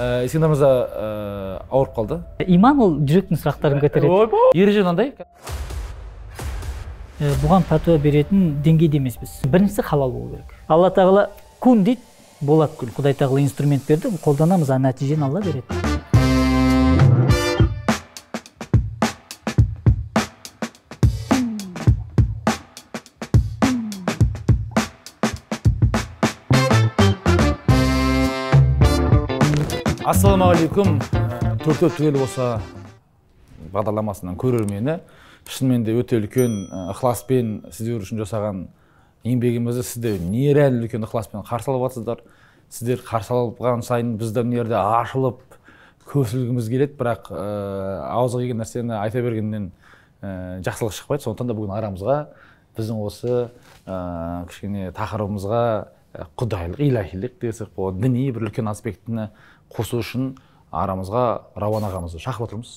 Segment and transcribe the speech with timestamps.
[0.00, 1.08] Ә, ескендір мырза ә,
[1.68, 2.20] ауырып қалды.
[2.48, 4.08] Иман ол жүректің сұрақтарын көтереді.
[4.08, 5.12] Ойбой ереже мынандай
[7.20, 9.42] Э, бұған пәтуа беретін деңгейде емеспіз.
[9.44, 10.54] Біріншісі халал болу керек.
[10.72, 11.26] Алла тағала
[11.60, 12.00] кун дейді
[12.40, 15.89] болады күн құдай тағала инструмент берді қолданамыз а нәтижені алла береді.
[30.10, 30.96] Ассалаумағалейкум.
[31.62, 32.46] Төртеу түгел болса
[33.70, 34.96] бағдарламасының көрермені
[35.46, 36.56] шынымен де өте үлкен
[36.90, 38.64] ықыласпен сіздер үшін жасаған
[39.30, 42.24] еңбегімізді сіздер нереально үлкен ықыласпен қарсы алып жатсыздар?
[42.74, 45.44] Сіздер қарсы алған сайын біздің жерде ашылып
[46.10, 47.46] көсілгіміз келеді бірақ ә,
[48.10, 49.70] ауызға келген нәрсені айта бергеннен
[50.22, 51.28] ә, жақсылық шықпайды.
[51.28, 52.18] Сондықтан да бүгін арамызға
[52.80, 53.38] біздің осы
[53.86, 55.62] ә, кішкене тақырыбымызға
[56.40, 58.02] құдайлық илахилық десек болады.
[58.02, 59.28] Діни бір үлкен аспектіні
[59.70, 60.34] қосу үшін
[60.70, 61.24] арамызға
[61.56, 62.74] рауан ағамызды шақырып отырмыз.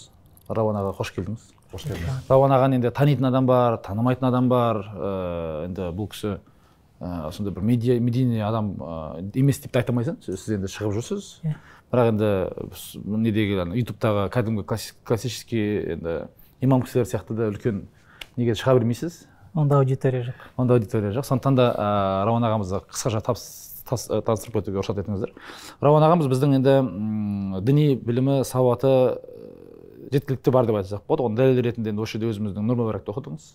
[0.50, 1.46] Рауан аға қош келдіңіз.
[1.74, 4.82] Қош келдіңіз рауан ағаны енді танитын адам бар танымайтын адам бар.
[4.94, 6.38] Ә, енді бұл кісі
[7.00, 10.20] ә, сондай бір медиа медийный адам ә, емес деп те айта алмайсың.
[10.26, 11.30] Сіз енді шығып жүрсіз.
[11.44, 11.56] Иә.
[11.94, 12.30] бірақ енді
[13.06, 16.28] недегі ютубтағы кәдімгі класс- классический енді
[16.62, 17.84] имам кісілер сияқты да үлкен
[18.38, 19.28] неге шыға бермейсіз?
[19.54, 20.48] Онда аудитория жоқ.
[20.58, 21.28] Онда аудитория жоқ.
[21.30, 23.22] Сондықтан да ә, рауан ағамызды қысқаша
[23.90, 25.34] таныстырып кетуге рұқсат етіңіздер.
[25.84, 26.76] Рауан ағамыз біздің енді
[27.66, 29.14] діни білімі сауаты ә,
[30.14, 31.26] жеткілікті бар деп айтсақ болады.
[31.28, 33.54] Оған дәлел ретінде енді осы жерде өзіміздің нұр оқыдыңыз.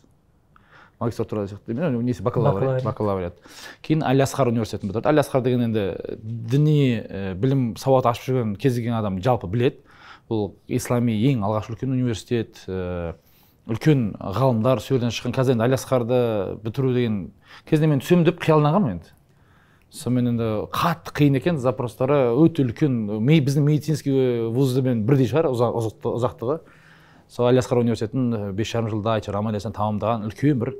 [0.98, 2.22] Магистратура сияқты несі?
[2.22, 2.82] бакалавриат.
[2.84, 3.36] Бакалавриат.
[3.82, 5.08] кейін әл асқар университетін бітірді.
[5.08, 5.84] Әл асқар деген енді
[6.22, 9.78] діни ә, білім сауат ашып жүрген кез келген адам жалпы біледі.
[10.28, 12.66] Бұл ислами ең алғаш үлкен университет
[13.68, 16.18] үлкен ғалымдар сол жерден шыққан қазір енді әл асқарды
[16.64, 17.18] бітіру деген
[17.68, 19.14] кезінде мен түсемін деп қиялданғанмын енді.
[19.90, 21.56] Сонымен енді қатты қиын екен.
[21.58, 26.58] Запростары өте үлкен біздің медицинский вузымен бірдей шығар ұза- ұзақты- ұзақтығы.
[27.28, 30.70] Сол әл асқар университетін бес жарым жылда айтар аман есен тамамдаған үлкен бір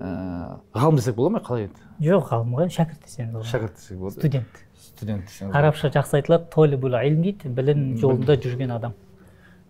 [0.00, 1.80] ә, ғалым десек бола ма қалай енді?
[2.02, 3.48] Жоқ ғалым ғой шәкірт десеңіз болады.
[3.48, 4.18] шәкірт десек болады.
[4.18, 4.60] Студент.
[4.76, 8.92] Студент десеңіз арабша жақсы айтылады толибул илм дейді білім жолында жүрген адам.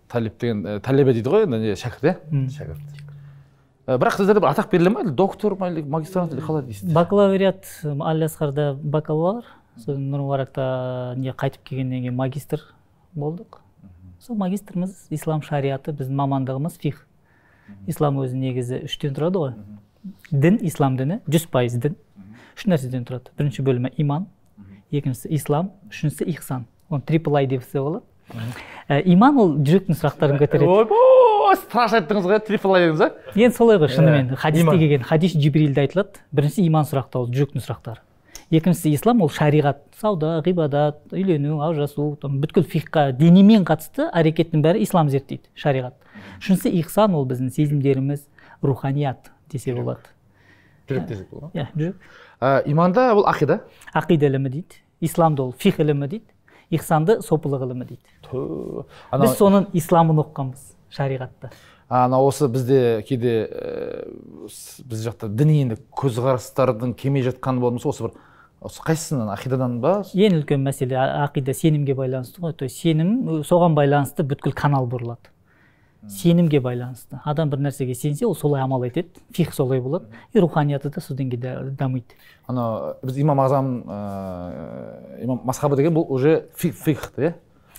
[0.09, 2.17] Талип деген талебе дейді ғой енді не, шәкірт иә?
[2.51, 3.04] Шәкірт.
[3.87, 6.93] Бірақ сіздерде бір атақ беріле ма или доктор ма магистрант или қалай дейсіз?
[6.93, 9.45] Бакалавриат әл асқарда бакалавр.
[9.77, 12.63] Содан нұр мүбаракта не қайтып келгеннен кейін магистр
[13.15, 13.59] болдық.
[14.21, 17.03] Сол магистріміз ислам шариаты біздің мамандығымыз фих.
[17.91, 19.53] Ислам өзі негізі үштен тұрады ғой.
[20.31, 21.99] Дін ислам діні жүз пайыз дін.
[22.57, 23.35] Үш нәрседен тұрады.
[23.37, 24.29] Бірінші бөлімі иман
[24.95, 26.69] екіншісі ислам үшіншісі ихсан.
[26.89, 28.05] Оны трипл ай деп болады
[28.89, 30.97] Ә, иман ол жүректің сұрақтарын көтереді.
[31.57, 33.11] Страшно айттыңыз ғой трипл ай дедіңіз а?
[33.35, 34.33] Енді солай ғой шынымен.
[34.33, 36.21] Иә, хадисте келген хадис жибрилде айтылады.
[36.35, 38.03] Біріншісі иман сұрақты ол жүректің сұрақтары.
[38.55, 44.85] Екіншісі ислам ол шариғат сауда ғибадат үйлену ажырасу там бүткіл фихқа дінимен қатысты әрекеттің бәрі
[44.85, 45.97] ислам зерттейді шариғат.
[46.43, 48.27] Үшіншісі ихсан ол біздің сезімдеріміз
[48.63, 50.13] руханият десе болады.
[50.89, 51.57] Жүрек десек болады.
[51.57, 51.97] Иә жүрек.
[52.41, 53.63] Ма иманда бұл ақида?
[53.97, 56.29] Ақида ілімі дейді исламды ол фих ілімі дейді
[56.71, 58.85] ихсанды сопылық ілімі дейді.
[59.15, 60.74] Біз соның исламын оқығанбыз.
[60.95, 61.51] Шариғатта.
[61.89, 64.07] Ана осы бізде кейде ә,
[64.89, 68.15] біз жақта діни енді көзқарастардың кемей жатқаны болмаса осы бір
[68.65, 69.99] осы қайсысынан ақидадан ба?
[70.17, 72.55] Ең үлкен мәселе ақида сенімге байланысты ғой.
[72.57, 75.29] То есть сенім соған байланысты бүткіл канал бұрылады.
[76.09, 77.21] Сенімге байланысты.
[77.25, 79.09] Адам бір нәрсеге сенсе ол солай амал етеді.
[79.33, 80.07] Фих солай болады.
[80.33, 82.17] И руханияты да сол деңгейде дамиды.
[82.47, 87.35] Ана біз имам ағзам ә, имам масхабы деген бұл уже фих фих иә?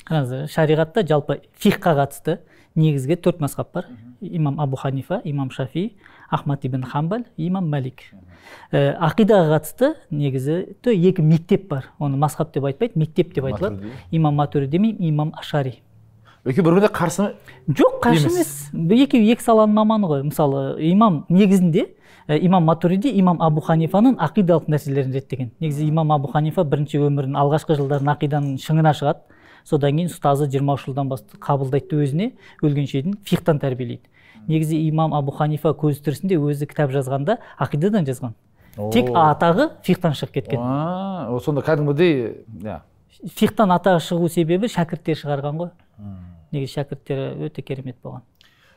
[0.05, 2.39] Қараңыз шариғатта жалпы фихқа қатысты.
[2.75, 3.85] Негізгі төрт мазхаб бар.
[4.21, 5.95] Имам абу ханифа имам шафи
[6.29, 8.03] ахмад ибн хамбал имам малик.
[8.71, 11.91] Ә, ақидаға қатысты негізі то екі мектеп бар.
[11.99, 13.91] Оны мазхаб деп айтпайды мектеп деп айтылады.
[14.11, 15.81] Имам матуриди мен имам ашари.
[16.45, 17.31] Екеуі бір біріне қарсы
[17.67, 18.69] жоқ қарсы Емес.
[18.73, 20.23] екеуі екі саланың маманы ғой.
[20.23, 21.87] Мысалы имам негізінде
[22.27, 27.39] ә, имам матуриди имам абу ханифаның ақидалық нәрселерін реттеген негізі имам абу ханифа бірінші өмірінің
[27.39, 29.25] алғашқы жылдарын ақиданың шыңына шығады.
[29.65, 32.27] Содан кейін ұстазы жиырма үш жылдан бастап қабылдайды да өзіне
[32.61, 34.05] өлгенше дейін фихтан тәрбиелейді.
[34.47, 38.35] Негізі имам абу ханифа көз тірісінде өзі кітап жазғанда ақидадан жазған.
[38.93, 40.61] Тек атағы фихтан шығып кеткен.
[41.41, 42.81] Сонда кәдімгідей иә.
[43.33, 45.71] Фихтан атағы шығу себебі шәкірттер шығарған ғой.
[46.51, 48.21] Негізі шәкірттері өте керемет болған.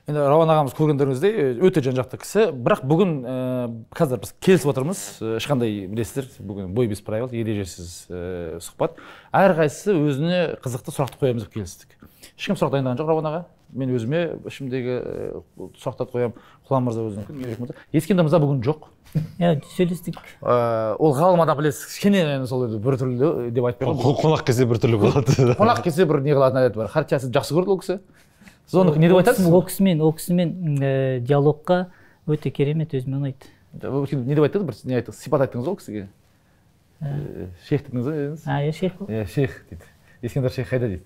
[0.08, 2.46] Енді рауан ағамыз көргендеріңіздей өте жан жақты кісі.
[2.56, 3.34] Бірақ бүгін ә,
[3.92, 5.02] қазір біз келісіп отырмыз.
[5.20, 8.22] Ә, ешқандай білесіздер бүгін бой без правил ережесіз ә,
[8.64, 8.96] сұхбат.
[9.36, 11.92] Әрқайсысы өзіне қызықты сұрақты қоямыз деп келістік.
[12.38, 13.44] Ешкім сұрақ дайындаған жоқ рауан аға.
[13.76, 15.24] Мен өзіме ішімдегі э,
[15.76, 16.44] сұрақтарды қоямын.
[16.70, 18.86] Құлан мырза өзі мүмкін мейірбек мырза ескендір мырза бүгін жоқ.
[19.42, 20.16] Иә сөйлестік.
[20.40, 24.64] Э, ол ғалым адам білесіз кішкене енді сол біртүрлі деп айтпай ақ Қо- қонақ келсе
[24.70, 26.88] біртүрлі болады қонақ келсе бір не қылатын әдеті бар.
[26.96, 27.98] Харчасын жақсы көрді ол кісі.
[28.68, 29.48] Сіз оны не деп айтасыз?
[29.48, 31.88] ол кісімен ол кісімен ә, диалогқа
[32.28, 33.48] өте керемет өзіме ұнайды.
[33.72, 34.76] Не деп айтты бір?
[34.84, 35.20] Не айттыңыз?
[35.22, 36.08] Сипат айттыңыз ғой ол кісіге?
[37.00, 38.44] Э, шейх дедіңіз ғой дедіңіз?
[38.48, 39.08] А иә шейх қой.
[39.08, 39.88] иә шейх дейді.
[40.22, 41.04] Ескендір шейх қайда дейді?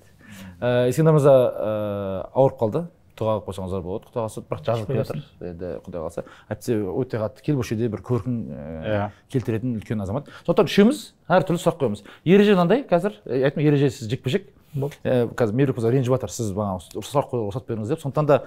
[0.60, 2.84] Э, ескендір мырза э, ауырып қалды.
[3.12, 4.08] Дұға қылып қойсаңыздар болады.
[4.08, 5.18] Құдай қаласа бірақ жазылып келе жатыр
[5.50, 6.24] енді құдай қаласа.
[6.48, 9.10] Әйтпесе өте қатты келбөшеде бір көркін э, Иә.
[9.34, 10.32] келтіретін үлкен азамат.
[10.46, 12.02] Сондықтан үшеуміз әртүрлі сұрақ қоямыз.
[12.24, 13.20] Ереже мынандай қазір?
[13.26, 17.50] Э, айттым ережесіз жекпе жек Э, қазір мейірбек мырза ренжіп жатыр сіз маған сұрақ қоюға
[17.50, 18.00] рұқсат беріңіз деп.
[18.00, 18.38] Сондықтан да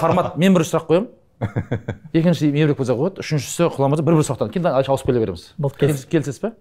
[0.00, 1.08] формат мен бір сұрақ қоямын.
[2.14, 5.50] Екінші мейірбек мырза қояды үшіншісі құлан мырза бір бір сұрақтан кейін ауысып келе береміз?
[5.58, 6.54] Болды келісесіз ба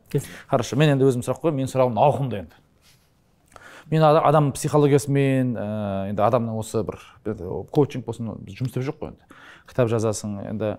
[0.51, 2.59] хорошо мен енді өзім сұрақ қоямын менің сұрағым ауқымды енді.
[3.91, 6.99] Мен ада- адам психологиясымен ә, енді адамның осы бір
[7.71, 9.39] коучинг болсын біз жұмыс істеп жоқ қой енді.
[9.69, 10.75] Кітап жазасың енді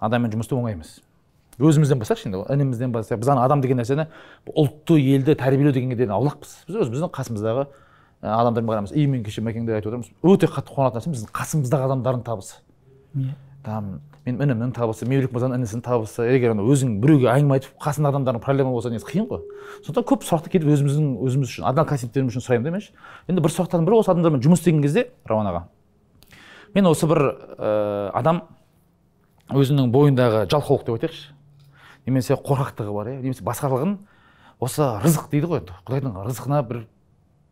[0.00, 0.96] адаммен жұмыс істеу оңай емес.
[1.60, 3.20] Өзімізден бастайықшы енді інімізден бастайық.
[3.22, 4.08] Біз ана адам деген нәрсені
[4.50, 6.56] ұлтты елді тәрбиелеу дегенге дейін аулақпыз.
[6.68, 7.66] Біз өзіміздің қасымыздағы
[8.22, 10.12] адамдармен қараймыз и мен кеше мәкеңде айтып отырмыз.
[10.22, 12.56] Өте қатты қуанатын нәрсе біздің қасымыздағы адамдардың табысы.
[13.14, 13.34] Иә.
[13.66, 16.22] Там мен інімнің табысы мейірбек мырзаның інісінің табысы.
[16.26, 19.42] Егер ана өзің біреуге әңгіме айтып қасыңдағы адамдардың проблема болса негізі қиын ғой.
[19.82, 22.92] Сондықтан көп сұрақты кетіп өзіміздің өзіміз үшін адал үшін сұраймын демеші
[23.26, 25.62] енді бір сұрақтардың бірі осы адамдармен жұмыс істеген кезде рауан аға.
[26.74, 27.22] Мен осы бір
[27.58, 28.42] ә, адам
[29.50, 31.32] өзінің бойындағы жалқаулық деп айтайықшы.
[32.06, 33.20] Немесе қорқақтығы бар иә.
[33.22, 33.96] Немесе басқалығын
[34.62, 36.84] осы рызық дейді ғой енді құдайдың рызқына бір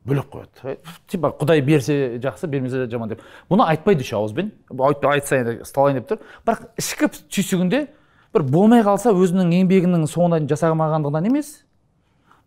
[0.07, 0.75] бөлек қояды.
[0.75, 0.77] Е,
[1.09, 3.23] типа құдай берсе жақсы бермесе жаман деп.
[3.51, 4.53] Бұны айтпайды еще ауызбен.
[4.71, 6.19] Айт- айтса енді ұсталайын деп тұр.
[6.47, 7.87] Бірақ ішкі түйсігінде
[8.35, 11.64] бір болмай қалса өзінің еңбегінің соңына дейін жасамағандығынан емес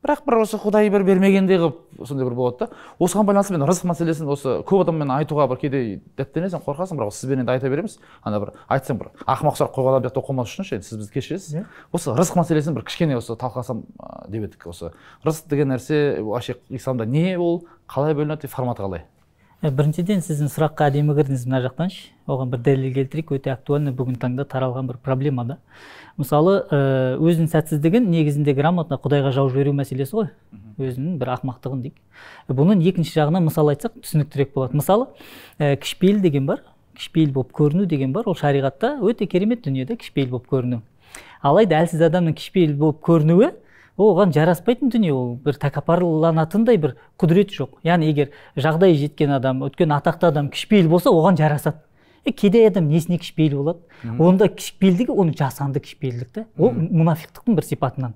[0.07, 2.67] бірақ бір осы құдай бір бергендей қылып сондай бір болады да.
[2.99, 5.81] Осыған байланысты мен рызық мәселесін осы көп адаммен айтуға бір кейде
[6.17, 7.97] дәттенесің қорқасың бірақ сізбен енді айта береміз.
[8.23, 11.59] Ана бір айтсам бір ақымақ сұрақ қойған адам жақта қоймас үшін ше сіз бізді кешіресіз.
[11.59, 11.65] Иә.
[11.91, 13.83] осы рызық мәселесін бір кішкене осы талқыласам
[14.27, 14.67] деп едік.
[14.71, 14.93] Осы
[15.25, 17.65] рызық деген нәрсе вообще исламда не ол?
[17.87, 18.47] Қалай бөлінеді?
[18.47, 19.05] Форматы қалай?
[19.61, 22.11] Біріншіден сіздің сұраққа әдемі кірдіңіз мына жақтаншы.
[22.29, 25.57] Оған бір дәлел келтірейік өте актуальный бүгінгі таңда таралған бір проблема да.
[26.17, 30.29] Мысалы ә, өзінің сәтсіздігін негізінде грамотно құдайға жауып жіберу мәселесі ғой.
[30.77, 31.97] Өзінің бір ақымақтығын дейік.
[32.53, 34.77] Бұның екінші жағынан мысал айтсақ түсініктірек болады.
[34.77, 35.09] Мысалы
[35.57, 36.61] ә, кішіпейіл деген бар
[36.97, 38.29] кішіпейіл болып көріну деген бар.
[38.29, 40.83] Ол шариғатта өте керемет дүние да кішіпейіл болып көріну.
[41.41, 43.53] Алайда әлсіз адамның кішіпейіл болып көрінуі
[43.97, 45.35] оған жараспайтын дүние ол.
[45.41, 47.79] Бір тәкаппарланатындай бір құдірет жоқ.
[47.87, 51.81] Яғни егер жағдайы жеткен адам өткен атақты адам кішіпейіл болса оған жарасады.
[52.25, 53.79] Е кедей адам несіне кішіпейіл болады?
[54.03, 56.45] Оның да кішіпейілдігі оның жасанды кішіпейілдік та.
[56.57, 58.13] Ол мұнафиқтықтың бір сипатынан.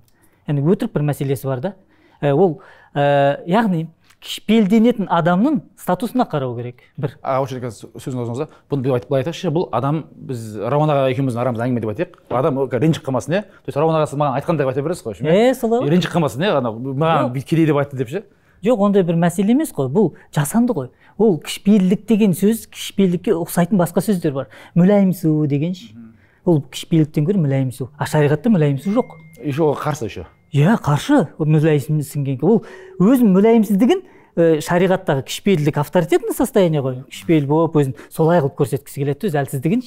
[0.47, 1.73] Яғни өтірік бір мәселесі бар да.
[2.21, 2.59] Ә, ол
[2.93, 3.87] ә, яғни
[4.21, 6.83] кішіпейілденетін адамның статусына қарау керек.
[7.01, 7.15] Бір.
[7.25, 11.41] Аға осы жерде қазір сөзіңізді аузыңызда бұны былай айтайықшы бұл адам біз рауан аға екеуміздің
[11.41, 12.19] арамызда әңгіме деп айтайық.
[12.29, 13.41] Адам ренжіп қалмасын иә?
[13.65, 15.89] То есть рауан аға сіз маған айтқандай деп айта бересіз ғой е солай ғой.
[15.95, 16.53] ренжіп қалмасын иә?
[16.61, 18.23] Ана маған бүйтіп кедей деп айтты деп ше?
[18.61, 19.89] Жоқ ондай бір мәселе емес қой.
[19.89, 20.91] Бұл жасанды ғой.
[21.17, 24.51] Ол кішіпейілдік деген сөз кішіпейілдікке ұқсайтын басқа сөздер бар.
[24.77, 25.95] Мүләйімсу дегенші
[26.45, 29.17] ол кішіпейілдіктен гөрі мүләйімсу а шариғатта мүләйімсу жоқ.
[29.41, 30.27] Еще оған қарсы еще.
[30.51, 32.61] Иә қарсы мүләйімсінгенге ол
[32.99, 34.01] өзінің мүләйімсіздігін
[34.35, 37.01] ә, шариғаттағы кішіпейілдік авторитетный состояние ғой.
[37.11, 39.83] Кішіпейіл болып өзін солай қылып көрсеткісі келеді өз әлсіздігін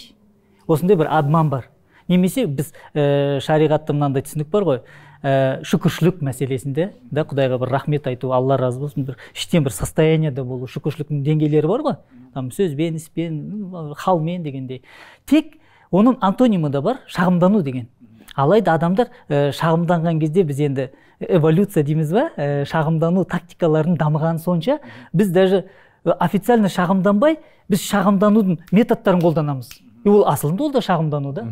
[0.67, 1.69] осындай бір обман бар.
[2.09, 4.81] Немесе біз ә, шариғатта мынандай түсінік бар ғой.
[5.25, 10.45] Ә, шүкіршілік мәселесінде да құдайға бір рахмет айту алла разы болсын бір іштен бір состояниеда
[10.45, 11.97] болу шүкіршіліктің деңгейлері бар ғой.
[12.35, 14.83] Там сөзбен іспен халмен дегендей.
[15.25, 15.57] Тек
[15.93, 17.89] оның антонимі да бар шағымдану деген.
[18.35, 20.89] Алайда адамдар ә, шағымданған кезде біз енді
[21.21, 22.29] эволюция дейміз ба?
[22.37, 24.79] Ә, шағымдану тактикаларының дамығаны сонша
[25.13, 25.65] біз даже
[26.05, 27.39] э, официально шағымданбай
[27.69, 29.71] біз шағымданудың методтарын қолданамыз.
[30.05, 31.45] И ол асылында ол да шағымдану да.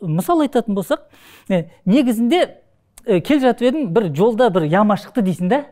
[0.00, 1.08] Мысал айтатын болсақ
[1.48, 2.42] ә, негізінде
[3.06, 5.64] ә, келе жатып едің бір жолда бір яма шықты дейсің да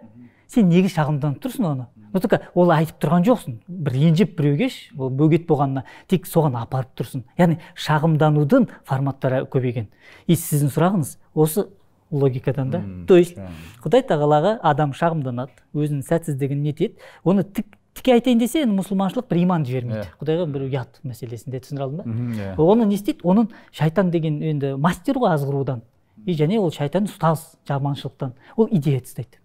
[0.49, 1.87] сен неге шағымданып тұрсың оны?
[2.23, 3.59] Только ол айтып тұрған жоқсың.
[3.67, 9.89] Бір ренжіп біреуге ш, ол бөгет болғанына тек соған апарып тұрсың яғни шағымданудың форматтары көбейген.
[10.27, 11.67] И сіздің сұрағыңыз осы
[12.11, 12.83] логикадан да.
[13.09, 13.39] То есть
[13.83, 19.41] құдай тағалаға адам шағымданады өзінің сәтсіздігін нетеді оны тік тіке айтайын десе енді мұсылманшылық бір
[19.43, 20.03] иман жібермейді.
[20.03, 20.17] Иә.
[20.21, 22.55] құдайға бір ұят мәселесінде түсіндіре алдым ба иә.
[22.59, 23.23] Оны не істейді?
[23.23, 25.83] Оның шайтан деген енді мастер ғой азғырудан.
[26.27, 28.35] И және ол шайтан ұстаз жаманшылықтан.
[28.57, 29.39] Ол идея тастайды.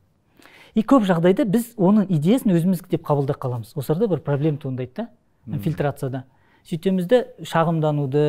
[0.79, 3.74] И көп жағдайда біз оның идеясын өзіміздікі деп қабылдап қаламыз.
[3.75, 6.24] Осы жерде бір проблема туындайды да фильтрацияда
[6.69, 8.24] сөйтеміз де шағымдануды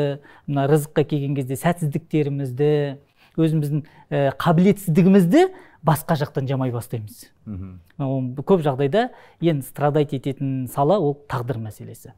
[0.49, 2.71] мына рызыққа келген кезде сәтсіздіктерімізді
[3.39, 5.45] өзіміздің ә, қабілетсіздігімізді
[5.83, 7.27] басқа жақтан жамай бастаймыз.
[7.97, 9.09] Көп жағдайда
[9.41, 12.15] ең страдать ететін сала ол тағдыр мәселесі.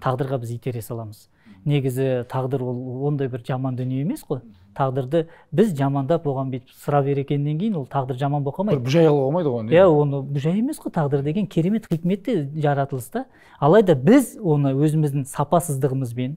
[0.00, 1.28] Тағдырға біз итере саламыз.
[1.64, 4.40] Негізі тағдыр ол ондай бір жаман дүние емес қой.
[4.74, 9.06] Тағдырды біз жамандап оған бүйтіп сұрап бергеннен кейін ол тағдыр жаман болып бір қалмайды бұжай
[9.06, 13.26] қылуға болмайды ғой иә оны жай емес қой тағдыр деген керемет хикметті жаратылыс та
[13.60, 16.34] алайда біз оны өзіміздің сапасыздығымызбен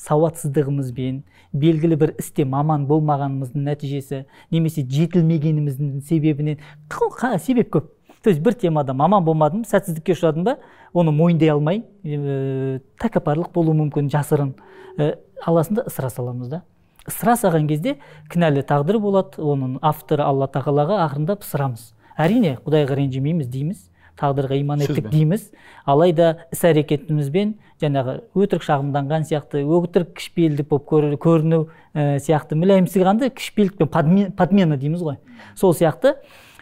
[0.00, 7.90] сауатсыздығымызбен белгілі бір істе маман болмағанымыздың нәтижесі немесе жетілмегеніміздің себебінен қыл- қа- себеп көп.
[8.22, 10.58] То есть бір темада маман болмадым сәтсіздікке ұшырадым ба
[10.92, 14.54] оны мойындай алмай ә, тәкаппарлық болуы мүмкін жасырын.
[14.98, 15.16] Ә,
[15.46, 16.62] аласында ысыра саламыз да.
[17.08, 17.96] Ысыра салған кезде
[18.30, 21.94] кінәлі тағдыр болады оның авторы алла тағалаға ақырындап ысырамыз.
[22.20, 23.89] Әрине құдайға ренжімейміз дейміз.
[24.20, 25.50] Тағдырға иман еттік дейміз.
[25.88, 31.62] Алайда іс әрекетімізбен жаңағы өтірік шағымданған сияқты өтірік кішіпейілдік болып көр- көріну
[31.94, 35.16] ә, сияқты мүләйімсіганды кішіпейілдік пен подме- подмена дейміз ғой.
[35.56, 36.16] Сол сияқты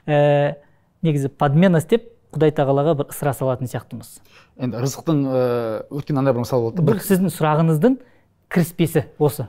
[0.07, 0.55] ә,
[1.03, 4.19] негізі подмена істеп құдай тағалаға бір ысыра салатын сияқтымыз.
[4.61, 7.95] Енді рызықтың ыыы, өткен андай бір мысал болды бұл сіздің сұрағыңыздың
[8.53, 9.49] кіріспесі осы.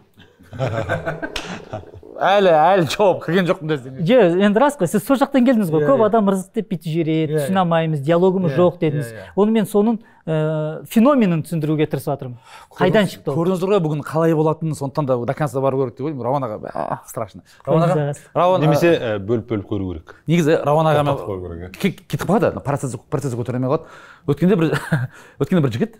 [2.19, 4.03] әлі әлі жауап кірген жоқ мына жерде.
[4.05, 5.83] же енді рас қой сіз сол жақтан келдіңіз ғой.
[5.85, 6.07] Иә, көп иә.
[6.09, 9.27] адам рызық деп бүйтіп жібереді Иә, түсіне алмаймыз диалогымыз Иә, жоқ иә, дедіңіз иә.
[9.39, 12.35] оны мен соның ә, феноменін түсіндіруге тырысып жатырмын
[12.75, 13.37] қайдан шықты ол?
[13.39, 16.25] көрдіңіз ғой бүгін қалай болатынын сондықтан да до конца бару керек деп ойлаймын.
[16.27, 17.41] Рауан аға страшно.
[17.65, 20.15] Рауан аға рауан немесе ә, бөліп бөліп көру керек.
[20.27, 21.71] негізі рауан иә.
[21.71, 22.59] ке- кетіп қалады.
[22.59, 23.87] Процесс процесс көтере алмай қалады.
[24.27, 24.75] Өткенде бір
[25.39, 25.95] өткенде бір жігіт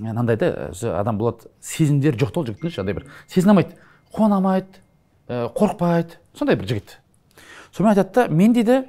[0.00, 1.50] мынандай да өзі адам болады.
[1.60, 3.74] Сезімдері жоқ та ол жігіттің ше андай бір сезіне алмайды.
[4.14, 4.80] Қуана алмайды
[5.28, 6.98] ә, қорықпайды сондай бір жігіт.
[7.72, 8.82] Сонымен айтады да мен дейді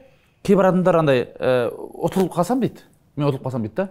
[0.46, 3.90] кейбір адамдар андай ә, ұтылып қалсам дейді мен ұтылып қалсам дейді да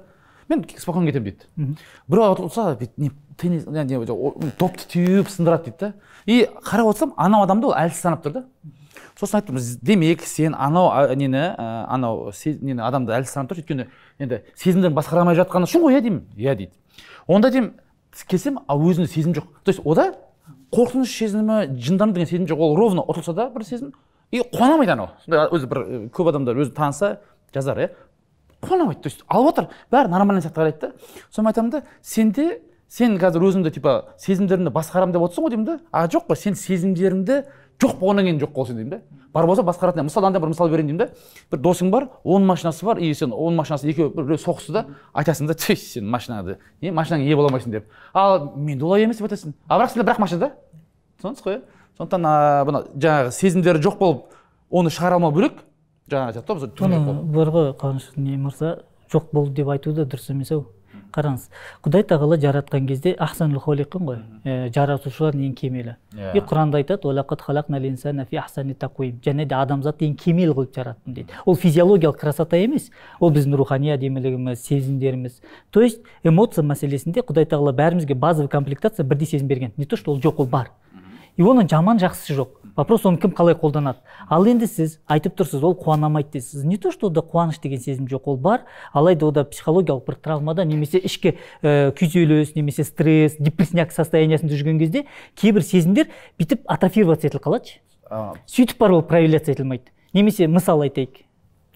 [0.48, 1.76] мен спокойно кетемін дейді
[2.08, 3.64] біреу ұтылса бүйтіп теннис
[4.58, 5.92] допты теуіп сындырады дейді да.
[6.26, 8.44] И қарап отырсам анау адамды ол әлсіз санап тұр да.
[9.18, 13.86] Сосын айттым «З- демек сен анау нені ә, анау нені адамды әлсіз санап тұрсың өйткені
[14.18, 16.72] енді сезімдерін басқара алмай жатқаны үшін ғой иә деймін иә дейді.
[17.26, 17.72] Онда деймін
[18.28, 20.14] келсем а өзінде сезім жоқ то есть ода
[20.74, 22.58] қорқыныш сезімі жындану деген сезім жоқ.
[22.58, 23.92] Ол ровно ұтылса да бір сезім
[24.34, 25.12] и қуанамайды анау.
[25.26, 25.82] Өзі бір
[26.14, 27.20] көп адамдар өзі таныса
[27.54, 27.90] жазар иә.
[28.60, 29.02] Қуанамайды.
[29.02, 29.68] То есть алып отыр.
[29.92, 30.92] Бәрі нормальный сияқты қарайды да.
[31.30, 35.78] Сонымен айтамын да сенде сен қазір өзіңді типа сезімдерімді басқарамын деп отырсың ғой деймін да.
[35.92, 37.44] А жоқ қой сен сезімдеріңді
[37.82, 39.00] жоқ болғаннан кейін жоқ қой сен деймін да?
[39.34, 41.08] Бар болса басқаратын мысалы андай бір мысал берейін деймін да?
[41.50, 45.50] Бір досың бар оның машинасы бар и сен оның машинасы екеуі біреу соғысты да айтасың
[45.50, 47.88] да түй сен машинаңды е машинаңа ие бола алмайсың деп.
[48.14, 49.54] Ал менде олай емес деп айтасың.
[49.68, 50.52] А бірақ сенде бірақ машина да?
[51.18, 51.62] Түсінесіз ғой иә
[51.98, 54.24] сондықтан а, бұны жаңағы сезімдері жоқ болып
[54.70, 55.60] оны шығара алмау бөлек
[56.10, 60.50] жаңағы айтады ғой бар ғой қаныш не мырза жоқ болды деп айту да дұрыс емес
[60.52, 60.64] ау.
[61.14, 61.48] Қараңыз.
[61.84, 64.18] Құдай тағала жаратқан кезде ахсанул холиқин ғой.
[64.44, 65.96] Ә, жаратушылардың ең кемелі.
[66.14, 66.34] Иә.
[66.36, 67.08] и құранда айтады
[69.24, 71.32] және де адамзатты ең кемел қылып жараттым дейді.
[71.44, 72.90] Ол физиологиялық красота емес.
[73.20, 75.40] Ол біздің рухани әдемілігіміз сезімдеріміз.
[75.70, 79.72] То есть эмоция мәселесінде құдай тағала бәрімізге базовый комплектация бірдей сезім берген.
[79.76, 80.70] Не то что ол жоқ ол бар.
[81.36, 82.60] И оның жаман жақсысы жоқ.
[82.74, 84.02] Вопрос оны кім қалай қолданады?
[84.28, 88.08] Ал енді сіз айтып тұрсыз ол қуанамайды дейсіз не то что ода қуаныш деген сезім
[88.10, 88.64] жоқ ол бар.
[88.92, 95.06] Алайда ода психологиялық бір травмада немесе ішкі ә, күйзеліс немесе стресс депрессняк состояниясында жүрген кезде
[95.38, 97.78] кейбір сезімдер бүйтіп атрофироваться етіліп қалады
[98.10, 99.90] А, сөйтіп барып ол проявляция етілмейді.
[100.14, 101.24] Немесе мысал айтайық.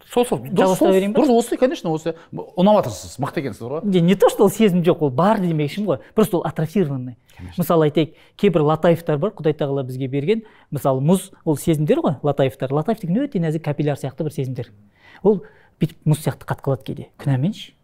[0.09, 1.21] Сол сол дұрыс Жалғастыра берейін ба?
[1.21, 4.81] дұрыс осы конечно осы ұнап жатырсыз мықты екенсіз ғой не, не то что ол сезім
[4.83, 5.99] жоқ ол бар демекшімін ғой.
[6.15, 7.17] Просто ол атрофированный.
[7.57, 10.43] Мысалы айтайық кейбір латаевтар бар құдай тағала бізге берген.
[10.71, 12.73] Мысалы мұз ол сезімдер ғой латаевтар.
[12.73, 14.71] Латаев деген өте нәзік капилляр сияқты бір сезімдер.
[15.23, 15.43] Ол
[15.79, 17.09] бүйтіп мұз сияқты қатқылады кейде.
[17.21, 17.77] Күнәменші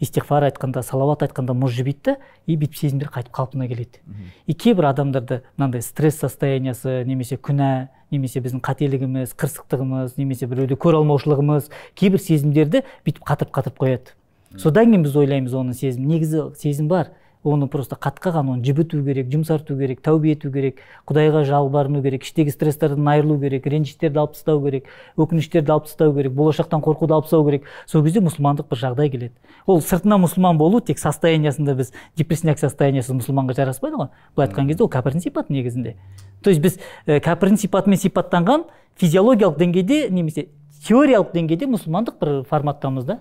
[0.00, 2.16] истиғфар айтқанда салауат айтқанда мұз жібиді да
[2.46, 4.00] и бүйтіп сезімдер қайтып қалпына келеді.
[4.46, 11.00] И кейбір адамдарда мынандай стресс состояниясы немесе күнә немесе біздің қателігіміз қырсықтығымыз немесе біреуді көре
[11.00, 14.14] алмаушылығымыз кейбір сезімдерді бүйтіп қатырып қатырып қояды
[14.60, 17.10] содан кейін біз ойлаймыз оның сезім негізі сезім бар.
[17.46, 22.52] Оны просто қатқаған оны жібіту керек жұмсарту керек тәубе ету керек құдайға жалбарыну керек іштегі
[22.54, 27.44] стресстардан айырылу керек ренжіштерді алып тастау керек өкініштерді алып тастау керек болашақтан қорқуды алып тастау
[27.46, 27.66] керек.
[27.86, 29.32] Сол кезде мұсылмандық бір жағдай келеді.
[29.66, 34.10] Ол сыртынан мұсылман болу тек состояниясында біз депрессняк состояниясы мұсылманға жараспайды ғой.
[34.34, 35.96] Былай айтқан кезде ол кәпірдің сипаты негізінде.
[36.42, 38.66] То есть біз ә, кәпірдің сипатымен сипаттанған
[39.00, 40.48] физиологиялық деңгейде немесе
[40.86, 43.20] теориялық деңгейде мұсылмандық бір форматтамыз да.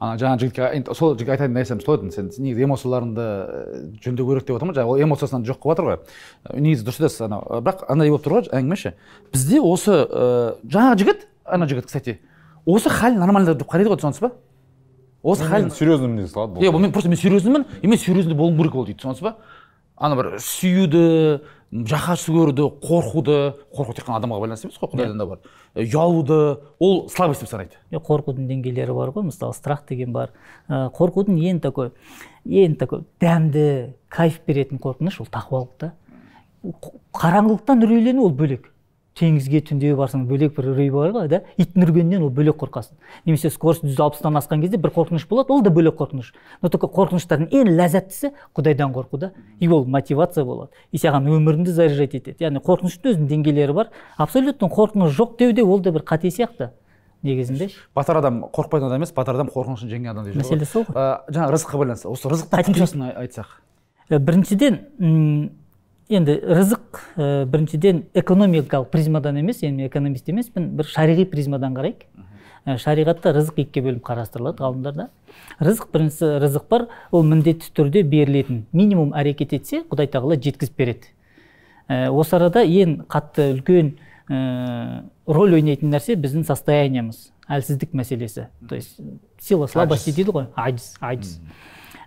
[0.00, 4.28] Ана жаңа жігітке енді сол жігітке айтайын нәрсем сол еді сен негізі эмоцияларыңды ә, жөндеу
[4.30, 5.98] керек деп отырмын жаңағы ол эмоциясынан жоқ қылып жатыр ғой.
[6.56, 7.44] Негізі дұрыс айтасыз анау.
[7.44, 8.94] Ә, бірақ андай болып тұр ғой әңгіме ше
[9.28, 12.16] бізде осы ә, жаңағы жігіт ана жігіт кстати
[12.64, 14.32] осы хал нормально деп қарайды ғой түсінесіз ба?
[15.22, 18.74] Осы хал серьезный мінез салады иә мен просто мен серьезнымын и мен серьезный болуым керек
[18.74, 19.36] ол дейді түсінесіз ба?
[20.00, 21.04] Ана бір сүюді
[21.70, 23.36] жақсы көруді қорқуды
[23.70, 25.38] қорқу тек қана адамға байланысты емес қой құдайдан да бар.
[25.78, 26.38] Ұялуды
[26.80, 27.78] ол слабость деп санайды.
[27.92, 30.32] Қорқудың деңгейлері бар ғой мысалы страх деген бар.
[30.68, 31.92] Қорқудың ең такой
[32.48, 35.92] ең такой дәмді кайф беретін қорқыныш ол тақуалық та
[37.14, 38.66] қараңғылықтан үрейлену ол бөлек.
[39.20, 41.42] Теңізге түнде барсаң бөлек бір үрей бар ғой да.
[41.60, 42.96] Иттің үргенінен ол бөлек қорқасың.
[43.26, 46.32] Немесе скорость жүз алпыстан асқан кезде бір қорқыныш болады ол да бөлек қорқыныш.
[46.62, 49.32] Но только қорқыныштардың ең ләззаттысы құдайдан қорқу да.
[49.60, 50.72] И ол мотивация болады.
[50.92, 52.40] И саған өміріңді заряжать етеді.
[52.40, 53.90] Яғни қорқыныштың өзінің деңгейлері бар.
[54.16, 56.70] Абсолютно қорқыныш жоқ деу де ол да бір қате сияқты
[57.22, 57.68] негізінде.
[57.94, 60.96] Батыр адам қорықпайтын адам емес батыр адам қорқынышын жеңген адам деп жүр мәселе сол ғой.
[60.96, 62.08] Ә, жаңағы рызыққа байланысты.
[62.08, 62.28] Осы
[63.04, 63.50] ай- айтсақ.
[64.08, 64.78] Ә, біріншіден
[66.10, 72.02] енді рызық ә, біріншіден экономикалық призмадан емес енді мен экономист емеспін бір шариғи призмадан қарайық.
[72.66, 75.08] Ә, шариғатта рызық екіге бөліп қарастырылады ғалымдарда.
[75.62, 78.64] Рызық біріншісі рызық бар ол міндетті түрде берілетін.
[78.72, 81.12] Минимум әрекет етсе құдай тағала жеткізіп береді.
[81.88, 83.94] Ә, осы арада ең қатты үлкен
[84.28, 88.48] ә, роль ойнайтын нәрсе біздің состояниемыз әлсіздік мәселесі.
[88.68, 89.00] То есть
[89.40, 90.74] сила слабости дейді ғой Ә,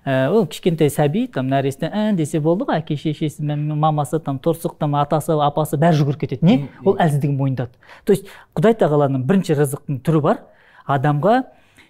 [0.05, 4.97] ол кішкентай сәби там нәресте ән десе болды ғой әке шешесі мамасы там торсық там
[4.99, 6.45] атасы апасы бәрі жүгіріп кетеді.
[6.45, 6.57] Не?
[6.83, 7.71] Ол әлсіздігін мойындады
[8.03, 10.41] то есть құдай тағаланың бірінші рызықтың түрі бар.
[10.85, 11.43] Адамға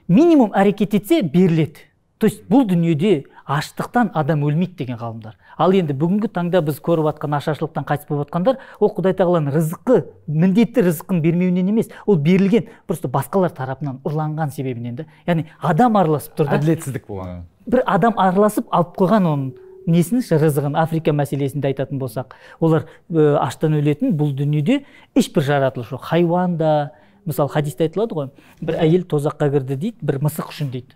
[0.07, 1.87] минимум әрекет етсе беріледі.
[2.17, 5.35] То есть бұл дүниеде аштықтан адам өлмейді деген ғалымдар.
[5.57, 9.99] Ал енді бүгінгі таңда біз көріп жатқан ашаршылықтан қайтыс болып жатқандар ол құдай тағаланың рызқы
[10.27, 16.37] міндетті рызқын бермеуінен емес ол берілген просто басқалар тарапынан ұрланған себебінен да яғни адам араласып
[16.39, 16.57] тұр да.
[16.57, 17.43] Әділетсіздік болған.
[17.67, 19.51] Бір адам араласып алып қойған оның
[19.87, 24.83] несін рызығын африка мәселесінде айтатын болсақ олар ә, аштан өлетін бұл дүниеде
[25.15, 26.07] ешбір жаратылыс жоқ.
[26.07, 26.91] Хайуан да
[27.25, 28.29] мысалы хадисте айтылады ғой
[28.61, 30.95] бір әйел тозаққа кірді дейді бір мысық үшін дейді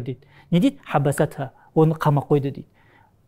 [0.00, 0.20] дейді.
[0.50, 0.78] Не дейді?
[0.86, 1.52] Хабасатха.
[1.74, 2.66] Оны қамап қойды дейді.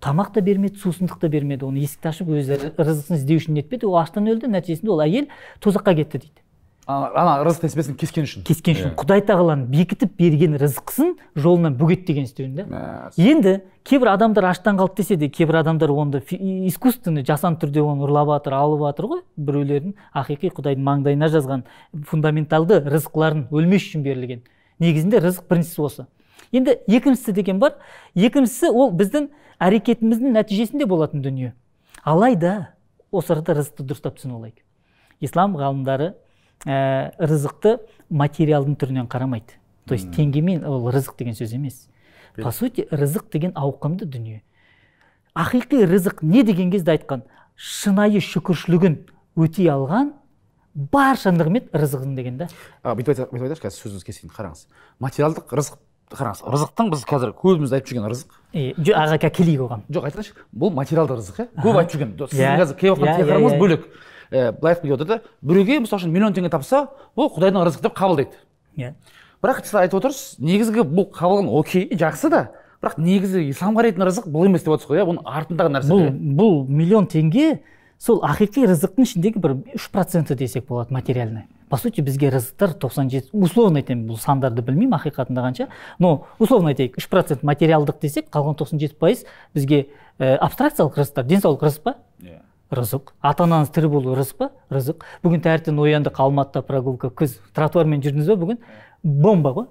[0.01, 3.97] Тамақ та бермеді сусындық та бермеді оны есікті ашып өзі рызығын іздеу үшін нетпеді ол
[4.01, 5.31] аштан өлді нәтижесінде ол әйел
[5.65, 6.43] тозаққа кетті дейді.
[6.87, 8.45] Ана рызық несібесін кескен үшін?
[8.47, 8.93] Кескен үшін.
[8.95, 13.11] Құдай тағаланың бекітіп берген рызқысын жолынан бөгетпеген істеуін да.
[13.19, 16.21] Енді кейбір адамдар аштан қалды десе де кейбір адамдар оны
[16.69, 19.23] искусственный жасанды түрде оны ұрлап жатыр алып жатыр ғой.
[19.35, 21.67] Біреулердің ақиқи құдайдың маңдайына жазған
[22.07, 24.47] фундаменталды рызықларын өлмес үшін берілген.
[24.79, 26.07] Негізінде рызық біріншісі осы.
[26.53, 27.77] Енді екіншісі деген бар
[28.15, 29.29] екіншісі ол біздің
[29.59, 31.55] әрекетіміздің нәтижесінде болатын дүние
[32.05, 32.75] алайда
[33.11, 34.63] осы арада рызықты дұрыстап түсініп алайық
[35.25, 36.13] ислам ғалымдары
[36.67, 37.79] ә, рызықты
[38.11, 39.57] материалдың түрінен қарамайды
[39.87, 41.89] то есть теңгемен ол рызық деген сөз емес
[42.37, 44.43] по сути рызық деген ауқымды дүние
[45.35, 47.25] ақиқи рызық не деген кезде айтқан
[47.57, 49.01] шынайы шүкіршілігін
[49.37, 50.13] өтей алған
[50.75, 52.49] барша нығмет рызығың деген да
[52.85, 54.67] бүйтіп айтайықшы қазір сөзіңізді кесейін қараңыз
[55.01, 55.79] материалдық рызық
[56.13, 58.37] қараңыз рызықтың біз қазір көбіміз айтып жүрген рызық.
[58.95, 59.81] Аға келейік оған.
[59.91, 62.13] Жоқ айтайыншы бұл материалдық рызық иә көп айтып жүрген.
[62.31, 62.53] Сіздің Иә.
[62.61, 63.61] қазір келіп жатқан иә, тақырыбыңыз иә.
[63.61, 63.87] бөлек.
[64.31, 67.97] Былай айтқым келіп отыр да біреуге мысалы үшін миллион теңге тапса ол құдайдың рызығы деп
[67.99, 68.39] қабылдайды.
[68.77, 68.93] Иә.
[69.43, 72.45] Бірақ сіз айтып отырсыз негізгі бұл қабылған окей жақсы да.
[72.83, 75.07] Бірақ негізі исламға қарайтын рызық бұл емес деп отырсыз ғой иә?
[75.11, 77.61] Бұның артындағы нәрсе бұл бұл миллион теңге
[77.99, 83.31] сол ақиқи рызықтың ішіндегі бір үш проценті десек болады материальный по сути бізге рызықтар 97
[83.33, 85.69] условно айтайын бұл сандарды білмеймін ақиқатында қанша.
[85.99, 89.25] Но условно айтайық үш процент материалдық десек қалған 97 пайыз
[89.55, 89.87] бізге
[90.19, 91.97] ә, абстракциялық рызықтар денсаулық рызық па?
[92.23, 92.41] Иә.
[92.71, 93.15] рызық.
[93.21, 94.51] Ата анаңыз тірі болу рызық па?
[94.71, 95.05] Рызық.
[95.23, 98.59] Бүгін таңертең ояндық алматыда прогулка күз тротуармен жүрдіңіз ба бүгін?
[99.03, 99.67] Бомба ғой.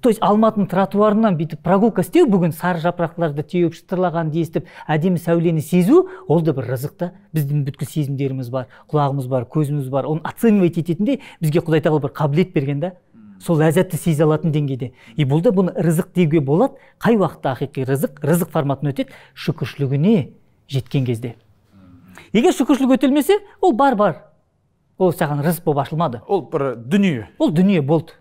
[0.00, 5.60] То есть алматының тротуарынан бүйтіп прогулка істеу бүгін сары жапырақтарды теуіп шытырлағанды естіп әдемі сәулені
[5.60, 7.10] сезу ол да бір рызық та.
[7.36, 10.08] Біздің бүткіл сезімдеріміз бар құлағымыз бар көзіміз бар.
[10.08, 12.92] Оны оценивать ететіндей бізге құдай тағала бір қабілет берген да.
[13.40, 14.92] Сол ләззатты сезе алатын деңгейде.
[15.16, 16.76] И бұл да бұны рызық деуге болады.
[17.00, 19.16] Қай уақытта ақиқи рызық рызық форматына өтеді?
[19.34, 20.30] Шүкіршілігіне
[20.68, 21.36] жеткен кезде.
[22.32, 24.18] Егер шүкіршілік өтелмесе ол бар бар
[25.00, 26.20] ол саған рызық болып ашылмады.
[26.28, 27.30] Ол бір дүние.
[27.38, 28.19] Ол дүние болды.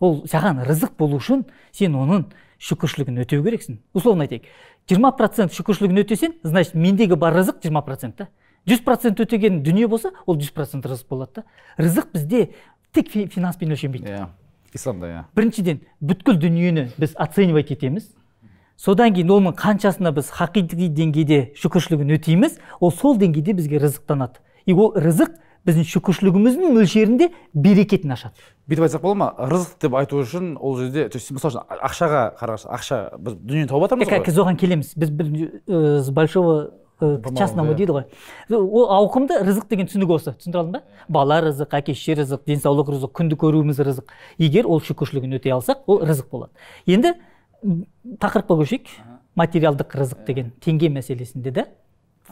[0.00, 2.26] Ол саған рызық болу үшін сен оның
[2.58, 3.78] шүкіршілігін өтеу керексің.
[3.94, 4.46] Условно айтайық
[4.88, 8.28] жиырма процент шүкіршілігін өтесең значит мендегі бар рызық жиырма процент та.
[8.66, 11.44] Жүз процент өтеген дүние болса ол жүз процент рызық болады да
[11.78, 12.50] рызық бізде
[12.92, 14.10] тек фи- финанспен өлшенбейді.
[14.10, 14.26] Иә
[14.74, 15.24] исламда иә.
[15.34, 18.10] Біріншіден бүткіл дүниені біз оценивать етеміз.
[18.76, 24.38] Содан кейін оның қаншасына біз хақиқи деңгейде шүкіршілігін өтейміз ол сол деңгейде бізге рызықтанады.
[24.66, 25.34] И ол рызық
[25.68, 28.40] біздің шүкіршілігіміздің мөлшерінде берекетін ашады.
[28.68, 29.28] Бүйтіп айтсақ болады ма?
[29.36, 33.68] Рызық деп айту үшін ол жерде то есть мысалы үшін ақшаға қарағанда ақша біз дүниені
[33.68, 34.22] тауып жатырмыз ғой.
[34.26, 34.92] қазір оған келеміз.
[34.96, 35.30] Біз бір
[35.66, 38.04] э, с большого э, к частному дейді ғой.
[38.50, 40.36] Ол ауқымды рызық деген түсінік осы.
[40.36, 40.82] Түсіндіре алдым ба?
[41.08, 44.12] Бала рызық әке шеше рызық денсаулық рызық күнді көруіміз рызық.
[44.38, 46.52] Егер ол шүкіршілігін өтей алсақ ол рызық болады.
[46.86, 47.14] Енді
[48.20, 48.88] тақырыпқа көшейік.
[49.38, 51.68] Материалдық рызық деген теңге мәселесінде да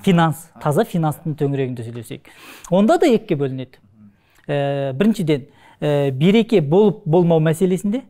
[0.04, 2.28] финанс таза финанстың төңірегінде сөйлесейік.
[2.70, 3.80] Онда да екіге бөлінеді.
[4.46, 5.46] Ә, біріншіден
[5.80, 8.02] ә, береке болып болмау мәселесінде.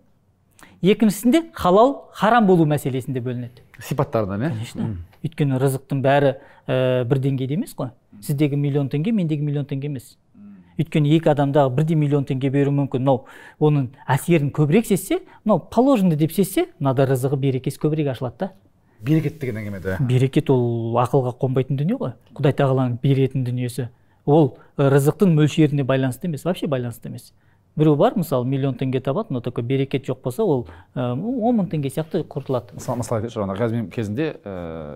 [0.82, 3.64] Екіншісінде халал харам болу мәселесінде бөлінеді.
[3.80, 4.52] Сипаттарынан иә?
[4.52, 4.90] Конечно.
[5.24, 7.90] Өйткені рызықтың бәрі ә, бір деңгейде емес қой.
[8.22, 10.16] Сіздегі миллион теңге мендегі миллион теңге емес.
[10.76, 13.00] Өйткені екі адамдағы бірдей миллион теңге беруі мүмкін.
[13.00, 13.24] Мынау
[13.58, 18.50] оның әсерін көбірек сезсе мынау положенный деп сезсе мынада рызығы берекесі көбірек ашылады да.
[19.00, 23.90] Берекет деген әңгіме берекет ол ақылға қонбайтын дүние ғой құдай тағаланың беретін дүниесі
[24.26, 27.32] ол рызықтың мөлшеріне байланысты емес вообще байланысты емес
[27.76, 31.90] біреу бар мысалы миллион теңге табады но только берекет жоқ болса ол он мың теңге
[31.92, 34.30] сияқты құртылады мысалы мысал айтайыншы жаңағы қазір мен кезінде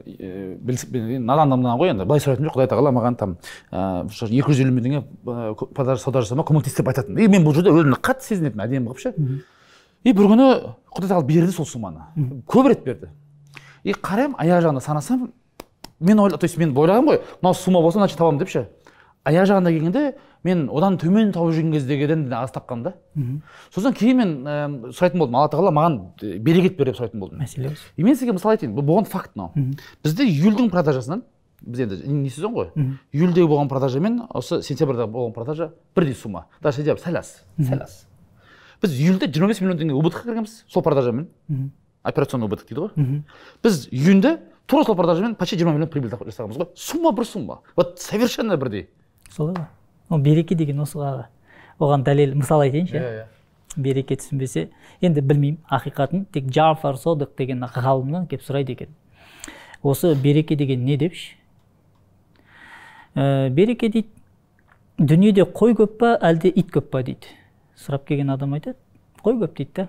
[0.08, 3.36] ііі надандығымнан ғой енді былай сұрайтын жоқ құдай тағала маған там
[3.70, 5.04] екі жүз елу мың теңге
[5.74, 7.18] продажа сауда жасауыма көмектес деп айтатын.
[7.18, 9.12] И мен бұл жерде өзімді қатты сезінетінмін әдемі қылып ше.
[10.04, 10.48] И бір күні
[10.88, 12.06] құдай тағала берді сол сумманы.
[12.48, 13.10] Көп рет берді.
[13.84, 15.30] И қараймын аяқ жағында санасам
[16.00, 18.68] мен ойла то есть мен ойлағанмын ғой мынау сумма болса значит табамын деп ше
[19.24, 20.04] аяқ жағына келгенде
[20.44, 22.94] мен одан төмен тауып жүрген кездегіден аз тапқанмын да
[23.74, 24.54] сосын кейін мен ә,
[24.94, 25.98] сұрайтын болдым алла тағала маған
[26.40, 29.74] берекет бер деп сұрайтын болдым мәселе и мен сізге мысал айтайын бұл болған факт мынау
[30.04, 31.24] бізде июльдің продажасынан
[31.60, 32.70] біз енді не сезон ғой
[33.12, 37.82] июльдегі болған продажа мен осы сентябрьда болған продажа бірдей сумма даже сентябрь сәл аз сәл
[37.84, 38.06] аз
[38.80, 41.28] біз июльде жиырма бес миллион теңге убытыққа кіргенбіз сол продажамен
[42.02, 43.22] операционный убыток дейді ғой.
[43.62, 46.68] Біз июньде тура сол продажамен почти жиырма миллион прибыль жасағанбыз ғой.
[46.76, 47.60] Сумма бір сумма.
[47.76, 48.88] Вот совершенно бірдей.
[49.30, 49.66] Солай ғой.
[50.10, 51.28] Ол береке деген осыға
[51.78, 52.96] оған дәлел мысал айтайыншы.
[52.96, 53.26] Иә иә.
[53.76, 58.96] Береке түсінбесе енді білмеймін ақиқатын тек джафар содық деген ғалымнан келіп сұрайды екен.
[59.82, 61.36] Осы береке деген не депші?
[63.14, 64.08] Ә, береке дейді
[64.98, 67.02] дүниеде қой көп па әлде ит көп па?
[67.02, 67.30] дейді.
[67.78, 68.76] Сұрап келген адам айтады
[69.22, 69.88] қой көп дейді да.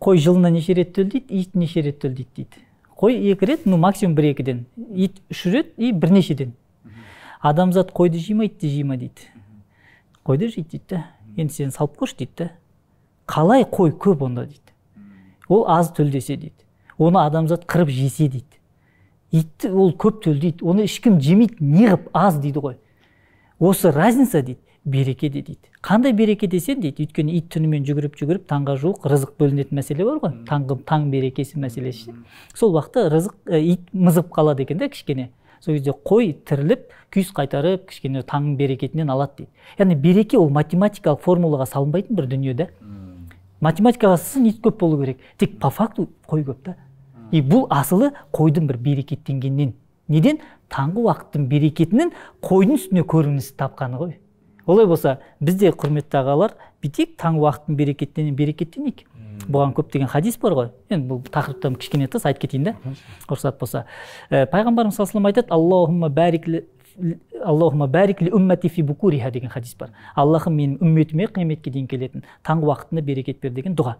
[0.00, 2.62] Қой жылына неше рет төлдейді ит неше рет төлдейді дейді.
[2.98, 4.66] Қой екі рет ну максимум бір екіден.
[4.94, 6.54] Ит үш рет и бірнешеден.
[7.40, 9.28] Адамзат қойды жей ма итті жей ма дейді.
[10.24, 11.02] Қойды жейді дейді
[11.36, 12.50] енді сен салып қойшы дейді
[13.26, 14.72] қалай қой көп онда дейді.
[15.48, 16.64] Ол аз төлдесе дейді.
[16.98, 18.58] Оны адамзат қырып жесе дейді.
[19.32, 20.64] Итті ол көп төлдейді.
[20.64, 22.78] Оны ешкім жемейді неғып аз дейді ғой.
[23.58, 24.60] Осы разница дейді.
[24.90, 25.70] Берекеде дейді.
[25.84, 30.20] Қандай береке десең дейді өйткені ит түнімен жүгіріп жүгіріп таңға жуық рызық бөлінетін мәселе бар
[30.22, 30.34] ғой.
[30.48, 32.16] Таңғы таң берекесі мәселесі ше.
[32.54, 35.30] Сол уақытта рызық ә, ит мызып қалады екен да кішкене.
[35.60, 39.50] Сол кезде қой тіріліп күйіс қайтарып кішкене таңның берекетінен алады дейді.
[39.78, 42.68] Яғни береке ол математикалық формулаға салынбайтын бір дүние да
[43.60, 45.18] математикаға сын ит көп болу керек.
[45.38, 46.76] Тек по факту қой көп та.
[47.32, 49.74] И бұл асылы қойдың бір берекеттенгеннен.
[50.08, 50.38] Неден?
[50.70, 52.12] Таңғы уақыттың берекетінің
[52.44, 54.14] қойдың үстіне көрініс тапқаны ғой.
[54.68, 56.54] Олай болса біз де құрметті ағалар
[56.84, 59.06] бүйтейік таңғы уақыттың берекеттенен берекеттенейік.
[59.48, 60.68] Бұған көптеген хадис бар ғой.
[60.90, 62.74] Енді бұл тақырыптан кішкене тыс айтып кетейін да
[63.30, 63.84] рұқсат болса.
[64.30, 66.48] Ә, пайғамбарымыз саллаллаху айтады аллахумма бәрик
[67.44, 69.92] аллахума бәрик уммати фи букуриха деген хадис бар.
[70.14, 73.94] Аллахым менің үмметіме қияметке дейін келетін таңғы уақытында берекет бер деген дұға.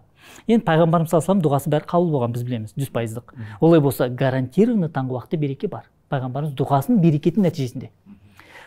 [0.47, 3.33] Енді пайғамбарымыз саллаллаху дұғасы бәрі қабыл болған біз білеміз жүз пайыздық.
[3.61, 5.87] Олай болса гарантированно таңғы уақытта береке бар.
[6.11, 7.91] Пайғамбарымыз дұғасының берекетінің нәтижесінде.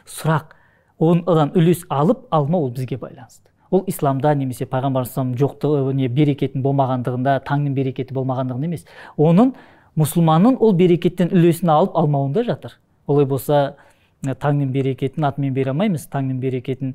[0.09, 0.57] Сұрақ
[1.03, 3.51] одан үлес алып алмау ол бізге байланысты.
[3.71, 8.85] Ол исламда немесе пайғамбарымыз жоқтығы не берекеттің болмағандығында таңның берекеті болмағандығында емес
[9.17, 9.55] оның
[9.99, 12.77] мұсылманның ол берекеттен үлесін алып алмауында жатыр.
[13.07, 13.75] Олай болса
[14.23, 16.95] таңның берекетін атымен бере алмаймыз таңның берекетін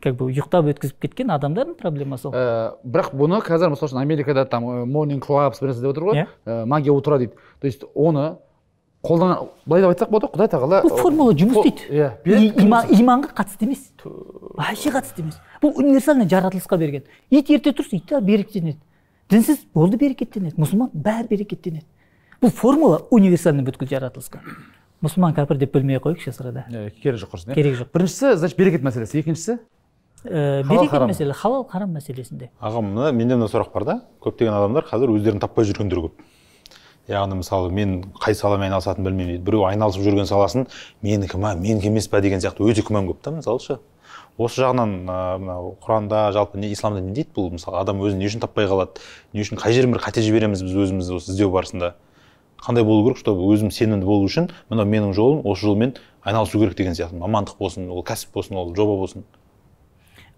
[0.00, 2.34] как бы ұйықтап өткізіп кеткен адамдардың проблемасы ол.
[2.34, 6.26] Ә, бірақ бұны қазір мысалы үшін америкада там morning clubs бір нәрсе деп отыр ғой.
[6.46, 7.34] Ә, магия утра дейді.
[7.60, 8.38] То есть оны
[9.00, 13.64] қолдан былай деп айтсақ болады ғой құдай тағала бұл формула жұмыс істейді иә иманға қатысты
[13.64, 13.86] емес.
[14.04, 15.38] Вообще қатысты емес.
[15.62, 17.06] Бұл универсальный жаратылысқа берген.
[17.30, 18.78] Ит ерте тұрса ит берекеттенеді.
[19.30, 20.60] Дінсіз болды берекеттенеді.
[20.60, 21.86] Мұсылман бәрі берекеттенеді.
[22.42, 24.42] Бұл формула универсальный бүткіл жаратылысқа.
[25.00, 26.66] Мұсылман кәпір деп бөлмей ақ қояйықшы сырада.
[27.00, 27.92] Керегі жоқ құрсын керегі жоқ.
[27.94, 29.20] Біріншісі значит берекет мәселесі.
[29.22, 29.56] Екіншісі?
[30.24, 32.50] Ә, берекет мәселе халал харам мәселесінде.
[32.60, 33.96] Аға мына менде мына сұрақ бар да.
[34.20, 36.20] Көптеген адамдар қазір өздерін таппай жүргендер көп.
[37.10, 39.44] Яғни мысалы мен қай саламен айналысатынын білмеймін дейді.
[39.46, 40.66] Біреу айналысып жүрген саласын
[41.02, 43.78] менікі ма менікі емес па деген сияқты өте күмән көп та мысалы ше
[44.38, 47.80] осы жағынан мынау құранда жалпы не исламда не дейді бұл мысалы?
[47.82, 49.02] Адам өзін не үшін таппай қалады?
[49.34, 51.92] Не үшін қай жерден бір қате жібереміз біз өзіміз осы іздеу барысында?
[52.60, 56.76] Қандай болу керек чтобы өзім сенімді болу үшін мынау менің жолым осы жолмен айналысу керек
[56.76, 57.16] деген сияқты.
[57.20, 59.24] Мамандық болсын ол кәсіп болсын ол жоба болсын.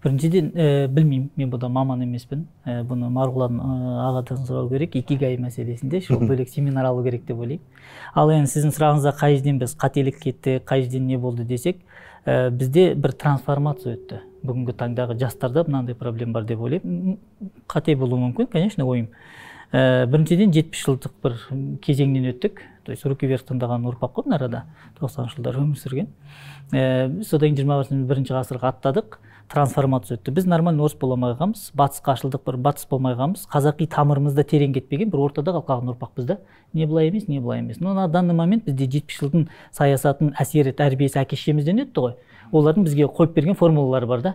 [0.03, 2.47] Біріншіден ә, білмеймін мен бұда маман емеспін.
[2.67, 3.75] Ә, бұны марғұлан ә,
[4.09, 4.97] ағадан сұрау керек.
[4.99, 7.63] Икигай мәселесінде ол бөлек семинар алу керек деп ойлаймын.
[8.15, 11.79] Ал енді сіздің сұрағыңызда қай жерден біз қателік кетті қай жерден не болды десек
[12.27, 14.21] ә, бізде бір трансформация өтті.
[14.43, 17.19] Бүгінгі таңдағы жастарда мынандай проблема бар деп ойлаймын.
[17.71, 19.09] Қате болуы мүмкін конечно ойым.
[19.73, 21.39] Ә, біріншіден жетпіс жылдық бір
[21.81, 22.61] кезеңнен өттік.
[22.83, 24.65] То есть руки вверх таңдаған ұрпақ қой мына арада
[24.99, 26.09] тоқсаныншы жылдары өмір сүрген.
[26.75, 29.21] Ә, содан кейін жиырма бірінші ғасырға аттадық.
[29.53, 30.33] Трансформация өтті.
[30.33, 34.73] Біз нормально орыс бола алмай қалғанбыз батысқа ашылдық бір батыс болмай қалғанбыз қазақи тамырымызда терең
[34.79, 36.39] кетпеген бір ортада қалып қалған ұрпақпыз да
[36.73, 37.81] не былай емес не былай емес.
[37.81, 42.17] Но на данный момент бізде жетпіс жылдың саясатын әсері тәрбиесі әке шешемізден өтті ғой.
[42.53, 44.35] Олардың бізге қойып берген формулалары бар да.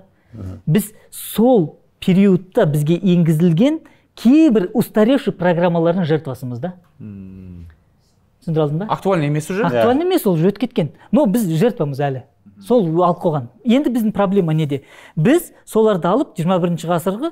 [0.66, 3.82] Біз сол периодта бізге енгізілген
[4.18, 6.74] кейбір устаревший программалардың жертвасымыз да.
[7.00, 8.88] Түсіндіре алдым ба?
[8.90, 9.66] Актуальный емес уже?
[9.66, 10.92] Актуальный емес ол уже өтіп кеткен.
[11.12, 12.24] Но біз жертвамыз әлі.
[12.66, 13.50] Сол алып қойған.
[13.66, 14.82] Енді біздің проблема неде?
[15.16, 17.32] Біз соларды алып 21 бірінші ғасырғы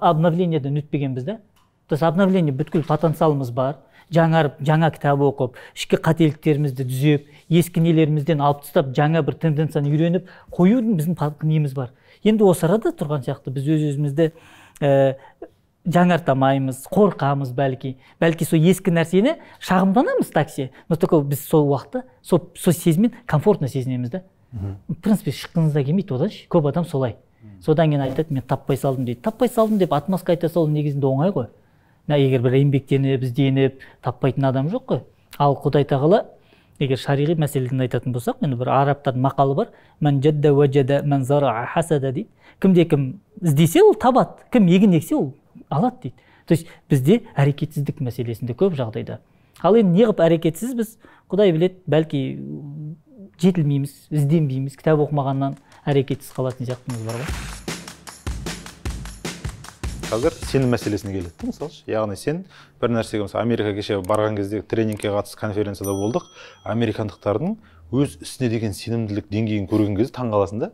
[0.00, 1.40] обновлениеден өтпегенбіз да.
[1.88, 3.80] То есть обновление бүткіл потенциалымыз бар.
[4.12, 10.28] Жаңарып жаңа кітап оқып ішкі қателіктерімізді түзеп ескі нелерімізден алып тастап жаңа бір тенденцияны үйреніп
[10.52, 11.90] қоюдың біздің неміз бар.
[12.22, 14.30] Енді осы арада тұрған сияқты біз өз өзімізді
[14.80, 15.16] ә,
[15.84, 17.96] жаңарта алмаймыз қорқамыз бәлки.
[18.20, 20.70] Бәлки сол ескі нәрсені шағымданамыз такси.
[20.88, 24.22] Но только біз сол уақытта сол, сол сезіммен комфортно сезінеміз да.
[24.88, 27.16] В принципе шыққыңыз да келмейді одан ше көп адам солай.
[27.60, 29.20] Содан кейін айтады мен таппай салдым дейді.
[29.20, 31.48] Таппай салдым деп отмазка айта салу негізінде оңай ғой.
[32.08, 35.00] Егер бір еңбектеніп ізденіп таппайтын адам жоқ қой.
[35.38, 36.24] Ал құдай тағала
[36.78, 39.68] егер шариғи мәселеден айтатын болсақ енді бір арабтардың мақалы бар.
[42.12, 42.28] Дейді.
[42.60, 45.34] Кімде кім іздесе ол табады кім егін ексе ол
[45.70, 46.16] алады дейді.
[46.46, 49.20] То есть бізде әрекетсіздік мәселесінде көп жағдайда.
[49.62, 50.96] Ал енді неғып әрекетсізбіз
[51.30, 52.20] құдай біледі бәлки
[53.40, 55.56] жетілмейміз ізденбейміз кітап оқымағаннан
[55.88, 57.30] әрекетсіз қалатын сияқтымыз бар ғой.
[60.04, 62.44] Қазір сенім мәселесіне келеді да мысалы яғни сен
[62.82, 66.28] бір нәрсеге мысалы америка кеше барған кезде тренингке қатысып конференцияда болдық.
[66.62, 67.56] Американдықтардың
[67.90, 70.70] өз ісіне деген сенімділік деңгейін көрген кезде таң қаласың да.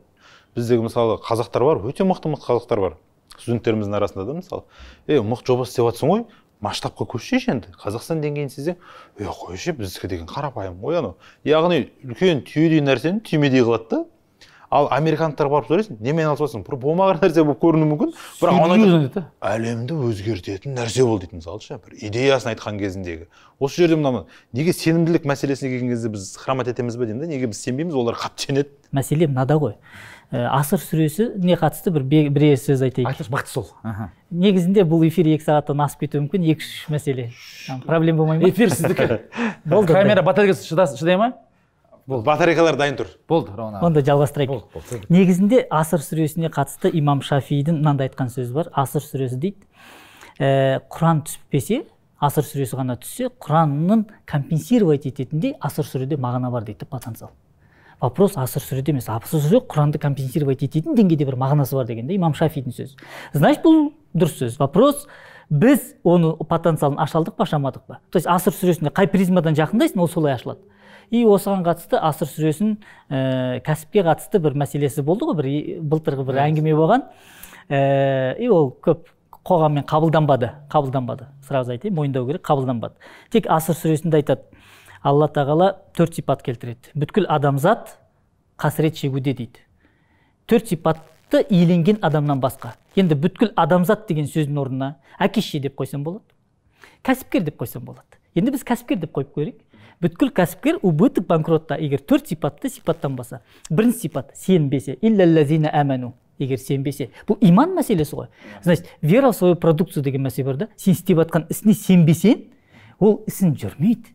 [0.59, 2.99] Біздегі мысалы қазақтар бар өте мықты мықты қазақтар бар.
[3.41, 4.63] Студенттеріміздің арасында да мысалы
[5.09, 6.25] ей мықты жоба істеп жатрсың ғой
[6.61, 8.77] масштабқа көшсейші енді қазақстан деңгейін істесең
[9.21, 11.17] е қойшы біздікі деген қарапайым ғой анау
[11.49, 14.07] яғни үлкен түйедей нәрсені түймедей қылады да.
[14.71, 18.13] Ал американдықтарға барып сұрайсың немен айналысып жатрсың бір болмаған нәрсе болып көрінуі мүмкін.
[18.39, 19.17] Бірақ
[19.51, 23.27] әлемді өзгертетін нәрсе болды дейді мысалы ше бір идеясын айтқан кезіндегі.
[23.59, 27.51] Осы жерде мына неге сенімділік мәселесіне келген кезде біз хромать етеміз ба деймін да неге
[27.51, 27.99] біз сенбейміз?
[27.99, 29.75] Олар қатты сенеді мәселе мынада ғой.
[30.31, 33.11] Асыр сүресіне қатысты бір бірер сөз айтайық.
[33.11, 33.67] Айтыңызшы бақыт сол.
[34.31, 37.29] Негізінде бұл эфир екі сағаттан асып кетуі мүмкін екі үш мәселе
[37.87, 38.51] проблема болмай ма?
[38.51, 39.21] Эфир сіздікі.
[39.65, 39.93] Болды.
[39.93, 41.33] Камера батарейкасы шыдай ма?
[42.07, 42.25] Болды.
[42.31, 43.11] Батарейкалар дайын тұр.
[43.29, 45.09] Болды онда жалғастырайық.
[45.11, 48.71] Негізінде асыр сүресіне қатысты имам шафидің мынандай айтқан сөзі бар.
[48.71, 49.67] Асыр сүресі дейді.
[50.39, 51.83] Ә, құран түспесе
[52.21, 57.33] асыр сүресі ғана түссе құранның компенсировать ететіндей асыр сүреде мағына бар дейді потенциал
[58.01, 62.15] вопрос асыр сүреде емес асыр сүре құранды компенсировать ететін деңгейде бір мағынасы бар деген да
[62.15, 62.97] имам шафидің сөзі.
[63.33, 64.59] Значит бұл дұрыс сөз.
[64.61, 65.07] Вопрос
[65.51, 68.01] біз оны потенциалын аша алдық па ашамадық па?
[68.11, 70.61] То есть асыр сүресіне қай призмадан жақындайсың ол солай ашылады.
[71.11, 72.77] И осыған қатысты асыр сүресін
[73.11, 75.49] ә, кәсіпке қатысты бір мәселесі болды ғой бір
[75.83, 77.09] былтырғы бір әңгіме болған.
[77.67, 79.11] Ә, и ол көп
[79.47, 81.27] қоғаммен қабылданбады қабылданбады.
[81.49, 82.95] Сразу айтайын мойындау керек қабылданбады.
[83.33, 84.47] Тек асыр сүресінде айтады.
[85.03, 86.93] Алла тағала төрт сипат келтіреді.
[86.95, 87.97] Бүткіл адамзат
[88.61, 89.65] қасірет шегуде дейді.
[90.47, 92.75] Төрт сипатты иеленген адамнан басқа.
[92.97, 96.27] Енді бүткіл адамзат деген сөздің орнына әке шеше деп қойсам болады
[97.05, 98.19] кәсіпкер деп қойсам болады.
[98.35, 99.59] Енді біз кәсіпкер деп қойып көрейік.
[100.01, 104.97] Бүткіл кәсіпкер убыток банкротта егер төрт сипатты сипаттанбаса бірінші сипат сенбесе.
[105.03, 107.11] Әмәну егер сенбесе.
[107.29, 108.29] Бұл иман мәселесі ғой.
[108.63, 110.69] Значит вера в свою продукцию деген мәселе бар да.
[110.77, 112.47] Сен істеп жатқан ісіне сенбесең
[112.99, 114.15] ол ісің жүрмейді.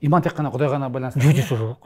[0.00, 1.20] Иман тек қана құдайға ғана байланысты.
[1.20, 1.76] Жоқ.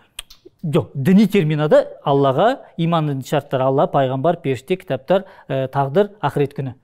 [0.60, 6.74] Жоқ діни терминада аллаға иманның шарттары алла пайғамбар періште кітаптар ә, тағдыр ақырет күні.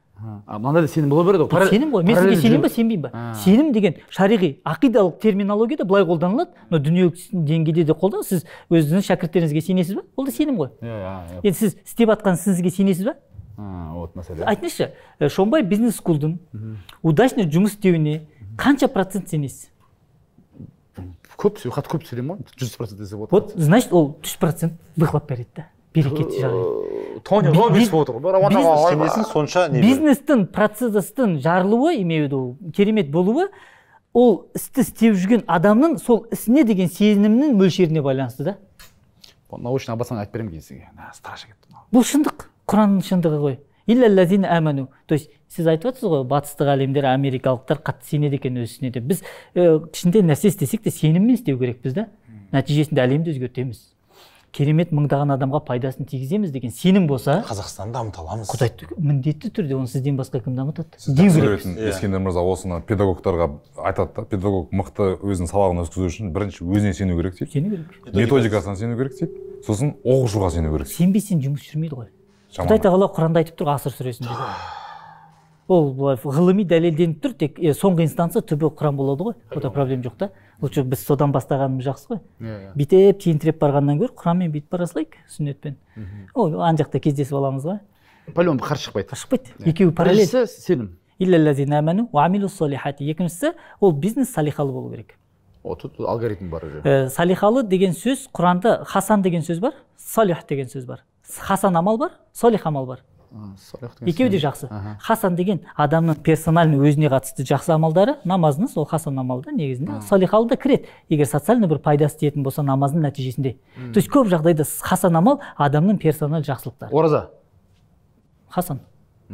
[0.49, 2.07] Мынандай да сенім бола береді ғой сенім ғой.
[2.09, 3.35] Мен сізге сенемін ба сенбеймін ба?
[3.43, 6.57] Сенім деген шариғи ақидалық терминологияда былай қолданылады.
[6.71, 10.07] Но дүниелік деңгейде де қолдан сіз өзіңіздің шәкірттеріңізге сенесіз ба?
[10.17, 10.73] Ол да сенім ғой.
[10.81, 13.19] Иә енді сіз істеп жатқан ісіңізге сенесіз ба?
[13.61, 14.49] Вот мәселе.
[14.49, 16.39] Айтыңызшы шомбай бизнес скулдың
[17.03, 18.23] удачно жұмыс істеуіне
[18.57, 19.69] қанша процент сенесіз?
[21.41, 25.29] Көп қатты көп сөйлеймін ғой жүз процент десе болады вот значит ол жүз процент выхлоп
[25.29, 32.73] береді да берекеті жағдайда тони роббинс болып отыр сонша бизнестің процестің жарылуы имею в виду
[32.77, 33.49] керемет болуы
[34.17, 38.57] ол істі істеп жүрген адамның сол ісіне деген сенімінің мөлшеріне байланысты да?
[39.53, 43.59] Научно обоснование айтып беремін кейін сізге страшно кетті бұл шындық құранның шындығы ғой.
[43.87, 44.89] Әмәну.
[45.07, 49.05] То есть сіз айтып жатсыз ғой батыстық әлемдер америкалықтар қатты сенеді екен өз ісіне деп
[49.05, 49.23] біз
[49.55, 49.79] ә,
[50.27, 52.09] нәрсе істесек те сеніммен істеу керекпіз да.
[52.53, 53.93] Нәтижесінде әлемді өзгертеміз.
[54.57, 59.91] Керемет мыңдаған адамға пайдасын тигіземіз деген сенім болса қазақстанды дамыта аламыз құдай міндетті түрде оны
[59.91, 60.97] сізден басқа кім дамытады?
[61.13, 66.65] Деу Суретін ескендір мырза осыны педагогтарға айтады да педагог мықты өзінің сабағын өткізу үшін бірінші
[66.65, 67.53] өзіне сену керек дейді.
[67.53, 68.15] Сену керек.
[68.15, 69.45] Методикасына сену керек дейді.
[69.67, 71.03] Сосын оқушыға сену керек дейді.
[71.03, 72.13] Сенбесең жұмыс жүрмейді ғой.
[72.55, 74.31] Құдай тағала құранда айтып тұр асыр сүресінде
[75.69, 79.35] ол былай ғылыми дәлелденіп тұр тек е, соңғы инстанция түбі құран болады ғой.
[79.51, 80.29] Онда проблема жоқ та.
[80.63, 82.21] Лучше біз содан бастағанымыз жақсы ғой.
[82.41, 85.75] Иә бүйтіп тентіреп барғаннан гөрі құранмен бүйтіп бара салайық сүннетпен.
[86.35, 87.81] Ол ана жақта кездесіп аламыз ғой.
[88.33, 89.19] По любому қарсы шықпайды.
[89.19, 90.95] Шықпайды екеуі параллель сенім.
[93.11, 95.17] Екіншісі ол бизнес салихалы болу керек.
[95.65, 97.11] О тут алгоритм бар уже.
[97.11, 101.03] Салихалы деген сөз құранда хасан деген сөз бар салих деген сөз бар.
[101.41, 103.01] Хасан амал бар солих амал бар.
[104.07, 104.69] Екеуі де жақсы.
[105.03, 110.01] Хасан деген адамның персональный өзіне қатысты жақсы амалдары намазыңыз ол хасан амал да негізінде.
[110.07, 110.87] Салихалы да кіреді.
[111.09, 113.57] Егер социальный бір пайдасы тиетін болса намаздың нәтижесінде.
[113.93, 116.93] То есть көп жағдайда хасан амал адамның персонал жақсылықтары.
[116.93, 117.31] Ораза.
[118.49, 118.81] Хасан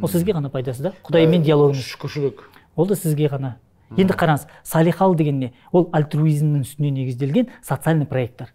[0.01, 0.93] ол сізге ғана пайдасы да?
[1.05, 1.85] Құдаймен диалогыңыз.
[1.93, 2.41] шүкіршілік.
[2.75, 3.55] Ол да сізге ғана.
[3.95, 5.53] Енді қараңыз салихалы деген не?
[5.71, 8.53] Ол альтруизмнің үстіне негізделген социальный проекттер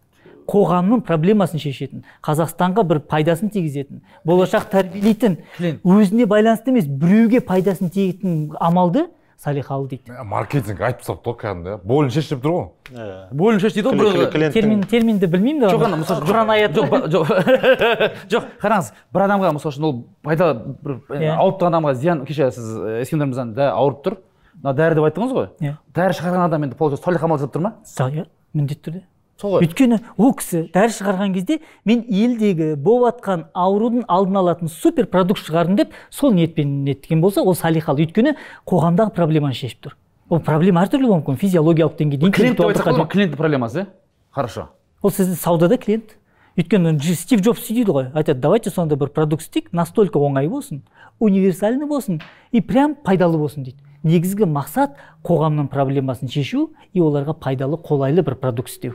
[0.49, 5.39] қоғамның проблемасын шешетін қазақстанға бір пайдасын тигізетін болашақ тәрбиелейтін
[5.85, 9.07] өзіне байланысты емес біреуге пайдасын тигізетін амалды
[9.39, 10.11] салихалы дейді.
[10.27, 12.65] Маркетинг айтып тастапты ғой кәдімгі иә бойын шешіп тұр ғой.
[12.91, 13.19] Иә.
[13.39, 17.31] бойын шеш дейді ғой термин терминді білмеймін да жоқ ана мысалы құран аяты жоқ жоқ.
[18.33, 19.95] Жоқ қараңыз бір адамға мысалы үшін ол
[20.27, 21.37] пайда бір Иә.
[21.37, 22.73] ауырып тұрған адамға зиян кеше сіз
[23.05, 24.17] ескендір мырзаның да ауырып тұр.
[24.59, 25.47] Мына дәрі деп айттыңыз ғой.
[25.63, 25.77] Иә.
[25.95, 27.75] дәрі шығарған адам енді получается салих амал жасап тұр ма?
[27.87, 28.27] Са- иә,
[28.59, 29.05] міндетті түрде.
[29.40, 29.66] Сол ғой.
[29.66, 35.44] Өйткені ол кісі дәрі шығарған кезде мен елдегі болып жатқан аурудың алдын алатын супер продукт
[35.46, 38.35] шығардым деп сол ниетпен неткен болса ол салихалы өйткені
[38.66, 39.96] қоғамдағы проблеманы шешіп тұр.
[40.29, 41.38] Ол проблема әртүрлі болуы мүмкін.
[41.40, 43.87] Физиологиялық деңгейде клиент деп айтсақ болады клиент проблемасы иә
[44.35, 44.68] хорошо.
[45.03, 46.18] Ол сіздің саудада клиент.
[46.59, 48.11] Өйткені стив джобс дейді ғой.
[48.12, 50.83] Айтады давайте сонда бір продукт істейік настолько оңай болсын
[51.20, 52.20] универсальный болсын
[52.51, 53.79] и прям пайдалы болсын дейді.
[54.03, 58.94] Негізгі мақсат қоғамның проблемасын шешу и оларға пайдалы қолайлы бір продукт істеу.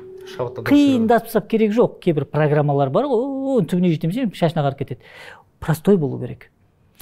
[0.67, 1.99] Қиындатып керек жоқ.
[2.03, 3.23] Кейбір программалар бар ғой
[3.59, 5.01] оның түбіне жетеміз шашына қарып кетеді.
[5.59, 6.49] Простой болу керек.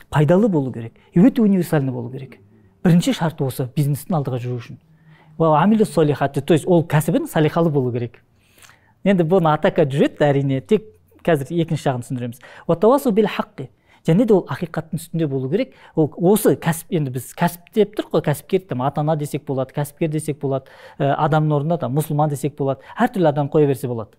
[0.09, 0.93] Пайдалы болу керек.
[1.13, 2.39] И өте универсальный болу керек.
[2.83, 4.79] Бірінші шарты осы бизнестің алдыға жүру үшін.
[6.41, 8.23] То есть ол кәсібін салихалы болу керек.
[9.03, 10.61] Енді бұны атака жүреді әрине.
[10.61, 10.85] Тек
[11.23, 12.41] қазір екінші жағын түсіндіреміз.
[14.07, 15.73] Және де ол ақиқаттың үстінде болу керек.
[15.95, 19.73] Ол осы кәсіп енді біз кәсіп деп тұр ғой кәсіпкер там ата ана десек болады
[19.75, 24.17] кәсіпкер десек болады ә, адамның орнына там мұсылман десек болады әртүрлі адам қоя берсе болады.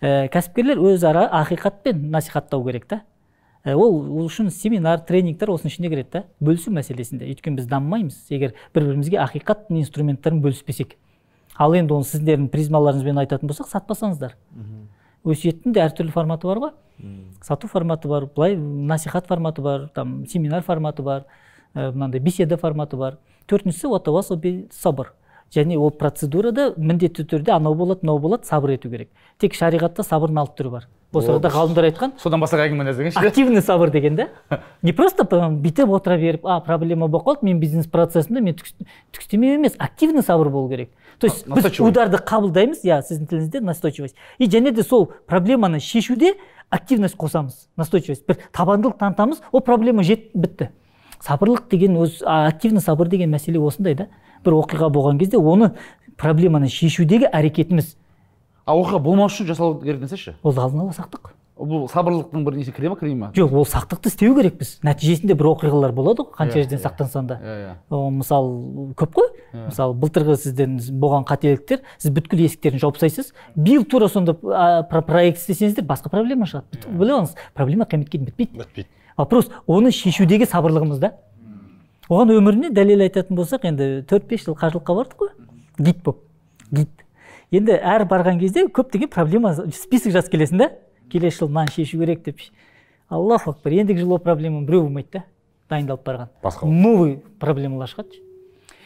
[0.00, 3.02] Ә, кәсіпкерлер өзара ақиқатпен насихаттау керек та.
[3.64, 7.24] Ол ол үшін семинар тренингтер осының ішіне кіреді да бөлісу мәселесінде.
[7.32, 8.18] Өйткені біз дамымаймыз.
[8.28, 10.98] Егер бір бірімізге ақиқат инструменттарын бөліспесек.
[11.56, 14.36] Ал енді оны сіздердің призмаларыңызбен айтатын болсақ сатпасаңыздар.
[15.24, 16.72] Өсиеттің де әртүрлі форматы бар ғой.
[17.42, 21.24] Сату форматы бар былай насихат форматы бар там семинар форматы бар
[21.74, 23.18] ә, мынандай беседа форматы бар.
[23.48, 25.12] Төртіншісі уатавасу бил сабр
[25.54, 29.10] және ол процедурада міндетті түрде анау болады мынау болады сабыр ету керек.
[29.38, 30.88] Тек шариғатта сабырдың алты түрі бар.
[31.14, 34.28] Осы арада ғалымдар айтқан содан бастап әңгімені іздегенші активный сабыр деген да?
[34.82, 39.76] Не просто бүйтіп отыра беріп а проблема болып қалды мен бизнес процесімде мен түк емес
[39.78, 44.16] активный сабыр болу керек то есть біз ударды қабылдаймыз иә сіздің тіліңізде настойчивость.
[44.38, 46.34] И және де сол проблеманы шешуде
[46.70, 48.26] активность қосамыз настойчивость.
[48.26, 50.70] Бір табандылық танытамыз ол проблема жет бітті.
[51.20, 54.08] Сабырлық деген өз активный сабыр деген мәселе осындай да.
[54.44, 55.72] Бір оқиға болған кезде оны
[56.16, 57.94] проблеманы шешудегі әрекетіміз.
[58.66, 60.36] А оқиға болмау үшін жасалу керек десеңші?
[60.42, 61.32] Ол алдын ала сақтық.
[61.54, 63.28] Бұл сабырлықтың бір несі кіре ма кірмей ма?
[63.36, 64.80] Жоқ ол сақтықты істеу керекпіз.
[64.82, 66.82] Нәтижесінде бір оқиғалар болады ғой қанша Иә, жерден иә.
[66.82, 67.36] сақтансаң да.
[67.38, 67.74] иә иә.
[68.10, 69.28] Мысалы көп қой.
[69.52, 73.30] Мысалы былтырғы сізден болған қателіктер сіз бүткіл есіктерін жауып тастайсыз.
[73.54, 74.34] Биыл тура сонда
[74.90, 76.82] проект істесеңіздер басқа проблема шығады.
[76.90, 78.58] Біле алыңыз проблема қияметке дейін бітпейді.
[78.58, 78.88] Бітпейді.
[79.16, 81.12] Вопрос оны шешудегі сабырлығымыз да.
[82.10, 85.30] Оған өміріне дәлел айтатын болсақ енді төрт бес жыл қажылыққа бардық қой.
[85.78, 86.18] Гид болып.
[86.72, 86.90] Гид.
[87.54, 90.68] Енді әр барған кезде көптеген проблема список жазып келесің да.
[91.14, 92.42] Келесі жылы мынаны шешу керек деп
[93.08, 93.72] аллаху акбар.
[93.72, 95.24] Ендігі жылы ол проблема біреу болмайды да
[95.70, 96.30] дайындалып барған.
[96.42, 98.20] Басқа новый проблемалар шығады.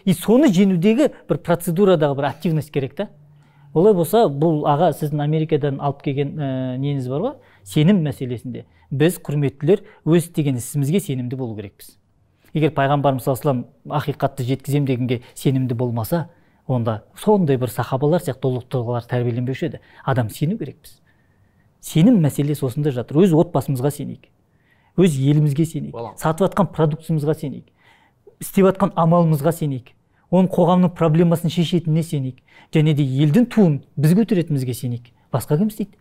[0.04, 3.08] И соны жеңудегі бір процедурадағы бір активность керек та.
[3.74, 7.34] Олай болса бұл аға сіздің америкадан алып келген ә, неңіз бар ғой?
[7.64, 8.64] Сенім мәселесінде.
[8.90, 11.98] Біз құрметтілер өз істеген ісімізге сенімді болу керекпіз.
[12.54, 16.28] Егер пайғамбарымыз саллаллаху алейхи ақиқатты жеткіземін дегенге сенімді болмаса
[16.66, 19.82] онда сондай бір сахабалар сияқты ұлы тұлғалар тәрбиеленбеуші еді.
[20.04, 21.02] Адам сену керекпіз.
[21.89, 23.22] Сенім мәселесі осында жатыр.
[23.24, 24.28] Өз отбасымызға сенейік.
[24.99, 25.97] Өз елімізге сенейік.
[26.20, 27.68] Сатып жатқан продуктымызға сенейік.
[28.43, 29.95] Істеп жатқан амалымызға сенейік.
[30.28, 32.43] Оның қоғамның проблемасын шешетініне сенейік.
[32.74, 35.09] Және де елдің туын біз көтеретінімізге сенейік.
[35.32, 35.97] Басқа кім істейді?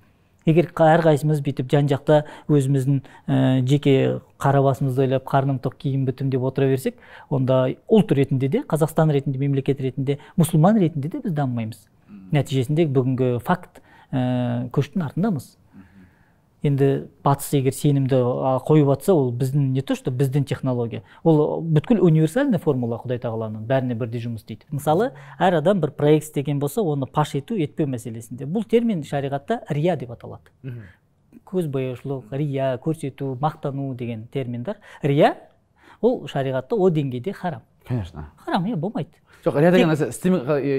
[0.48, 6.30] Егер әрқайсымыз бүйтіп жан жақта өзіміздің ә, жеке қара басымызды ойлап қарным тоқ киім бітім
[6.32, 6.96] деп отыра берсек
[7.30, 11.82] онда ұлт ретінде де қазақстан ретінде мемлекет ретінде мұсылман ретінде де біз дамымаймыз.
[12.32, 13.82] Нәтижесінде бүгінгі факт
[14.12, 15.58] ә, көштің артындамыз.
[16.66, 18.18] Енді батыс егер сенімді
[18.66, 21.04] қойып жатса ол біздің не то что біздің технология.
[21.24, 24.66] Ол бүткіл универсальный формула құдай тағаланың бәріне бірдей жұмыс істейді.
[24.72, 28.46] Мысалы әр адам бір проект істеген болса оны паш ету етпеу мәселесінде.
[28.46, 30.50] Бұл термин шариғатта рия деп аталады.
[31.48, 35.36] Көзбояушылық рия көрсету мақтану деген терминдер рия
[36.02, 37.62] ол шариғатта о деңгейде харам.
[37.88, 38.32] Конечно.
[38.38, 39.22] Харам иә болмайды.
[39.46, 40.10] Жоқ рия деген нәрсе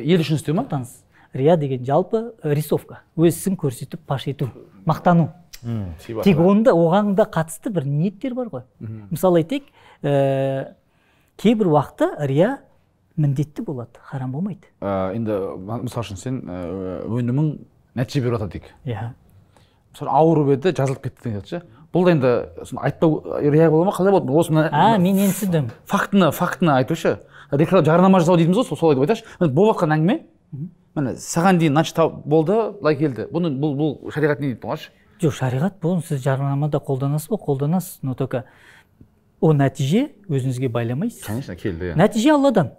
[0.04, 0.66] ел үшін істеу ма?
[1.32, 3.02] рия деген жалпы рисовка.
[3.16, 4.50] Өз ісін көрсетіп паш ету
[4.86, 5.30] мақтану.
[6.24, 8.62] Тек онда оған да қатысты бір ниеттер бар ғой.
[9.10, 9.68] Мысалы айтайық
[10.02, 10.74] ә,
[11.36, 12.58] кейбір уақытта рия
[13.16, 14.70] міндетті болады харам болмайды.
[14.80, 15.38] Ә, енді
[15.84, 17.50] мысалы үшін сен ә, өнімің
[17.98, 18.70] нәтиже беріп жатыр дейік.
[18.84, 19.10] Иә.
[19.92, 21.62] Мысалы ауырып еді жазылып кетті деген ше.
[21.92, 22.32] Бұл да енді
[22.68, 23.92] соны айтпау рия бола ма?
[23.96, 24.32] қалай болады?
[24.32, 27.18] Осы мына а мен енді түсіндім фактіні фактіні айтушы
[27.50, 29.48] реклама жарнама жасау дейміз ғой солай деп айтайықшы.
[29.48, 30.18] Болып жатқан әңгіме
[30.98, 33.28] міне саған дейін мынанша болды былай келді.
[33.32, 34.92] Бұны бұл бұл шариғат не дейді болғаншы
[35.22, 37.38] жоқ шариғат бұны сіз жарнамада қолданасыз ба?
[37.42, 37.98] Қолданасыз.
[38.02, 38.44] Но только
[39.40, 41.96] ол нәтиже өзіңізге байламайсыз конечно келді иә.
[41.98, 42.72] Нәтиже алладан.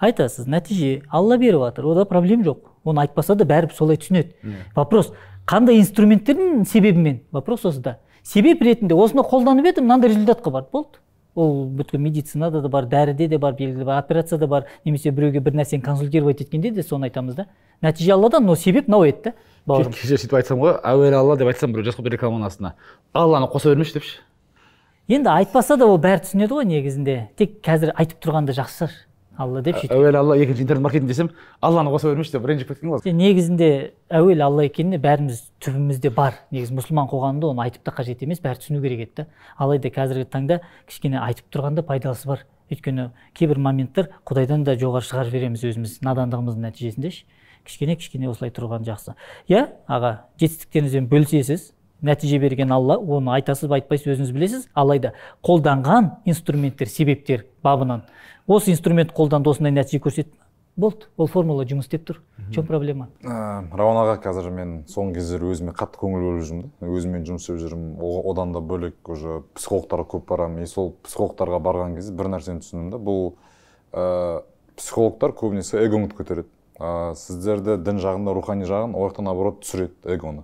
[0.00, 2.58] Айтасыз нәтиже алла беріп жатыр ода проблема жоқ.
[2.84, 4.34] Оны айтпаса да бәрібір солай түсінеді.
[4.74, 5.12] Вопрос
[5.46, 7.22] қандай инструменттердің себебімен?
[7.32, 10.68] Вопрос осыда себеп ретінде осыны қолданып едім мынандай результатқа барды.
[10.72, 10.98] Болды.
[11.34, 14.66] Ол бүткіл медицинада да бар дәріде де бар белгілі бір операцияда бар.
[14.84, 17.46] Немесе біреуге бір нәрсені консультировать еткенде де соны айтамыз да.
[17.82, 19.34] Нәтиже алладан но себеп мынау еді да
[19.66, 19.92] бауырым.
[19.92, 22.74] Кеше сөйтіп айтсам ғой әуелі алла деп айтсам біреу жазып қойыпты рекламаның астына
[23.12, 24.20] алланы қоса бермеші депші.
[25.08, 27.16] Енді айтпаса да ол бәрі түсінеді ғой негізінде.
[27.36, 28.94] Тек қазір айтып тұрғанда жақсы шығар.
[29.38, 29.92] Алла деп сөйтіп.
[29.92, 31.30] әуелі алла екінші интернет маркетинг десем
[31.60, 33.68] алланы қоса бермеші деп ренжіп кеткен ғой негізінде
[34.10, 36.38] әуелі алла екеніне бәріміз түбімізде бар.
[36.50, 39.26] Негізі мұсылман қоғамында оны айтып та қажет емес бәрі түсіну керек еді да.
[39.58, 42.44] Алайда қазіргі таңда кішкене айтып тұрғанда пайдасы бар.
[42.70, 47.24] Өйткені кейбір моменттер құдайдан да жоғары шығарып жібереміз өзіміз надандығымыздың нәтижесінде ше.
[47.64, 49.16] Кішкене кішкене осылай тұрған жақсы.
[49.48, 51.72] Иә аға жетістіктеріңізбен бөлісесіз
[52.04, 54.66] нәтиже берген алла оны айтасыз ба айтпайсыз өзіңіз білесіз.
[54.74, 55.14] Алайда
[55.44, 58.04] қолданған инструменттер себептер бабынан
[58.46, 60.40] осы инструмент қолданды осындай нәтиже көрсетті
[60.76, 62.20] болды ол формула жұмыс істеп тұр.
[62.36, 63.06] В чем проблема?
[63.22, 66.88] Ә, рауан аға қазір мен соңғы кездері өзіме қатты көңіл бөліп жүрмін да.
[66.90, 67.92] Өзіммен жұмыс істеп жүрмін.
[68.02, 70.64] Одан да бөлек уже психологтарға көп барамын.
[70.64, 72.98] И сол психологтарға барған кезде бір нәрсені түсіндім да.
[72.98, 73.36] Бұл
[73.94, 74.42] ә,
[74.74, 76.50] психологтар көбінесе эгоңды көтереді.
[76.80, 80.42] Ә, сіздерді дін жағында рухани жағын ол жақта наоборот түсіреді эгоны.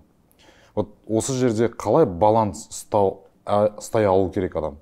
[0.77, 4.79] Вот осы жерде қалай баланс ұстау ә, ұстай алу керек адам?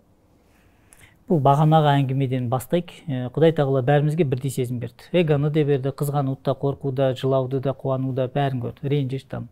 [1.28, 2.92] Бұл бағанағы әңгімеден бастайық.
[3.34, 5.08] Құдай тағала бәрімізге бірдей сезім берді.
[5.12, 8.88] Эгоны да берді қызғануды да қорқуды да жылауды да қуануды да бәрін көрді.
[8.88, 9.48] Ренжіш там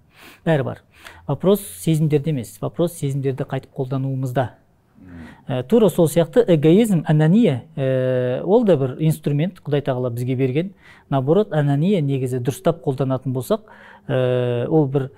[0.46, 0.82] бәрі бар.
[1.28, 2.56] Вопрос сезімдерде емес.
[2.62, 4.54] Вопрос сезімдерді қайтып қолдануымызда.
[5.46, 10.72] Ә, тура сол сияқты эгоизм анания ә, ол да бір инструмент құдай тағала бізге берген.
[11.10, 13.68] Наоборот анания негізі дұрыстап қолданатын болсақ
[14.08, 15.10] ә, ол бір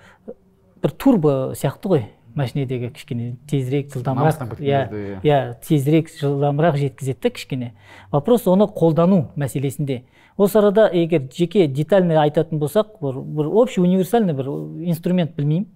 [0.82, 2.04] бір турбо сияқты ғой.
[2.34, 5.54] Машинедегі кішкене тезірек жылдамырақ иә кезде, иә.
[5.64, 7.72] тезірек жылдамырақ жеткізеді да кішкене.
[8.10, 10.04] Вопрос оны қолдану мәселесінде.
[10.36, 14.46] Осы арада егер жеке детально айтатын болсақ бір, бір общий универсальный бір
[14.86, 15.66] инструмент білмеймін.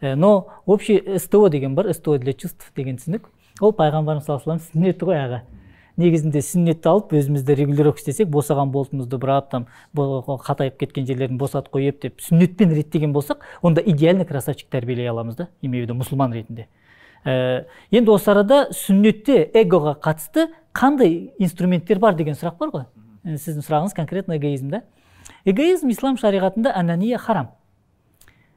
[0.00, 3.28] Но общий СТО деген бар СТО для чувств деген түсінік.
[3.60, 5.42] Ол пайғамбарымыз саллаллаху вассалам сүннеті ғой аға.
[6.00, 12.00] Негізінде сүннетті алып өзімізді регулировка істесек босаған болтымызды бұрап там қатайып кеткен жерлерін босатып қойып
[12.02, 16.68] деп сүннетпен реттеген болсақ онда идеальный красавчик тәрбиелей аламыз да имею в виду мұсылман ретінде.
[17.24, 22.88] Ә, енді осы арада сүннетте эгоға қатысты қандай инструменттер бар деген сұрақ бар ғой.
[23.24, 24.82] Ә, сіздің сұрағыңыз конкретно эгоизм да.
[25.44, 27.52] Эгоизм ислам шариғатында анания харам.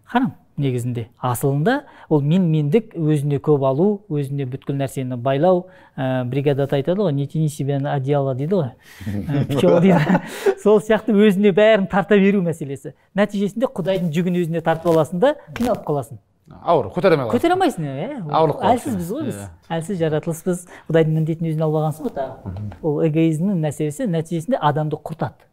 [0.03, 0.33] Харам.
[0.57, 1.83] Негізінде асылында.
[2.09, 5.65] Ол мен мендік өзіне көп алу өзіне бүткіл нәрсені байлау
[5.97, 8.69] ә, бригадада айтады ғой не тяни себя на одеяло дейді ғой.
[9.05, 10.21] Ә, дейді.
[10.63, 12.95] Сол сияқты өзіне бәрін тарта беру мәселесі.
[13.15, 16.21] Нәтижесінде құдайдың жүгін өзіне тартып аласың да қиналып қаласың.
[16.61, 17.39] Ауыр көтере алмай қаласың.
[17.39, 18.19] Көтере алмайсың иә.
[18.29, 19.39] Ауырлық әлсізбіз ғой біз.
[19.39, 19.47] Иә.
[19.79, 20.59] әлсіз жаратылыспыз.
[20.91, 22.69] Құдайдың міндетін өзіне алып алғансың ғой тағы.
[22.85, 25.47] Ол эгоизмнің мәселесі нәтижесінде адамды құртады.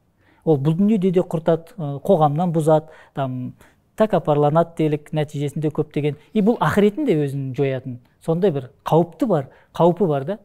[0.44, 3.54] Ол бұл дүниеде де құртады қоғамнан бұзады там
[4.00, 6.16] тәкаппарланады делік нәтижесінде көптеген.
[6.32, 7.98] И бұл ақыретін де өзін жоятын.
[8.24, 10.38] Сондай бір қауіпті бар қаупі бар да.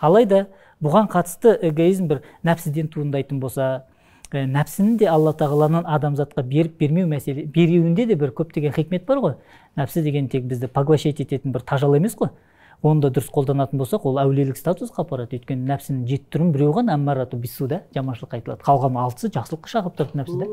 [0.00, 0.46] Алайда
[0.82, 3.84] бұған қатысты эгоизм бір нәпсіден туындайтын болса
[4.32, 9.22] ә, нәпсіні де алла тағаланың адамзатқа беріп бермеу мәселе беруінде де бір көптеген хикмет бар
[9.22, 9.36] ғой.
[9.76, 12.32] Нәпсі деген тек бізді поглощать ететін бір тажал емес қой.
[12.82, 15.38] Оны да дұрыс қолданатын болсақ ол әулиелік статусқа апарады.
[15.38, 18.64] Өйткені нәпсінің жеті түрін біреу ғана әммарату бису да жаманшылыққа айтылады.
[18.66, 20.48] Қалған алтысы жақсылыққа шақырып тұрады нәпсі да.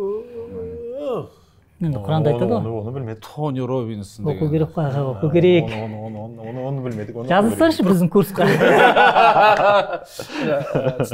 [1.80, 5.70] Енді құранда айтады ғой оны білмедік тони робинсон оқу деген керек қой аға оқу керек
[5.72, 8.48] оны білмедік оны жазылсаңшы біздің курсқа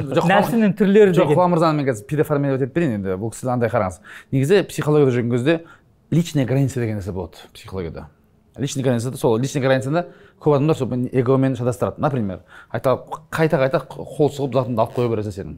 [0.09, 3.51] жоқ нәпсінің түрлері жоқ деген құлан мырзаны мен қазір переформировать етіп берейін енді бұл кісі
[3.53, 4.01] андай қараңыз
[4.34, 5.59] негізі психологияда жүрген кезде
[6.09, 8.07] личная граница деген нәрсе болады психологияда
[8.57, 10.07] личный границада сол личный границаны
[10.41, 12.41] көп адамдар сол эгомен шатастырады например
[12.72, 12.97] айта
[13.30, 15.55] қайта қайта қол сұғып затыңды алып қоя бересің сенің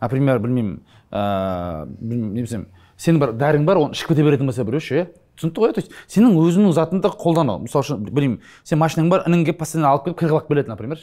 [0.00, 0.80] например білмеймін
[1.12, 1.86] ыыы
[2.34, 2.66] не десем
[3.02, 5.06] сенің бір дәрің бар оны ішіп кете беретін болса біреу иә
[5.38, 7.58] түсінікті ғой то есть сенің өзіңнің затыңды қолдану.
[7.64, 11.00] Мысалы үшін білмеймін сен машинаң бар інің келіп постоянно алып келіп кіргізіп келеді например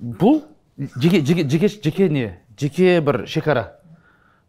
[0.00, 0.42] бұл
[0.78, 2.38] жеке жеке жеке жеке не?
[2.58, 3.80] Жеке бір шекара.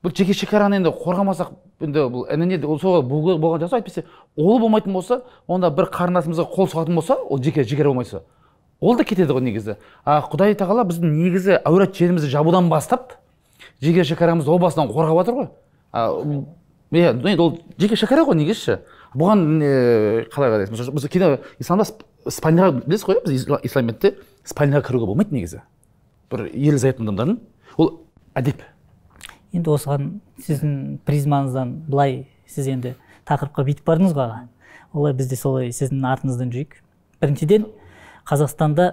[0.04, 3.82] Бұл жеке шекараны енді қорғамасақ енді бұл ініне ол сол болған жақсы.
[3.82, 8.24] Әйтпесе ол болмайтын болса онда бір қарындасымызға қол сұғатын болса ол жеке шекара болмайса
[8.80, 9.78] ол да кетеді ғой негізі.
[10.06, 13.18] А құдай тағала біздің негізі әурет жерімізді жабудан бастап
[13.82, 15.48] жеке шекарамызды о басынан қорғап жатыр ғой.
[15.94, 18.78] Иә енді ол жеке шекара ғой негізі
[19.18, 19.44] бұған
[20.34, 24.14] қалай қарайсыз біз кейде исламда сп- спальняға білесіз ғой біз исла- исламиятте
[24.48, 25.62] спальняға кіруге болмайды негізі
[26.32, 27.40] бір ерлі зайыпты адамдардың
[27.78, 27.92] ол
[28.36, 28.62] әдеп
[29.54, 30.10] енді осыған
[30.44, 32.96] сіздің призмаңыздан былай сіз енді
[33.28, 34.42] тақырыпқа бүйтіп бардыңыз ғой аға
[34.94, 36.76] олай біз де солай сіздің артыңыздан жүрейік.
[37.22, 37.66] біріншіден
[38.28, 38.92] қазақстанда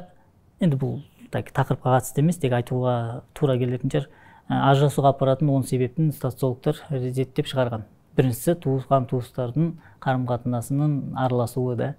[0.60, 4.08] енді бұл так тақырыпқа қатысты емес тек айтуға тура келетін шығар.
[4.48, 7.88] Ажырасуға апаратын он себептін социологтар зерттеп шығарған.
[8.14, 11.94] Біріншісі туысқан туыстардың қарым қатынасының араласуы да.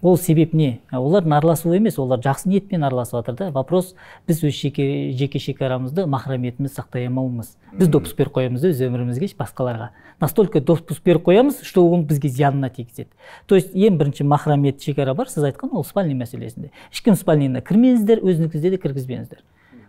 [0.00, 0.78] Ол себеп не?
[0.88, 3.48] Ә, олардың араласуы емес олар жақсы ниетпен араласып жатыр да.
[3.52, 3.90] Вопрос
[4.26, 7.50] біз өз жеке, жеке шекарамызды махрамиетімізді сақтай алмауымыз.
[7.74, 9.90] Біз допуск беріп қоямыз өз өмірімізге басқаларға.
[10.22, 13.10] Настолько допуск беріп қоямыз что ол бізге зиянына тигізеді.
[13.46, 16.70] То есть ең бірінші махрамиет шекара бар сіз айтқан ол спальный мәселесінде.
[16.94, 19.42] Ешкім спальныйына кірмеңіздер өзіңізді де кіргізбеңіздер.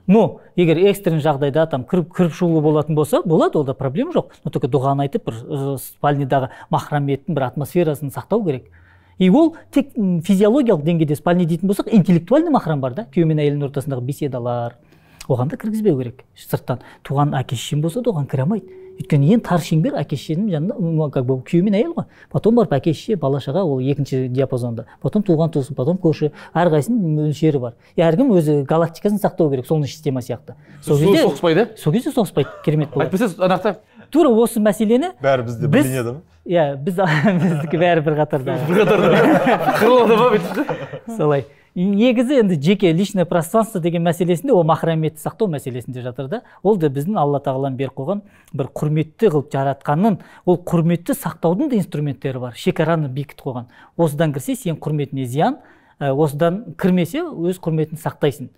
[0.09, 4.33] Но егер экстренный жағдайда там кіріп кіріп шығуға болатын болса болады онда проблема жоқ.
[4.43, 8.71] Но только дұғаны айтып бір спальныйдағы махрамиеттің бір атмосферасын сақтау керек.
[9.19, 13.05] И ол тек физиологиялық деңгейде спальный дейтін болсақ интеллектуальный махрам бар да.
[13.13, 14.79] Күйеу мен әйелдің ортасындағы беседалар.
[15.27, 16.23] Оған да кіргізбеу керек.
[16.33, 18.73] Сырттан туған әке шешем болса да оған кіре алмайды.
[18.99, 22.05] Өйткені ең тар шеңбер әке шешенің жанында как бы күйеу мен әйел ғой.
[22.31, 24.85] Потом барып әке шеше бала шаға ол екінші диапазонда.
[25.01, 26.31] Потом туған туыс потом көрші.
[26.53, 27.73] Әрқайсысының мөлшері бар.
[27.95, 30.55] И әркім өзі галактикасын сақтау керек солнечный система сияқты.
[30.83, 31.67] Сол кезде соғыспайды?
[31.77, 33.75] сол кезде соғыспайды керемет болады әйтпесе ана жақта
[34.11, 36.99] тура осы мәселені бәрі бізде Біз- білінеді ма иә біз
[37.43, 38.57] біздікі бәрі бір қатарда.
[39.79, 41.45] Қырылады ма бүйтіп солай.
[41.85, 46.41] Негізі енді жеке личное пространство деген мәселесінде ол махрамиетті сақтау мәселесінде жатыр да.
[46.63, 48.21] Ол да біздің алла тағаланың беріп қойған
[48.53, 53.69] бір құрметті қылып жаратқанның ол құрметті сақтаудың да инструменттері бар шекараны бекітіп қойған.
[53.97, 55.59] Осыдан кірсе сен құрметіне зиян
[55.99, 58.49] осыдан кірмесе өз құрметін сақтайсың.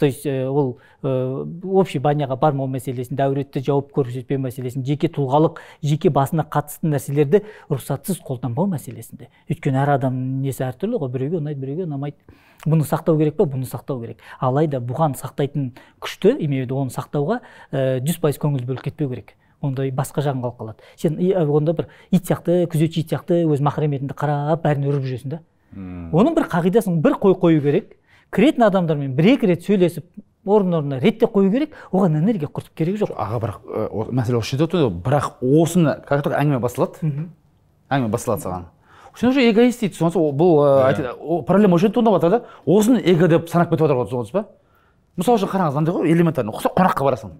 [0.00, 5.60] То есть ә, ол ә, общий баняға бармау мәселесін дәуретті жауап көрсетпеу мәселесін жеке тұлғалық
[5.84, 9.28] жеке басына қатысты нәрселерді рұқсатсыз қолданбау мәселесінде.
[9.52, 12.16] Өйткені әр адамның несі әртүрлі ғой біреуге ұнайды біреуге ұнамайды.
[12.64, 14.24] Бұны сақтау керек па бұны сақтау керек.
[14.40, 17.42] Алайда бұған сақтайтын күшті имею оны сақтауға
[18.08, 19.36] жүз пайыз көңіл бөліп кетпеу керек.
[19.60, 20.90] Ондай басқа жағын қалып қалады.
[20.96, 25.42] Сен онда бір ит сияқты күзетші ит сияқты өз махраметіңді қарап бәрін үріп жүресің да.
[25.76, 27.96] Оның бір қағидасын бір қой қою керек.
[28.30, 30.04] Кіретін адамдармен бір екі рет сөйлесіп
[30.46, 33.12] орын орнына реттеп қою керек оған энергия құртып керегі жоқ.
[33.16, 37.10] Аға бірақ ә, мәселе осы жерде тұр бірақ осыны как только әңгіме басталады
[37.90, 38.64] әңгіме басталады саған.
[39.18, 39.98] Сен уже эгоист дейді.
[40.14, 43.84] Ол- бұл ә, о, проблема осы жерде туындап жатыр да осыны эго деп санап кетіп
[43.86, 44.46] жатыр ғой түсініп па
[45.16, 47.34] мысалы үшін қараңыз андай ғой элементарно қонаққа барасың.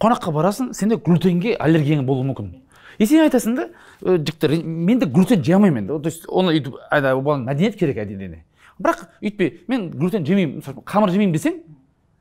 [0.00, 2.52] Қонаққа барасың сенде глютенге аллергияң болуы мүмкін.
[2.98, 3.68] И сен айтасың да
[4.02, 8.42] «Э, жігіттер мен де глютен жей алмаймын енді то есть оны өйтіп мәдениет керек әдейі
[8.80, 11.60] бірақ өйтпей мен глютен жемеймін мысалы қамыр жемеймін десең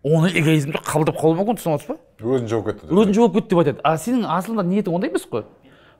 [0.05, 1.97] оны эгоизмді қабылдап қалуы мүмкін түсініп отырсыз ба?
[2.21, 3.81] Өзін жауып кетті өзін жауап кетті деп айтады.
[3.83, 5.47] А сенің асылында ниетің ондай емес қой.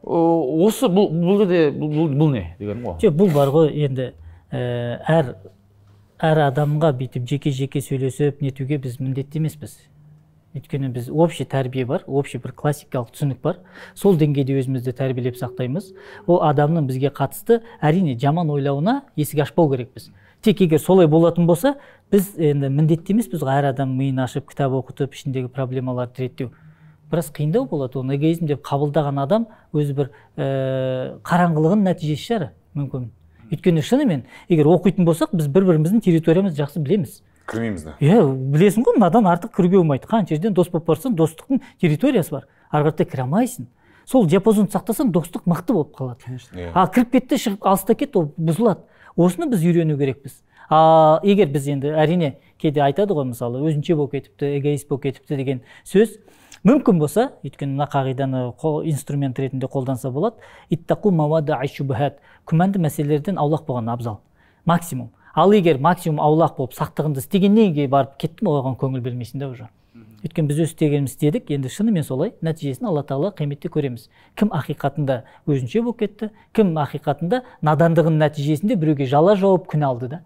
[0.05, 2.99] Осы бұл бұл жерде бұл, бұл, бұл не дегенім ғой?
[3.01, 4.11] жоқ бұл бар ғой енді
[4.53, 4.61] ә,
[5.09, 5.33] әр
[6.21, 9.79] әр адамға бүйтіп жеке жеке сөйлесіп нетуге біз міндетті емеспіз.
[10.55, 13.57] Өйткені біз общий тәрбие бар общий бір классикалық түсінік бар.
[13.97, 15.89] Сол деңгейде өзімізді тәрбиелеп сақтаймыз.
[16.27, 20.11] Ол адамның бізге қатысты әрине жаман ойлауына есік ашпау керекпіз.
[20.45, 21.75] Тек егер солай болатын болса
[22.13, 26.51] біз енді міндетті емеспіз ғой әр адам миын ашып кітап оқытып ішіндегі проблемаларды реттеу.
[27.11, 33.09] Біраз қиындау болады оны эгоизм деп қабылдаған адам өзі бір ә, қараңғылығының нәтижесі шығар мүмкін.
[33.51, 37.21] Өйткені шынымен егер оқитын болсақ біз бір біріміздің территориямызды жақсы білеміз.
[37.45, 37.93] Кірмейміз да.
[38.01, 40.09] Иә білесің ғой мынадан артық кіруге болмайды.
[40.09, 42.47] Қанша жерден дос болып барсаң достықтың территориясы бар.
[42.71, 43.67] Ары қаратай кіре алмайсың.
[44.09, 46.39] Сол диапазонды сақтасаң достық мықты болып қалады.
[46.53, 46.71] Иә.
[46.73, 48.81] а кіріп кетті шығып алыста кет ол бұзылады.
[49.17, 50.41] Осыны біз үйрену керекпіз.
[50.69, 55.37] А егер біз енді әрине кейде айтады ғой мысалы өзінше болып кетіпті эгоист болып кетіпті
[55.37, 56.17] деген сөз
[56.65, 58.47] мүмкін болса өйткені мына қағиданы
[58.89, 60.41] инструмент ретінде қолданса болады.
[60.69, 62.17] Иттақу мавада айшубхат
[62.49, 64.19] күмәнді мәселелерден аулақ болған абзал.
[64.65, 65.11] Максимум.
[65.35, 69.69] Ал егер максимум аулақ болып сақтығыңды істегеннен кейін барып кеттің оған көңіл бөлмейсің да уже.
[70.25, 74.07] Өйткені біз өз істегенімізді істедік енді шынымен солай нәтижесін алла тағала қияметте көреміз.
[74.33, 80.21] Кім ақиқатында өзінше болып кетті кім ақиқатында надандығының нәтижесінде біреуге жала жауып күнә алды да.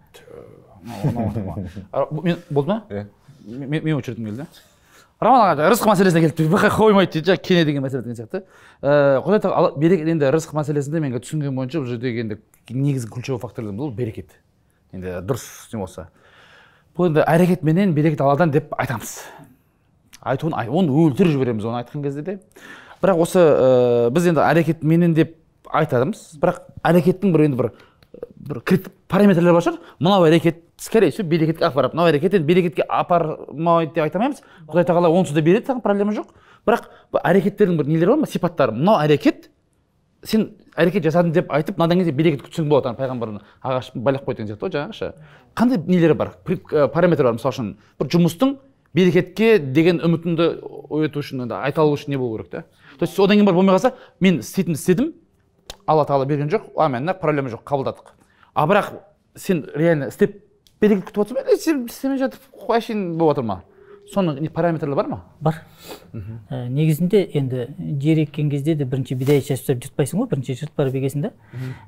[2.24, 2.82] Мен болды ма?
[2.88, 3.06] Иә
[3.44, 4.46] мен мен очередім келді.
[5.20, 8.40] Роман аға рызық мәселесіне келіп қоймайды дейді жаңағы кене деген мәселе деген сияқты.
[8.80, 12.38] Ыыы құдай тағала берекет енді рызық мәселесінде мен түсінгенім бойынша бұл жердегі енді
[12.70, 14.32] негізгі ключевой факторлардың бұл берекет.
[14.96, 15.44] Енді дұрыс
[15.74, 16.08] не болса.
[16.96, 19.18] Бұл енді әрекетменен берекет алладан деп айтамыз.
[20.20, 22.38] Айтуын ай- оны өлтіріп жібереміз оны айтқан кезде де.
[23.02, 25.36] Бірақ осы ыыы біз енді әрекетменен деп
[25.72, 27.70] айтамыз бірақ әрекеттің бір енді бір
[28.40, 28.60] бір
[29.08, 29.78] параметрлері бар шығар.
[30.00, 31.94] Мынау әрекет скорее всего берекетке апарады.
[31.96, 36.12] Мынау әрекет енді берекетке апармайды деп айта алмаймыз құдай тағала онсыз да береді саған проблема
[36.16, 36.32] жоқ.
[36.66, 36.90] Бірақ
[37.24, 38.26] әрекеттердің бір нелері бар ма?
[38.26, 38.72] Сипаттары.
[38.72, 39.48] Мынау әрекет
[40.24, 44.42] сен әрекет жасадың деп айтып мынадан кезде берекет күтсең болады ана пайғамбар ағаш байлап қойды
[44.42, 45.12] деген сияқты ғой жаңағыша
[45.56, 46.34] қандай нелері бар?
[46.46, 47.38] Ә, параметр бар?
[47.38, 48.56] Мысалы үшін бір жұмыстың
[48.94, 50.50] берекетке деген үмітіңді
[50.90, 52.64] ояту үшін енді айта алу үшін не болу керек та
[52.98, 55.12] то есть одан кейін барып болмай қалса мен істейтінді істедім
[55.86, 58.14] алла тағала берген жоқ амин проблема жоқ қабылдадық.
[58.54, 58.92] А бірақ
[59.36, 60.42] сен реально істеп
[60.80, 61.50] берекет күтіп отырсың ба?
[61.50, 63.62] Или сен істемей жатып әшейін болып жатыр ма?
[64.10, 65.18] Соның не параметрлері бар ма?
[65.40, 65.60] Бар.
[66.50, 67.68] Ә, негізінде енді
[68.02, 71.32] жер еккен кезде де бірінші бидай шашып тастап жыртпайсың ғой бірінші жыртып барып егесің да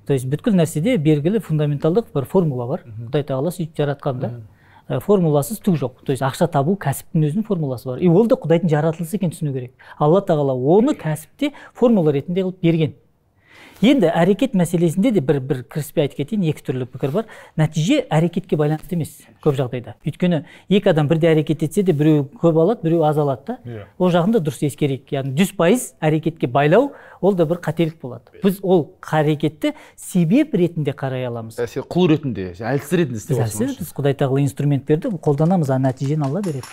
[0.07, 2.85] то есть бүткіл нәрседе белгілі фундаменталдық бір формула бар.
[2.87, 4.31] Құдай тағала сөйтіп жаратқан да.
[4.89, 6.03] Формуласыз түк жоқ.
[6.05, 8.03] То есть ақша табу кәсіптің өзінің формуласы бар.
[8.03, 9.73] И ол да құдайдың жаратылысы екенін түсіну керек.
[9.99, 12.95] Алла тағала оны кәсіпте формула ретінде қылып берген.
[13.83, 16.45] Енді әрекет мәселесінде де бір бір кіріспе айтып кетейін.
[16.53, 17.29] Екі түрлі пікір бар.
[17.59, 19.97] Нәтиже әрекетке байланысты емес көп жағдайда.
[20.07, 23.59] Өйткені екі адам бірдей әрекет етсе де біреу көп алады біреу аз алады да.
[23.67, 23.87] Иә.
[23.99, 25.11] ол жағын да дұрыс ескерейік.
[25.13, 28.31] Яғни жүз пайыз әрекетке байлау ол да бір қателік болады.
[28.43, 31.59] Біз ол әрекетті себеп ретінде қарай аламыз.
[31.59, 36.43] Ә, құл ретінде әлсіз ретінде істеп әлсіз біз құдай тағала инструменттерді қолданамыз а нәтижені алла
[36.43, 36.67] береді.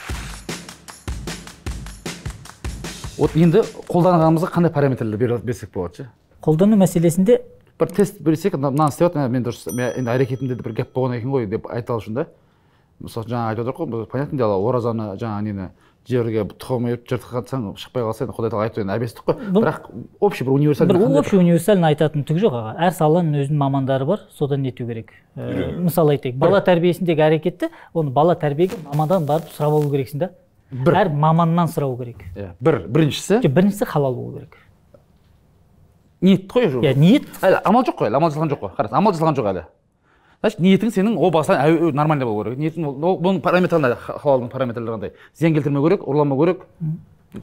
[3.19, 6.09] Вот енді қолданғанымызға қандай параметрлер берсек болады ше
[6.43, 7.39] қолдану мәселесінде
[7.79, 10.93] бір тест берсек мына- мынаны істеп жатырмын мен дұрыс мен енді әрекетімде де бір гәп
[10.95, 12.25] болған екен ғой деп айта алу үшін да.
[12.99, 15.69] Мысалы жаңа айтып отыр ғой бұл понятное дело оразаны жаңа нені
[16.09, 19.35] жерге тұқым еп жыртқансаң шықпай қалса енді құдай тағала айтты енді әбестік қой.
[19.53, 22.73] Бұл- бірақ общий бір универсальный бір общий универсальный айтатын түк жоқ аға.
[22.79, 25.13] Әр саланың өзінің мамандары бар содан нету керек?
[25.37, 30.29] Ә, мысалы айтайық бала тәрбиесіндегі әрекетті оны бала тәрбиеге мамандан барып сұрап алу керексің да.
[30.71, 30.93] Бір.
[30.93, 32.25] әр маманнан сұрау керек.
[32.35, 32.83] Иә бір.
[32.87, 33.39] Біріншісі?
[33.41, 34.57] Жоқ біріншісі халал болу керек.
[36.21, 38.71] Ниет қой уже иә ниет әлі амал жоқ қой әлі амал жасалған жоқ қой.
[38.77, 39.63] Қарашы амал жасалған жоқ әлі.
[40.41, 42.57] Значит ниетің сенің о басынан нормальный болу керек.
[42.59, 43.95] Ниетің ол- бұның параметрі қандай?
[43.99, 45.11] Ха- халалдың параметрлері қандай?
[45.35, 46.61] Зиян келтірмеу керек ұрламау керек.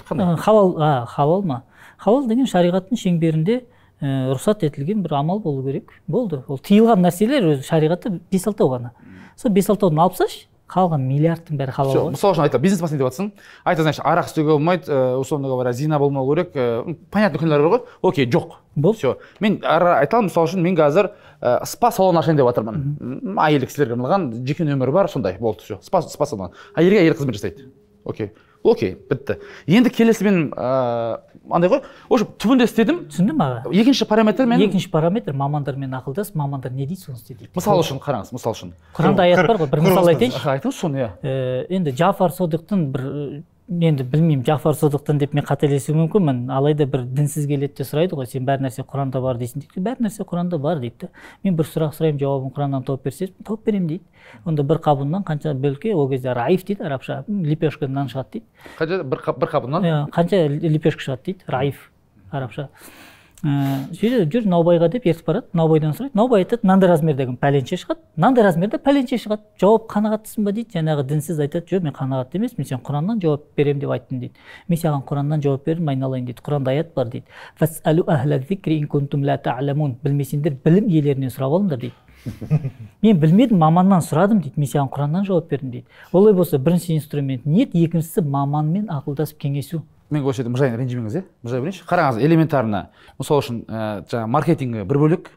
[0.08, 0.36] Қандай?
[0.36, 1.62] Халал а халал ма?
[1.98, 3.62] Халал деген шариғаттың шеңберінде
[4.00, 5.92] ә, рұқсат етілген бір амал болу керек.
[6.08, 6.42] Болды.
[6.48, 8.90] Ол тыйылған нәрселер өзі шариғатта бес алтау ғана.
[9.36, 12.10] Сол бес алтаудан алып тасташы қалған миллиардтың бәрі халал ғой.
[12.16, 13.28] мысалы үшін айтады бизнес басейн деп жатрсың
[13.64, 17.70] айтады значит арақ істеуге болмайды э, условно говоря зина болмау керек э, понятный күнәлар бар
[17.78, 17.84] ғой.
[18.02, 18.56] Окей жоқ.
[18.74, 22.82] Болды все мен ара айтамын мысалы үшін мен қазір ә, спа салон ашайын деп жатырмын
[23.00, 26.50] М, әйелді кісілерге арналған жеке нөмірі бар сондай болды все спа спа салон.
[26.76, 27.70] Әйелге әйел қызмет жасайды.
[28.04, 28.32] Окей.
[28.66, 29.38] Окей бітті.
[29.66, 31.18] Енді келесі мен ыыы
[31.50, 31.82] андай ғой.
[32.08, 33.04] В общем түбінде істедім.
[33.10, 33.72] Түсіндің аға?
[33.72, 38.00] Екінші параметр мен екінші параметр мамандармен ақылдас мамандар не дейді соны істе дейді мысалы үшін
[38.02, 38.72] қараңыз мысалы үшін.
[38.96, 40.42] Құранда аят бар ғой бір мысал айтайыншы.
[40.42, 41.10] Айтыңыз соны иә.
[41.22, 43.06] Ә, енді джафар содықтың бір
[43.68, 48.28] енді білмеймін джафар содықтың деп мен қателесуім мүмкінмін алайда бір дінсіз келеді де сұрайды ғой.
[48.30, 49.82] Сен бәр нәрсе құранда бар дейсің дейді.
[49.82, 51.08] Бәр нәрсе құранда бар дейді да
[51.42, 54.04] мен бір сұрақ сұраймын жауабын құраннан тауып берсеңіз тауып беремін дейді.
[54.46, 57.24] Онда бір қабыннан қанша бөлке ол кезде раиф дейді арабша.
[57.26, 58.46] Лепешка нан шығады дейді.
[58.78, 61.90] Қанша бір қап- бір қабынан Иә, қанша лепешка шығады дейді раиф
[62.30, 62.68] арабша.
[63.46, 66.16] Ыыы сөйтіп жүр наубайға деп ертіп барады наубайдан сұрайды.
[66.18, 68.00] Наубай айтады мынандай размердегі пәленше шығады.
[68.16, 70.74] Мынандай размерде пәленше шығады жауап қанағаттысың ба дейді.
[70.74, 74.34] Жаңағы дінсіз айтады жоқ мен қанағатты емеспін сен құраннан жауап беремін деп айттың дейді.
[74.66, 76.42] Мен саған құраннан жауап бердім айналайын дейді.
[76.42, 77.26] Құранда аят бар дейді.
[77.60, 79.96] «Фас'алу ахла зикри ин кунтум ла та'ламун».
[80.02, 81.94] білмесеңдер білім иелерінен сұрап алыңдар дейді.
[83.02, 84.58] Мен білмедім маманнан сұрадым дейді.
[84.58, 85.86] Мен саған құраннан жауап бердім дейді.
[86.12, 89.84] Олай болса бірінші инструмент ниет екіншісі маманмен ақылдасып кеңесу.
[90.10, 91.24] Мен осы жерде мыржайын ренжімеңіз иә?
[91.42, 91.86] Мыржай берейінші.
[91.88, 92.82] Қараңыз элементарно.
[93.18, 95.32] Мысалы үшін ә, жаңағы маркетингі бір бөлек.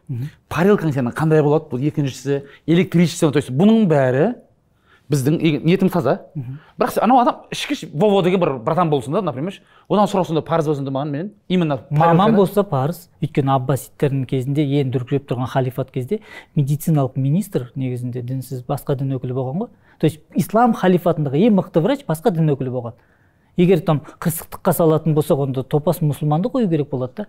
[0.50, 1.70] Парилкаң сенің қандай болады?
[1.72, 3.32] Бұл екіншісі электричество.
[3.32, 4.36] То есть бұның бәрі
[5.10, 6.14] біздің ниетіміз таза.
[6.78, 9.56] Бірақ анау адам ішкі вово деген бір братан болсын да например
[9.90, 11.32] одан сұрау сонда парыз болсын да маған менен.
[11.50, 13.08] Именно маман болса парыз.
[13.24, 16.22] Өйткені аббасидтердің кезінде ең дүркіреп тұрған халифат кезде
[16.56, 19.72] медициналық министр негізінде дінсіз басқа дін өкілі болған ғой.
[19.98, 22.94] То есть ислам халифатындағы ең мықты врач басқа дін өкілі болған.
[23.60, 27.28] Егер там қырсықтыққа салатын болсақ онда топас мұсылманды қою керек болады да.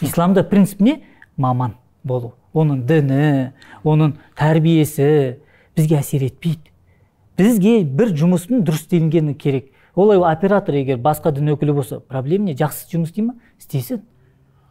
[0.00, 1.04] Исламда принцип не?
[1.36, 3.52] Маман болу оның діні
[3.82, 5.38] оның тәрбиесі
[5.76, 6.70] бізге әсер етпейді
[7.38, 9.72] бізге бір жұмыстың дұрыс істелінгені керек.
[9.94, 12.54] Олай оператор егер басқа дін өкілі болса проблема не?
[12.58, 13.34] Жақсы жұмыс істей ма?
[13.58, 14.02] Істесін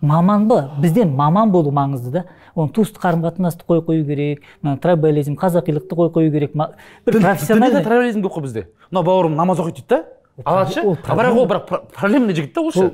[0.02, 0.74] маман ба?
[0.80, 2.26] Бізден маман болу маңызды да.
[2.56, 7.84] Оны туыстық қарым қатынасты қой қою керек мына трайбализм қазақилықты қой қою керек бір профессиональный.
[7.84, 8.68] трайбализм көп қой бізде.
[8.92, 10.04] Мынау бауырым намаз оқиды дейді да?
[10.46, 12.92] Алады ше а бірақ ол бірақ пр- проблемный жігіт та ол ше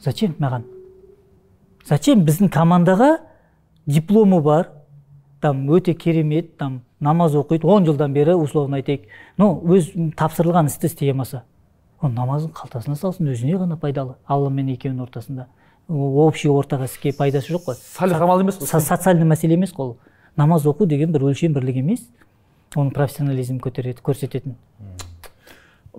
[0.00, 0.62] зачем маған?
[1.86, 3.18] Зачем біздің командаға
[3.86, 4.70] дипломы бар?
[5.40, 9.02] Там өте керемет там намаз оқиды он жылдан бері условно айтайық.
[9.36, 11.42] Но өз тапсырылған істі істей алмаса
[12.00, 15.46] ол намазын қалтасына салсын өзіне ғана пайдалы алла мен екеуінің ортасында.
[15.88, 17.74] Общий ортаға іске пайдасы жоқ қой.
[17.76, 19.96] Салих амал емес Со- социальный мәселе емес қой ол.
[20.36, 22.08] Намаз оқу деген бір өлшем бірлік емес.
[22.74, 24.54] Оны профессионализм көтереді көрсететін.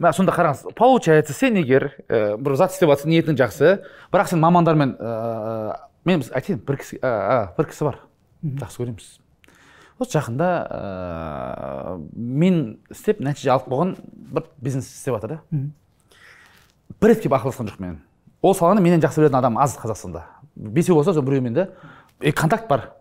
[0.01, 3.75] Мә сонда қараңыз получается сен егер ә, бір зат істеп жатсың ниетің жақсы
[4.13, 5.75] бірақ сен мамандармен ә,
[6.05, 8.01] мен айтайын бір кісі ә, бір кісі бар.
[8.43, 9.11] Жақсы көреміз.
[9.99, 13.95] Осы жақында ә, мен істеп нәтиже алып қойған
[14.35, 15.39] бір бизнес істеп жатыр да.
[16.99, 18.03] Бір рет келіп ақылдасқан жоқ менен
[18.45, 20.21] ол саланы менен жақсы білетін адам аз қазақстанда.
[20.55, 21.69] Бесеу болса сол біреумен де.
[22.21, 22.91] Е, контакт бар.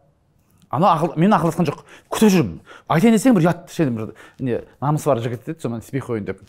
[0.75, 1.83] Анау ақыл мен ақылдасқан жоқ.
[2.12, 2.59] Күтіп жүрмін.
[2.91, 6.41] Айтайын десең бір ұят ше бір не намысы бар жігіт еді сонымен істемей қояйын деп.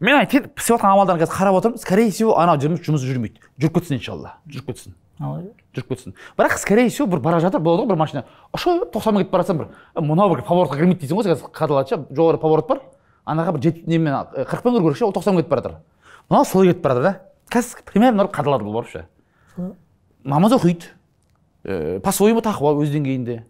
[0.00, 1.78] Мен айтайын істеп жатқан амалдарын қазір қарап отырмын.
[1.82, 3.42] Скорее всего анау жұмыс жұмысы жүрмейді.
[3.58, 4.36] Жүріп кетсін иншалла.
[4.46, 4.96] Жүріп кетсін.
[5.20, 6.16] Жүріп кетсін.
[6.38, 8.24] Бірақ скорее всего бір бара жатыр болады ғой бір машина.
[8.54, 11.88] Ұшы тоқсанмен кетіп бара жатсам бір «Е, мынау бір поворотқа кірмейді дейсің ғой қазір қадалады
[11.88, 12.80] ше жоғары поворот бар.
[13.26, 15.78] Анаға бір жеті немен э, қырықпен кіру керек ше ол тоқсанмен кетіп бара жатыр
[16.30, 17.14] мынау солай кетіп бара жатыр да.
[17.52, 19.06] Қазір примерно қадалады бұл барып ше.
[20.24, 20.90] Намаз оқиды.
[21.64, 23.42] Ә, по своему тақуа өз деңгейінде.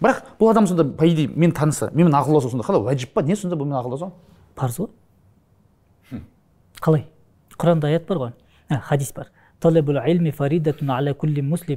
[0.00, 2.66] Бірақ бұл адам сонда по идее мен таныса менімен ақылдасу сонда.
[2.66, 3.22] Қалай уәжіп па?
[3.22, 4.12] Не сонда бұнымен ақылдасу
[4.56, 4.90] парыз ғой.
[6.80, 7.06] Қалай?
[7.56, 8.32] Құранда аят бар ғой.
[8.68, 9.30] Ә, хадис бар.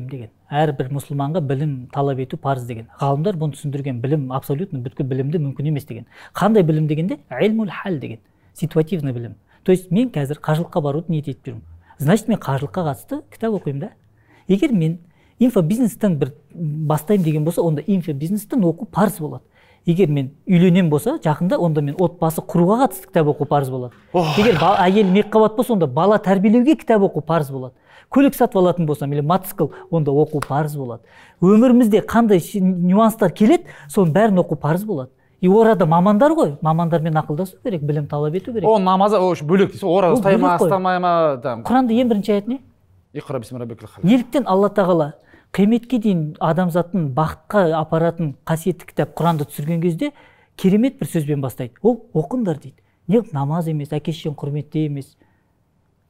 [0.09, 0.29] Деген.
[0.51, 2.89] Әрбір мұсылманға білім талап ету парыз деген.
[2.99, 4.01] Ғалымдар бұны түсіндірген.
[4.03, 6.05] Білім абсолютно бүткіл білімді мүмкін емес деген.
[6.35, 7.19] Қандай білім дегенде?
[7.41, 8.19] Илмул хал деген.
[8.53, 9.35] Ситуативный білім.
[9.63, 11.63] То есть мен қазір қажылыққа баруды ниет етіп жүрмін.
[11.97, 13.89] Значит мен қажылыққа қатысты кітап оқимын да.
[14.47, 14.99] Егер мен
[15.39, 19.43] инфобизнестен бір бастаймын деген болса онда инфобизнестен оқу парыз болады.
[19.85, 23.93] Егер мен үйленем болса жақында онда мен отбасы құруға қатысты кітап оқу парыз болады.
[24.37, 27.73] Егер ба- әйелім екіқабат болса онда бала тәрбиелеуге кітап оқу парыз болады.
[28.11, 31.01] Көлік сатып алатын болсам или мотоцикл онда оқу парыз болады.
[31.41, 35.09] Өмірімізде қандай нюанстар келеді соның бәрін оқу парыз болады.
[35.41, 36.57] И орада мамандар ғой.
[36.61, 38.65] Мамандармен ақылдасу керек білім талап ету керек.
[38.67, 41.63] Ол намазы ол бөлек дейсің ғой ораза ұстай ма ұстамай ма там.
[41.63, 42.59] Құранда ең бірінші аят не?
[44.03, 45.13] Неліктен алла тағала
[45.55, 50.11] қияметке дейін адамзаттың бақытқа апаратын қасиетті кітап құранды түсірген кезде
[50.57, 51.73] керемет бір сөзбен бастайды.
[51.81, 52.77] Ол оқыңдар дейді.
[53.07, 55.15] Не намаз емес әке шешені құрметте емес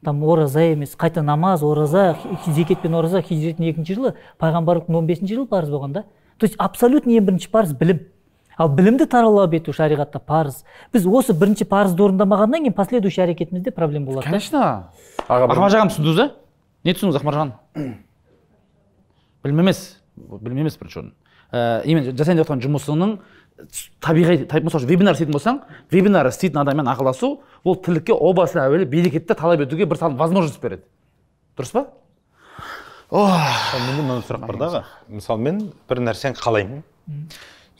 [0.04, 2.18] там ораза емес қайта намаз ораза
[2.48, 6.04] зекет пен ораза хижреттің екінші жылы пайғамбарлықтың он бесінші жылы парыз болған да.
[6.38, 8.00] То есть абсолютно ең бірінші парыз білім.
[8.58, 10.66] Ал білімді талап ету шариғатта парыз.
[10.94, 14.32] Біз осы бірінші парызды орындамағаннан кейін последующий әрекетімізде проблема болады да.
[14.32, 14.92] конечно.
[15.28, 16.30] Аға ақмаржан түсіндіңіз ба
[16.84, 17.54] не түсіндіңіз ақмаржан
[19.44, 19.82] білім емес
[20.18, 21.12] білім емес бірінші орын
[21.54, 23.14] ә, именно жасайын деп жатқан жұмысыңның
[24.04, 25.62] табиғи та- мысалы үшін вебинар істейтін болсаң
[25.92, 30.62] вебинар істейтін адаммен ақылдасу ол тірлікке о баста әуелі берекетті талап етуге бір саған возможность
[30.64, 30.84] береді.
[31.58, 31.86] Дұрыс па?
[33.12, 34.84] Менде мынандай сұрақ бар да аға.
[35.10, 35.60] Мысалы мен
[35.90, 36.84] бір нәрсені қалаймын.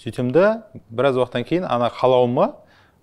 [0.02, 0.46] Сөйтемін да
[0.90, 2.54] біраз уақыттан кейін ана қалауыма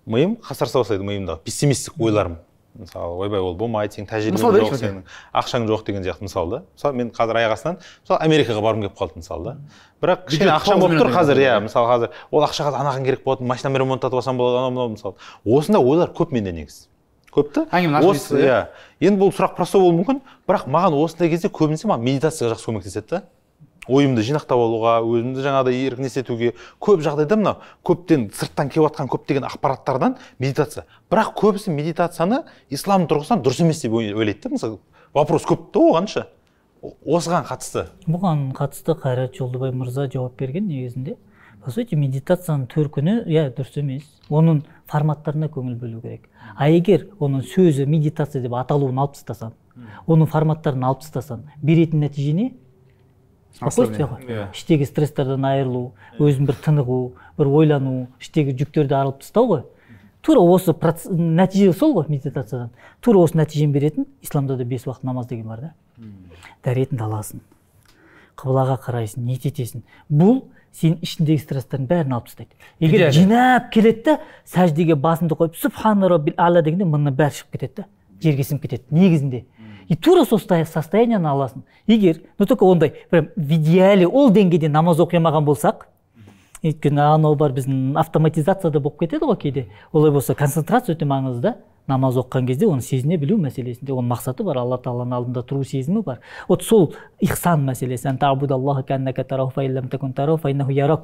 [0.05, 2.37] миым қасарыса бастайды миымдағы пессимистік ойларым.
[2.77, 5.03] Мысалы ойбай ол болмайды сенің тәжірибең жоқ сенің
[5.33, 8.97] ақшаң жоқ деген сияқты мысалы да мысалы мен қазір аяқ астынан мысалы америкаға барғым келіп
[8.99, 9.55] қалды мысалы да
[10.01, 11.55] бірақ кішкене ақшам болып тұр қазір иә.
[11.63, 15.15] мысалы қазір ол ақшаға анаған керек болатын машинамды ремонттатып алсам болады анау мынау мысалы.
[15.45, 16.87] Осындай ойлар көп менде негізі.
[17.33, 18.59] Көп та кетті, иә.
[18.99, 23.09] енді бұл сұрақ простой болуы мүмкін бірақ маған осындай кезде көбінесе маған медитация жақсы көмектеседі
[23.09, 23.23] да.
[23.87, 29.47] Ойымды жинақтап алуға өзімді жаңағыдай еркін есетуге көп жағдайда мынау көптен сырттан келіп жатқан көптеген
[29.47, 30.85] ақпараттардан медитация.
[31.11, 34.79] Бірақ көбісі медитацияны ислам тұрғысынан дұрыс емес деп ой- ойлайды да мысалы
[35.13, 36.25] вопрос көп та оған ше
[36.83, 37.87] осыған қатысты.
[38.07, 41.17] Бұған қатысты қайрат жолдыбай мырза жауап берген негізінде
[41.63, 46.29] по сути медитацияның төркіні иә дұрыс емес оның форматтарына көңіл бөлу керек.
[46.55, 49.51] А егер оның сөзі медитация деп аталуын алып тастасаң
[50.07, 52.53] оның форматтарын алып тастасаң беретін нәтиже не?
[53.55, 56.99] Спокойствие ғой іштегі стресстардан айырылу өзін бір тынығу
[57.37, 59.63] бір ойлану іштегі жүктерді алып тастау ғой.
[60.21, 62.69] Тура осы проц- нәтиже сол ғой медитациядан.
[63.01, 65.73] Тура осы нәтижені беретін исламда да бес уақыт намаз деген бар да.
[66.65, 67.41] Дәретіңді аласың
[68.37, 69.81] қыблаға қарайсың ниет етесің
[70.11, 70.43] бұл
[70.77, 72.53] сенің ішіндегі стресстардың бәрін алып тастайды.
[72.79, 77.87] Егер жинап келеді да сәждеге басыңды қойып субхана роббил дегенде бәрі шығып кетеді да
[78.21, 79.45] жерге сіңіп кетеді негізінде.
[79.87, 81.63] И тура сол состоя- состоянияны аласың.
[81.87, 85.87] Егер но только ондай прям в идеале ол деңгейде намаз оқи алмаған болсақ
[86.63, 89.67] өйткені анау бар біздің автоматизацияда болып кетеді ғой кейде.
[89.93, 91.41] Олай болса концентрация өте маңызды.
[91.41, 91.55] Да
[91.87, 94.59] намаз оқыған кезде оны сезіне білу мәселесінде оның мақсаты бар.
[94.59, 96.19] Алла тағаланың алдында тұру сезімі бар.
[96.49, 98.11] Вот сол ихсан мәселесі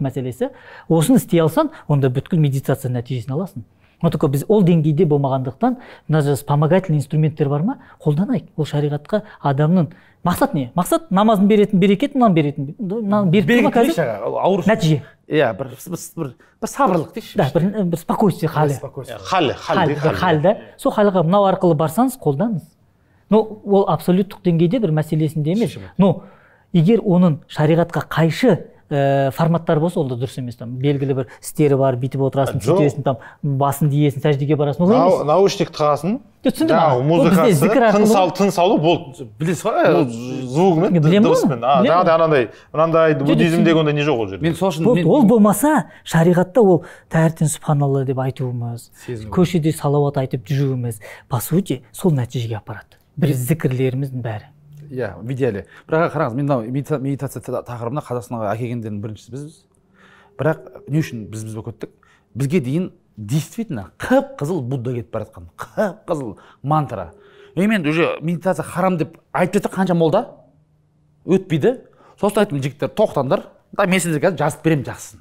[0.03, 0.51] мәселесі
[0.89, 3.63] осыны істей алсаң онда бүткіл медитация нәтижесін аласың.
[4.03, 5.77] Но только біз ол деңгейде болмағандықтан
[6.09, 7.77] мына жер вспомогательный инструменттер бар ма?
[8.03, 8.49] Қолданайық.
[8.57, 9.87] Ол шариғатқа адамның
[10.27, 10.71] мақсат не?
[10.75, 14.03] Мақсат намазын беретін берекет мынаны беретін мынаны беріп тұр ма қазір?
[14.27, 14.99] ауыр нәтиже.
[15.31, 18.73] Иә бір бір бір, сабырлық дейікші да бір, бір спокойствие халі.
[18.75, 19.17] спокойствие.
[19.23, 19.51] Хал
[20.19, 22.67] хал да сол халға мынау арқылы барсаңыз қолданыңыз.
[23.29, 25.79] Но ол абсолюттық деңгейде бір мәселесінде емес.
[25.97, 26.25] Но
[26.73, 28.59] егер оның шариғатқа қайшы
[28.93, 30.75] ә, форматтар болса ол да дұрыс емес там.
[30.77, 34.85] Белгілі бір істері бар бүйтіп отырасың сөйтесің там басыңды иесің сәждеге барасың.
[34.85, 35.25] Олай емес.
[35.27, 37.69] наушник тағасың түсіндім музыкасы
[38.37, 41.63] тыныс алу болды білесіз ол ғой звугымен Мен білемін ғой, дыбыспен.
[41.63, 44.43] Жаңағыдай анандай мынандай буддизмдегі ондай не жоқ ол жерде.
[44.43, 48.89] Мен сол үшін ол болмаса шариғатта ол таңертең субханалла деп айтуымыз
[49.31, 50.99] көшеде салауат айтып жүруіміз
[51.31, 52.99] по сути сол нәтижеге апарады.
[53.15, 54.52] Бір зікірлеріміздің бәрі.
[54.91, 59.65] Иә в идеале бірақ қараңыз мен мынау медита- медитация та- тақырыбына қазақстанға әкелгендердің біріншісі бізбіз
[60.39, 61.89] бірақ не үшін біз біз болып кеттік
[62.35, 65.43] бізге дейін действительно қып қызыл будда кетіп бара жатқан.
[65.57, 67.11] Қып қызыл мантра.
[67.55, 70.23] Мен уже медитация харам деп айтып жатыр қанша молда
[71.25, 71.81] өтпейді.
[72.19, 73.43] Сосын айттым жігіттер тоқтаңдар.
[73.77, 75.19] Да мен сіздерге қазір жазып беремін жақсысын.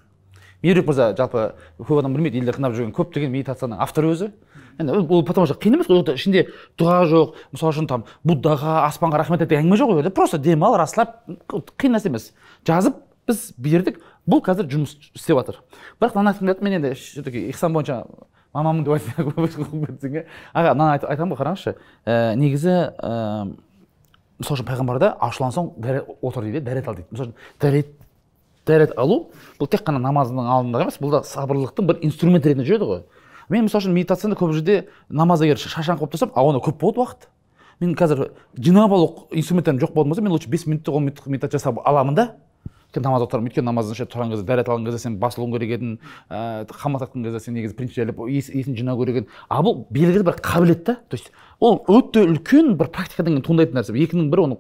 [0.63, 4.31] Меруерт мырза жалпы көп адам білмейді елде қинап жүрген көптеген медитацияның авторы өзі.
[4.79, 6.47] Енді ол потому что қиын емес қой ішінде
[6.79, 7.35] дұға жоқ.
[7.53, 11.97] Мысалы үшін там буддаға аспанға рахмет айт әңгіме жоқ ол жерде просто демал расслаб қиын
[11.97, 12.33] нәрсе емес.
[12.67, 12.97] Жазып
[13.29, 14.01] біз бердік.
[14.29, 15.59] Бұл қазір жұмыс істеп жатыр.
[16.01, 18.05] Бірақ мынаны айтқым келеді мен енді все таки ихсан бойынша
[18.55, 21.75] мамамын деп айтсаң аға мынаны айт- айтамын ғой қараңызшы.
[22.07, 22.71] Ә, негізі
[23.03, 23.51] ә,
[24.39, 27.09] мысалы үшін пайғамбарда ашулансаң дәрет отыр дейді дәрет ал дейді.
[27.11, 27.91] Мысалы үшін дәрет
[28.67, 32.87] дәрет алу бұл тек қана намаздың алдында емес бұл да сабырлықтың бір инструмент ретінде жүреді
[32.87, 33.03] ғой.
[33.49, 37.03] Мен мысалы үшін медитацияны көп жерде намаз егер шашаң қылып тастасам а онда көп болады
[37.03, 37.29] уақыт.
[37.81, 41.59] Мен қазір жинап алу инструменттерім жоқ болатын болса мен лучше бес минуттық он минуттық медитация
[41.59, 42.35] жасап аламын да.
[42.93, 45.95] Өйткені намаз отырамын өйткені намаздың ішінде тұрған кезде дәрет алған кезде сен басылуың керек едің
[45.97, 49.31] ііі қамат айтқан кезде сен негізі принципиалеп ес, есін жинау керек едің.
[49.49, 50.99] А бұл белгілі бір қабілет та.
[51.09, 53.97] То есть ол өте үлкен бір практикадан кейін туындайтын нәрсе.
[53.97, 54.59] Екінің бірі оны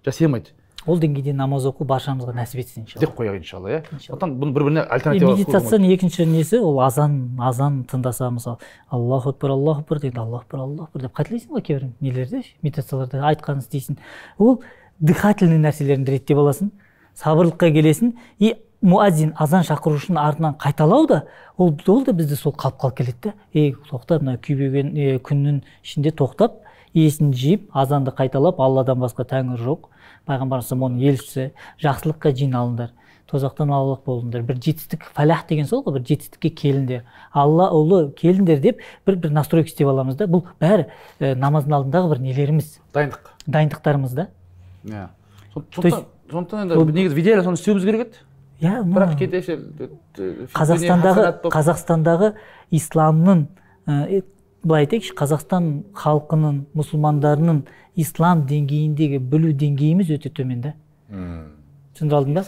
[0.00, 0.56] жасай алмайды.
[0.86, 3.00] Ол деңгейде намаз оқу баршамызға нәсіп етсін иншалла.
[3.06, 3.80] Деп қояйық иншалла иә.
[4.04, 8.58] Сондықтан бұның бір біріне альтернатива медитацияның екінші несі ол азан азан тыңдаса мысалы
[8.90, 13.24] аллаху акбар аллаху акбар дейді аллаху акбар аллаху акбар деп қателейсің ғой кейбір нелерде медитацияларда
[13.30, 13.96] айтқанын істейсің.
[14.38, 14.60] Ол
[15.00, 16.70] дыхательный нәрселерді реттеп аласың
[17.16, 18.12] сабырлыққа келесің.
[18.38, 18.54] И
[18.84, 21.24] муазин азан шақырушының артынан қайталау да
[21.56, 24.92] ол ол да бізді сол қалып қалып келеді да ей тоқта мына күйбеген
[25.24, 26.60] күннің ішінде тоқтап
[26.92, 29.88] есін жиып азанды қайталап алладан басқа тәңір жоқ.
[30.28, 31.50] Пайғамбарымыз оның елшісі
[31.84, 32.92] жақсылыққа жиналыңдар
[33.30, 37.04] тозақтан аулақ болыңдар бір жетістік фалях деген сол ғой бір жетістікке келіңдер.
[37.32, 40.86] Алла ұлы келіңдер деп бір бір настройка істеп аламыз да бұл бәрі
[41.18, 42.76] ә, намаздың алдындағы бір нелеріміз.
[42.94, 43.32] Дайындық.
[43.46, 44.28] Дайындықтарымыз да.
[44.84, 45.08] Иә.
[45.54, 48.22] Сондықтан енді негізі в идеале соны істеуіміз керек еді?
[48.62, 49.40] Иә бірақ кейде
[50.54, 52.32] қазақстандағы қазақстандағы
[52.74, 53.46] исламның
[54.64, 57.60] былай айтайықшы қазақстан халқының мұсылмандарының
[58.00, 60.74] ислам деңгейіндегі білу деңгейіміз өте төмен да.
[61.94, 62.44] Түсіндіре алдым ба?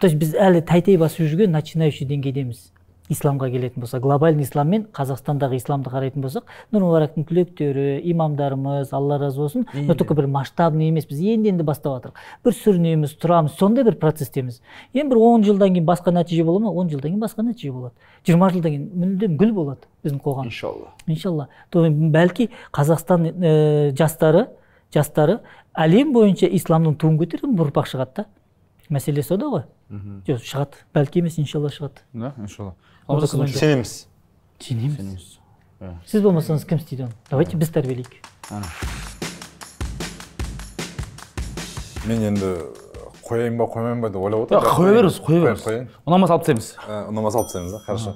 [0.00, 2.70] То есть біз әлі тәй тәй басып жүрген начинающий деңгейдеміз.
[3.10, 9.18] Исламға келетін болсақ глобальный ислам мен қазақстандағы исламды қарайтын болсақ нұр мүбарактың түлектері имамдарымыз алла
[9.20, 13.58] разы болсын но только бір масштабный емес біз енді енді бастап жатырмық бір сүрінеміз тұрамыз
[13.58, 14.60] сондай бір процесстеміз
[14.94, 16.70] енді бір он жылдан кейін басқа нәтиже бола ма?
[16.70, 17.94] он жылдан кейін басқа нәтиже болады.
[18.26, 20.46] Жиырма жылдан кейін мүлдем гүл болады біздің қоғам.
[20.46, 20.94] Иншалла.
[21.06, 21.48] Иншалла.
[21.72, 24.46] Бәлки қазақстан ә, жастары
[24.94, 25.40] жастары
[25.78, 28.26] әлем бойынша исламның туын көтерген бір ұрпақ шығады да.
[28.90, 29.64] Мәселе сода ғой.
[30.26, 30.82] Жоқ шығады.
[30.94, 32.02] Бәлки емес иншалла шығады.
[32.12, 32.74] Да иншалла.
[33.08, 34.06] Сенеміз.
[34.60, 35.38] Сенеміз.
[36.06, 37.14] Сіз болмасаңыз кім істейді оны?
[37.30, 38.18] Давайте біз тәрбиелейік.
[42.08, 42.50] Мен енді
[43.24, 44.68] қояйын ба қоймайын ба деп ойлап отырмын.
[44.74, 45.64] Қоя беріңіз қоя беріңіз.
[45.64, 45.88] қояйын.
[46.04, 46.68] Ұнамаса алып тастаймыз.
[47.08, 48.14] Ұнамаса алып тастаймыз да хорошо.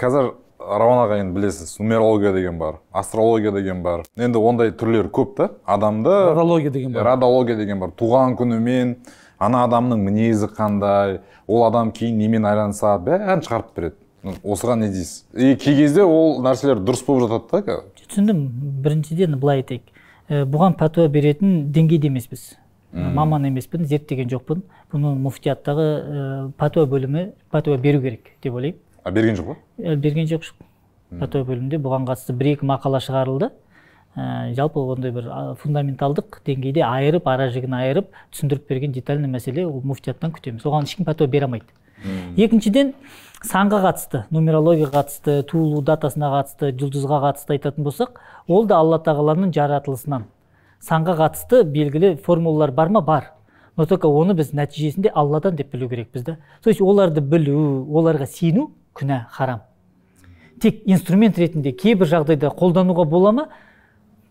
[0.00, 4.04] Қазір рауан аға енді білесіз нумерология деген бар астрология деген бар.
[4.16, 5.50] Енді ондай түрлері көп та.
[5.64, 7.04] Адамды радология деген бар.
[7.04, 7.90] Радология деген бар.
[7.96, 8.96] Туған күнімен
[9.40, 11.18] ана адамның мінезі қандай
[11.48, 13.16] ол адам кейін немен айналысады?
[13.16, 13.96] Бәрін шығарып береді.
[14.44, 15.24] Осыған не дейсіз?
[15.32, 17.78] И кей кезде ол нәрселер дұрыс болып жатады да
[18.10, 18.42] түсіндім
[18.84, 19.86] біріншіден былай айтайық.
[20.28, 22.56] Ә, бұған пәтуа беретін деңгейде емеспіз.
[22.92, 24.64] Маман емеспін зерттеген жоқпын.
[24.92, 26.24] Бұны муфтияттағы ә,
[26.58, 28.80] пәтуа бөлімі пәтуа беру керек деп ойлаймын.
[29.04, 29.94] А берген жоқ па?
[29.96, 30.50] Берген жоқ.
[31.20, 33.52] Пәтуа бөлімінде бұған қатысты бір екі мақала шығарылды.
[34.16, 35.28] Ә, жалпы ондай бір
[35.60, 40.64] фундаменталдық деңгейде айырып ара жігін айырып түсіндіріп берген детальный мәселе ол муфтияттан күтеміз.
[40.64, 41.66] Оған ешкім пәтуа бере алмайды.
[42.36, 42.94] Екіншіден
[43.44, 49.52] санға қатысты нумерологияға қатысты туылу датасына қатысты жұлдызға қатысты айтатын болсақ ол да алла тағаланың
[49.52, 50.24] жаратылысынан.
[50.80, 53.00] Санға қатысты белгілі формулалар бар ма?
[53.00, 53.32] Бар.
[53.76, 56.36] Но только оны біз нәтижесінде алладан деп білу керекпіз да.
[56.62, 59.60] То есть оларды білу оларға сену күнә харам.
[60.60, 63.48] Тек инструмент ретінде кейбір жағдайда қолдануға бола ма?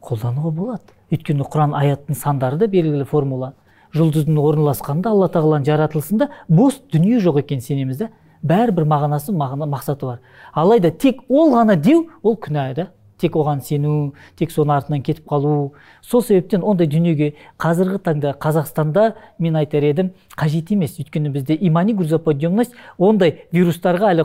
[0.02, 0.96] Қолдануға болады.
[1.12, 3.54] Өйткені құран аяттың сандары да белгілі формула.
[3.96, 8.10] Жұлдыздың орналасқаны да алла тағаланың жаратылысында бос дүние жоқ екенін сенеміз да
[8.46, 10.20] бәрібір мағынасы мағына, мақсаты бар.
[10.54, 12.88] Алайда тек ол ғана деу ол күнә да.
[13.20, 15.74] Тек оған сену тек соның артынан кетіп қалу.
[16.00, 20.96] Сол себептен ондай дүниеге қазіргі таңда қазақстанда мен айтар едім қажет емес.
[21.02, 24.24] Өйткені бізде имани грузоподъемность ондай вирустарға әлі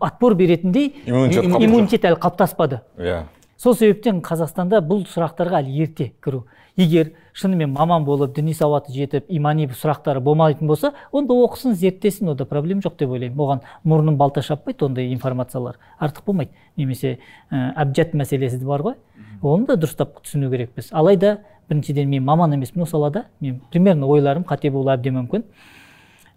[0.00, 3.26] отпор беретіндей иммунитет әлі қалыптаспады иә.
[3.56, 6.44] Сол себептен қазақстанда бұл сұрақтарға әлі ерте кіру.
[6.76, 12.44] Егер шынымен маман болып діни сауаты жетіп имани сұрақтары болмайтын болса онда оқысын зерттесін онда
[12.44, 13.38] проблема жоқ деп ойлаймын.
[13.38, 16.52] Оған мұрнын балта шаппайды ондай информациялар артық болмайды.
[16.76, 17.18] Немесе
[17.50, 18.98] ә, әбжат мәселесі бар ғой.
[19.40, 20.90] Оны да дұрыстап түсіну керекпіз.
[20.92, 21.38] Алайда
[21.70, 23.24] біріншіден мен маман емеспін осы салада.
[23.40, 25.48] Мен примерно ойларым қате болуы әбден мүмкін.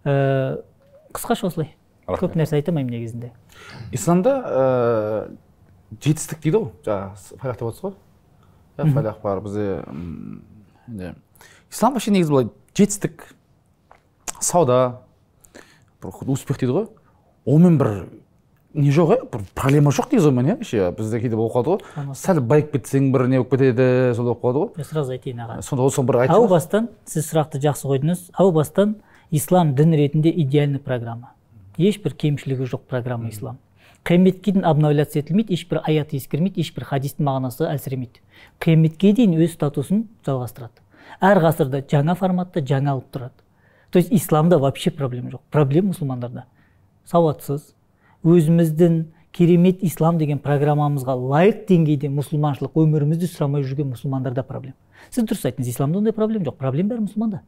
[0.04, 0.62] Ә,
[1.12, 1.74] қысқаша осылай.
[2.08, 3.32] Көп нәрсе айта алмаймын негізінде.
[3.92, 5.28] Исламда ә,
[5.98, 6.70] жетістік дейді ғой.
[6.86, 7.94] Жаңағы фалақ деп отырсыз ғой.
[8.78, 9.66] Иә фалақ бар бізде
[10.86, 11.14] енді
[11.70, 13.26] ислам вообще негізі былай жетістік
[14.40, 15.00] сауда
[16.02, 16.88] бір успех дейді ғой.
[17.44, 17.90] Онымен бір
[18.74, 20.56] не жоқ иә бір проблема жоқ негізі онымен иә.
[20.56, 22.14] Вообще бізде кейде болып қалды ғой.
[22.14, 24.70] Сәл байып кетсең бір не болып кетеді солай болып қалады ғой.
[24.76, 25.60] Мен сразу айтайын аға.
[25.62, 28.30] Сонда осы бір әу айтып бастан сіз сұрақты жақсы қойдыңыз.
[28.38, 28.96] Әу бастан
[29.30, 31.34] ислам дін ретінде идеальный программа.
[31.78, 33.58] Ешбір кемшілігі жоқ программа ислам.
[34.04, 38.22] Қияметке дейін обновляться етілмейді ешбір аят ескермейді ешбір хадистің мағынасы әлсіремейді.
[38.60, 40.82] Қияметке дейін өз статусын жалғастырады.
[41.20, 43.36] Әр ғасырда жаңа форматта жаңа алып тұрады.
[43.90, 45.40] То есть исламда вообще проблема жоқ.
[45.50, 46.46] Проблема мұсылмандарда.
[47.04, 47.74] Сауатсыз
[48.24, 54.78] өзіміздің керемет ислам деген программамызға лайық деңгейде мұсылманшылық өмірімізді сұрамай жүрген мұсылмандарда проблема
[55.08, 56.58] сіз дұрыс айттыңыз исламда ондай проблема жоқ.
[56.58, 57.40] Проблема бәрі мұсылманда.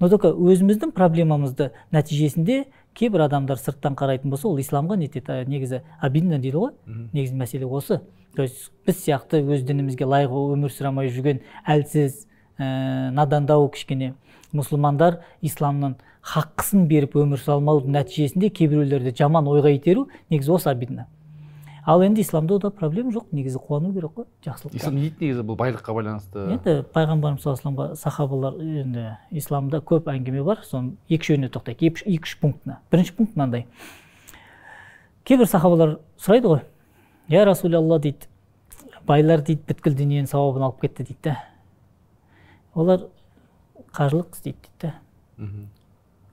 [0.00, 2.64] Но только өзіміздің проблемамызды нәтижесінде
[2.94, 5.42] кейбір адамдар сырттан қарайтын болса ол исламға не етеді?
[5.42, 6.72] Ә, негізі обидно дейді ғой.
[7.12, 8.00] Негізі мәселе осы.
[8.34, 12.24] То есть біз сияқты өз дінімізге лайық өмір сүрамай жүрген әлсіз
[12.58, 14.14] ә, надандау кішкене
[14.54, 15.94] мұсылмандар исламның
[16.34, 21.06] хаққысын беріп өмір сүре алмаудың нәтижесінде кейбіреулерді жаман ойға итеру негізі осы обидно.
[21.84, 24.76] Ал енді исламда ода проблема жоқ негізі қуану керек қой жақсылыққа.
[24.76, 26.44] Ислам не дейді негізі бұл байлыққа байланысты?
[26.54, 32.04] Енді пайғамбарымыз саллаллаху алейhi сахабалар енді исламда көп әңгіме бар соның екі үшеуіне тоқтайық.
[32.08, 33.66] Екі үш пунктына бірінші пункт мынандай.
[35.24, 36.64] Кейбір сахабалар сұрайды ғой
[37.28, 38.28] я расулалла дейді
[39.04, 41.36] байлар дейді бүткіл дүниенің сауабын алып кетті дейді да
[42.74, 43.06] олар
[43.92, 44.94] қажылық істейді дейді да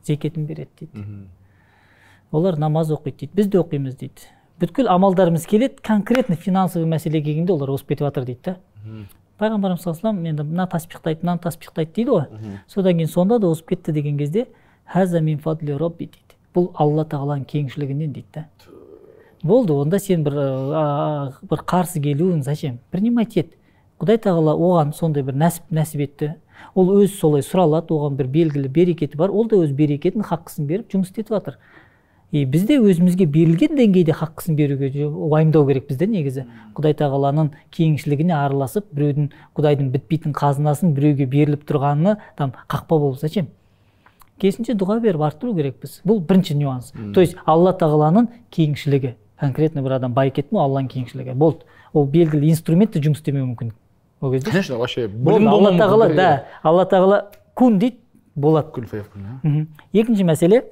[0.08, 1.06] зекетін береді дейді.
[2.32, 3.36] Олар намаз оқиды дейді.
[3.36, 4.32] Біз де оқимыз дейді.
[4.62, 5.82] Бүткіл амалдарымыз келеді.
[5.84, 8.58] Конкретно финансовый мәселе келгенде олар озып кетіп жатыр дейді да.
[9.42, 12.26] Пайғамбарымыз саллаллаху алейhi енді мына таспихтайды мынаны таспихтайды дейді ғой.
[12.68, 14.48] Содан кейін сонда да озып кетті деген кезде
[14.86, 16.38] хаза мин фадли робби дейді.
[16.54, 18.46] Бұл алла тағаланың кеңшілігінен дейді да.
[19.42, 22.78] Болды онда сен бір ә, бір қарсы келуің зачем?
[22.92, 23.56] Принимать ет
[23.98, 26.36] құдай тағала оған сондай бір нәсіп нәсіп етті.
[26.76, 29.32] Ол өзі солай сұралады оған бір белгілі берекеті бар.
[29.32, 31.58] Ол да өз берекетін хаққысын беріп жұмыс істетіп жатыр.
[32.32, 36.46] И біз де өзімізге берілген деңгейде хаққысын беруге уайымдау керекпіз да негізі.
[36.76, 43.52] Құдай тағаланың кеңшілігіне араласып біреудің құдайдың бітпейтін қазынасын біреуге беріліп тұрғанына там қақпа болу зачем
[44.42, 46.00] керісінше дұға беріп арттыру керекпіз.
[46.08, 46.94] Бұл бірінші нюанс.
[47.14, 49.14] То есть алла тағаланың кеңшілігі.
[49.40, 51.36] Конкретно бір адам бай кетті ма алланың кеңшілігі.
[51.38, 51.68] Болды.
[51.94, 53.74] Ол белгілі инструмент те жұмыс істемеуі мүмкін.
[54.22, 54.50] Ол кезде?
[54.50, 56.30] Конечно вообще алла тағала да.
[56.64, 57.22] Алла тағала
[57.54, 57.98] күн дейді
[58.36, 58.72] болады.
[59.94, 60.64] Екінші мәселе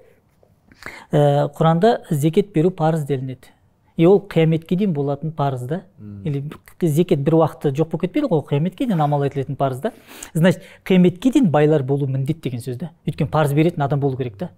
[1.11, 3.51] құранда зекет беру парыз делінеді.
[3.97, 5.81] И ол қияметке дейін болатын парыз да.
[6.23, 6.43] Или
[6.81, 9.91] зекет бір уақытта жоқ болып кетпейді ғой ол қияметке дейін амал етілетін парыз да.
[10.33, 12.91] Значит қияметке дейін байлар болу міндет деген сөз да.
[13.05, 14.51] Өйткені парыз беретін адам болу керек та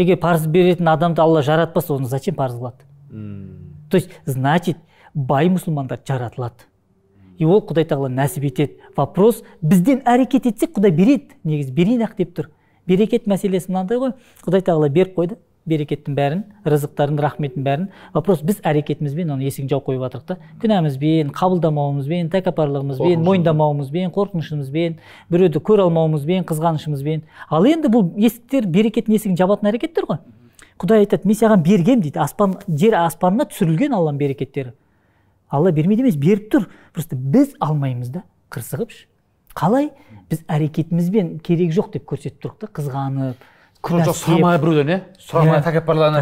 [0.00, 2.86] егер парыз беретін адамды алла жаратпаса оны зачем парыз қылады?
[3.90, 4.78] То есть значит
[5.14, 6.64] бай мұсылмандар жаратылады.
[7.38, 8.78] И ол құдай тағала нәсіп етеді.
[8.96, 11.36] Вопрос бізден әрекет етсек құдай береді.
[11.44, 12.50] Негізі берейін ақ деп тұр.
[12.86, 14.12] Берекет мәселесі мынандай ғой.
[14.44, 15.38] Құдай тағала беріп қойды.
[15.68, 17.86] Берекеттің бәрін рызықтарын рахметін бәрін.
[18.14, 20.36] Вопрос біз әрекетімізбен оны есігін жауып қойып жатырмық та.
[20.62, 24.98] Күнәмізбен қабылдамауымызбен тәкаппарлығымызбен мойындамауымызбен қорқынышымызбен
[25.30, 27.24] біреуді көре алмауымызбен қызғанышымызбен.
[27.50, 30.22] Ал енді бұл есіктер берекеттің есігін жабатын әрекеттер ғой.
[30.80, 32.22] Құдай айтады мен саған бергем дейді.
[32.24, 34.72] Аспан жер аспанына түсірілген алланың берекеттері.
[35.50, 36.70] Алла бермейді емес беріп тұр.
[36.94, 38.94] Просто біз алмаймыз да қырсығып
[39.58, 39.90] қалай?
[40.30, 43.48] Біз әрекетімізбен керек жоқ деп көрсетіп тұрдық та қызғанып
[43.80, 45.64] жоқ сұрамай біреуден иә сұрамай Иә.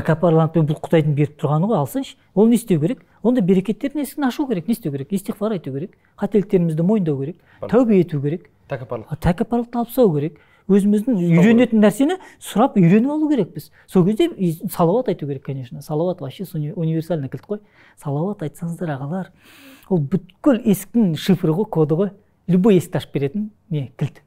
[0.03, 3.01] тәкаппарланып бұл құдайдың беріп тұрғаны ғой алсайшы ол не істеу керек?
[3.23, 5.11] Онда берекеттердің есігін ашу керек не істеу керек?
[5.11, 7.37] Истиғфар айту керек қателіктерімізді мойындау керек
[7.67, 8.47] тәубе ету керек.
[8.69, 9.17] Тәкаппарлық.
[9.19, 10.39] Тәкаппарлықтан алып тастау керек.
[10.69, 13.71] Өзіміздің үйренетін нәрсені сұрап үйреніп алу керекпіз.
[13.89, 14.29] Сол кезде
[14.71, 15.81] салауат айту керек конечно.
[15.83, 17.61] Салауат вообще уни- универсальный кілт қой.
[17.97, 19.31] Салауат айтсаңыздар ағалар.
[19.89, 22.11] Ол бүткіл есіктің шифры ғой коды ғой.
[22.47, 24.21] Любой есікті ашып беретін не кілт.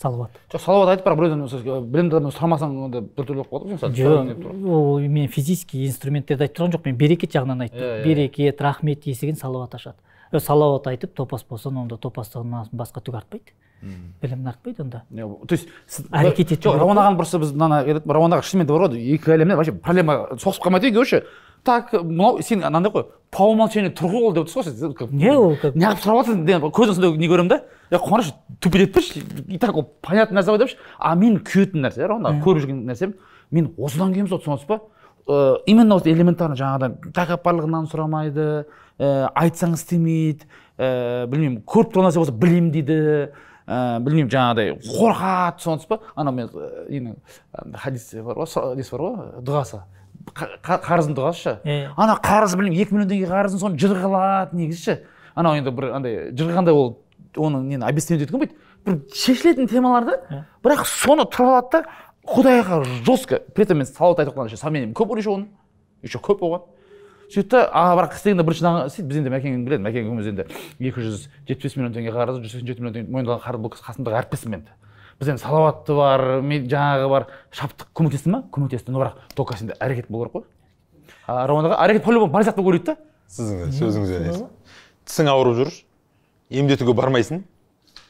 [0.00, 0.38] Салауат.
[0.52, 5.28] Жоқ салауат айтып бірақ біреуден білімді адамнан сұрамасаң онда біртүрлі болып қалады жоқ ол мен
[5.28, 6.92] физический инструменттерді айтып тұрған жоқпын.
[6.92, 7.80] Мен берекет жағынан айттым.
[7.80, 8.04] Иә, иә.
[8.04, 9.96] берекет рахмет есігін салауат ашады.
[10.34, 13.54] Салауат айтып топас болсаң онда топастығынан басқа түк артпайды.
[14.22, 15.02] Білім артпайды онда?
[15.10, 15.68] То есть
[16.10, 19.14] Әрекет ету жоқ рауан ағаның просто біз мына айтады рауан аға шынымен де бар ғой
[19.14, 21.22] екі әлемде вообще проблема соғысып қалмайды екеуі ше
[21.64, 25.36] так мынау сен анандай ғой по умолчанию тұр ғой ол деп отырсыз ғой сіз не
[25.36, 27.62] ол как неғып сұрап жатрсың деген көздің сондай не көремін да?
[27.90, 32.06] Е қуаныш тупить етпеші и так ол понятный нәрсе ғой депші а мен күйетін нәрсе
[32.06, 33.14] рауан аға көріп жүрген нәрсем
[33.50, 34.80] мен осыдан кейін болды түсінесіз ба
[35.26, 38.44] Э, именно осы элементарно жаңағыдай тәкаппарлығынан сұрамайды
[39.00, 40.44] ә, айтсаң істемейді
[40.76, 42.96] ә, білмеймін көріп тұрған нәрсе болса білемін дейді
[43.68, 46.48] ә, білмеймін жаңағыдай қорқады түсінесіз ба анау мен
[46.90, 47.16] ненің
[47.52, 49.80] андай хадис бар ғой несі бар ғой дұғасы
[50.34, 51.54] Қа- қа- қарыздың дұғасы ше
[51.96, 54.94] ана қарыз білмеймін екі миллион теңге қарызын соны жырға алады негізі ше.
[55.34, 56.94] Анау енді бір андай жырғандай ол
[57.36, 58.54] оның нені объяснение еткен дейді
[58.86, 60.16] бір шешілетін темаларды
[60.64, 61.82] бірақ соны тұрып алады да
[62.24, 63.40] құдайға жестко.
[63.54, 65.48] При этом мен салауат айтып қалған сомнением көп еще оның?
[66.02, 66.62] Еще көп болған.
[67.32, 69.08] Сөйтті а бірақ істегенде бірінші істейді.
[69.08, 70.44] Біз енді мәкең біледі мәкең екеуміз енді
[70.80, 74.18] екі жүз жетпіс миллион теңге қарызы жүз сексен жеті миллион теңге мойындаған қарыз бұл қасымдағы
[74.20, 74.74] әріптесім енді.
[75.20, 78.90] Біз енді салауатты бар жаңағы бар шаптық көмектесті ма көмектесті.
[78.90, 80.44] Но бірақ только сенде әрекет болу керек қой.
[81.28, 82.96] Рауан аға әрекет по любому сияқты болып көрінеді да
[83.30, 84.46] сіздің сөзіңізден
[85.06, 85.70] тісің ауырып жүр
[86.50, 87.44] емдетуге бармайсың.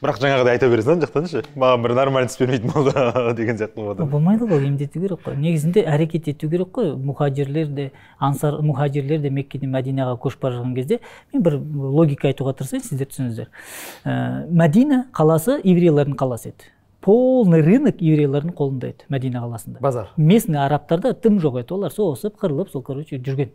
[0.03, 1.41] Бірақ жаңағыдай айта бересің ана жақтан ше?
[1.55, 2.93] Маған бір нормальный тіс бермейтін болды
[3.37, 5.37] деген сияқты болады болмайды ғой емдету керек қой.
[5.39, 6.93] Негізінде әрекет ету керек қой.
[6.99, 7.87] Мұхажирлер де
[8.19, 10.99] ансар мұхажирлер де меккеден мәдинаға көшіп бара жатқан кезде
[11.33, 11.59] мен бір
[11.97, 13.51] логика айтуға тырысайын сіздер түсініңіздер.
[14.05, 16.71] Ә, мәдина қаласы еврейлердің қаласы еді.
[17.05, 19.81] Полный рынок еврейлердің қолында еді мәдина қаласында.
[19.81, 20.11] Базар.
[20.17, 21.77] Местный арабтарда тым жоқ еді.
[21.79, 23.53] Олар соғысып қырылып сол короче жүрген.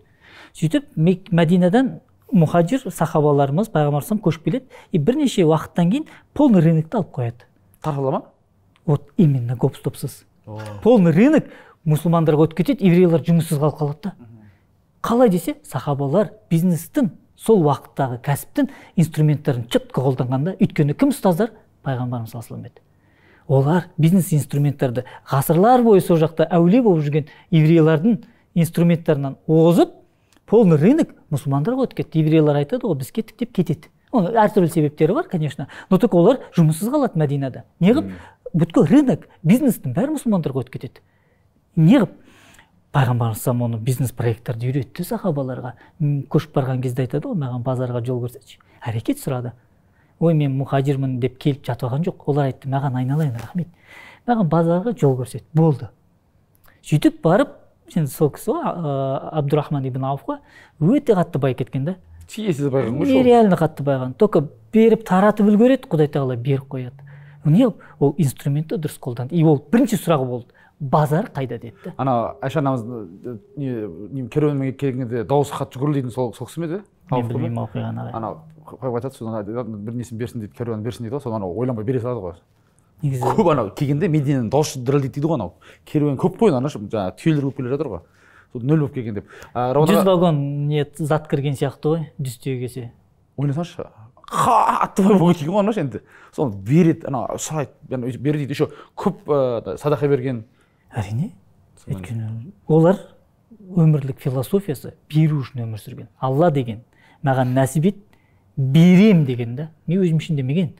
[0.56, 2.00] Сөйтіп мәдинадан
[2.32, 7.46] мұхажир сахабаларымыз пайғамбар көшіп келеді и бірнеше уақыттан кейін полный рынокты алып қояды.
[7.82, 8.22] Тарқала ма?
[8.86, 10.24] Вот именно гоп стопсыз
[10.82, 11.48] полный рынок
[11.86, 14.14] мұсылмандарға өтіп кетеді еврейлер жұмыссыз қалып қалады да.
[15.02, 18.70] Қалай десе сахабалар бизнестің сол уақыттағы кәсіптің
[19.00, 21.54] инструменттерін четко қолданған да өйткені кім ұстаздар?
[21.86, 22.82] Пайғамбарымыз саллаллаху алейхи
[23.50, 28.20] олар бизнес инструменттерді ғасырлар бойы сол жақта әулие болып жүрген еврейлердің
[28.54, 29.96] инструменттерінен озып
[30.50, 35.14] полный рынок мұсылмандарға өтіп кетті еврейлер айтады ғой біз кеттік деп кетеді оның әртүрлі себептері
[35.14, 35.68] бар конечно.
[35.90, 37.64] Но только олар жұмыссыз қалады мәдинада.
[37.80, 38.10] Неғып
[38.52, 41.02] бүткіл рынок бизнестің бәрі мұсылмандарға өтіп кетеді.
[41.78, 42.16] Неғып
[42.90, 45.76] пайғамбарымыз оны бизнес проекттерді үйретті сахабаларға.
[46.00, 49.54] Көшіп барған кезде айтады ғой маған базарға жол көрсетші әрекет сұрады.
[50.18, 52.26] Ой мен мұхажирмін деп келіп жатып алған жоқ.
[52.26, 53.68] Олар айтты маған айналайын рахмет
[54.26, 55.88] маған базарға жол көрсет болды.
[56.82, 57.59] Сөйтіп барып
[57.96, 60.38] енді сол кісі ғой ә, абдурахман ибн ауф қой.
[60.80, 61.96] Өте қатты бай кеткен да
[62.30, 67.06] тиесіз байқаған ғой нереально қатты байыған только беріп таратып үлгереді құдай тағала беріп қояды.
[67.44, 69.34] Не ол инструментті дұрыс қолданды.
[69.34, 70.46] И ол бірінші сұрағы болды.
[70.80, 71.74] Базар қайда деді.
[71.84, 72.84] Да ана айша анамыз
[73.56, 76.80] не керуенмен келгенде дауысы қатты жүгірді сол сол кісі ме еді?
[77.10, 78.38] Мен білмеймін оқиғаны анау
[78.70, 82.00] қойып айтады содан бір несін берсін дейді керуен берсін дейді ғой соны анау ойланбай бере
[82.00, 82.34] салады ғой.
[83.02, 83.22] Негізі.
[83.24, 85.54] көп анау келгенде мединаның дауысы дірілдейді дейді ғой анау.
[85.84, 88.00] керуен көп қой ана жаңағы түйелер болып келе жатыр ғой.
[88.52, 89.26] Сол нөл болып келген деп.
[89.54, 92.90] Жүз вагон не зат кірген сияқты ғой жүз түйе келсе.
[93.38, 93.86] Ойласаңызшы
[94.30, 96.02] қатты бай болып кеткен ғой ана енді.
[96.34, 99.24] Соны береді ана сұрайды бер дейді еще көп
[99.78, 100.44] садақа берген.
[100.90, 101.32] Әрине
[101.86, 102.98] өйткені олар
[103.70, 106.08] өмірлік философиясы беру үшін өмір сүрген.
[106.18, 106.82] Алла деген
[107.22, 107.98] маған нәсіп ет
[108.56, 109.70] берем деген да.
[109.86, 110.74] Мен өзім үшін демеген.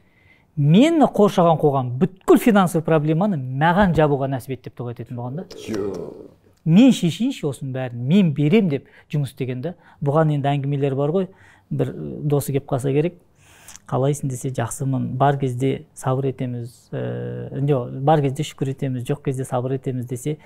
[0.60, 5.46] Мені қоршаған қоғам бүткіл финансовый проблеманы маған жабуға нәсіп ет деп дұға ететін болған да.
[6.68, 9.74] Мен шешейінші осының бәрін мен берем деп жұмыс істеген да.
[10.04, 11.28] Бұған енді әңгімелер бар ғой.
[11.70, 11.94] Бір
[12.28, 13.16] досы келіп қалса керек.
[13.88, 15.08] Қалайсың десе жақсымын.
[15.18, 20.36] Бар кезде сабыр етеміз ә, жоқ бар кезде шүкір етеміз жоқ кезде сабыр етеміз десе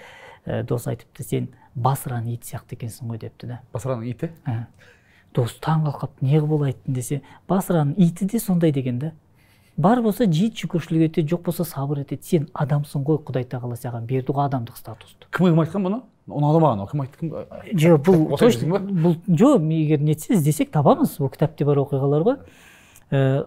[0.46, 3.60] ә, дос айтыпты сен басраның иті сияқты екенсің ғой депті да.
[3.74, 4.30] Басраның иті?
[4.46, 4.66] Ә.
[5.34, 7.20] дос таң қалып қалыпты неғып олай айттың десе
[7.50, 9.12] басраның иті де сондай деген да.
[9.76, 12.22] Бар болса жейді шүкіршілік етеді жоқ болса сабыр етеді.
[12.22, 15.26] Сен адамсың ғой құдай тағала саған берді ғой адамдық статусты.
[15.30, 16.00] Кім кім айтқан бұны?
[16.30, 17.32] Ұнады маған кім айтты кім
[17.82, 23.44] жоқ бұл точно бұл жоқ егер нетсе іздесек табамыз бұл кітапта бар оқиғалар ғой.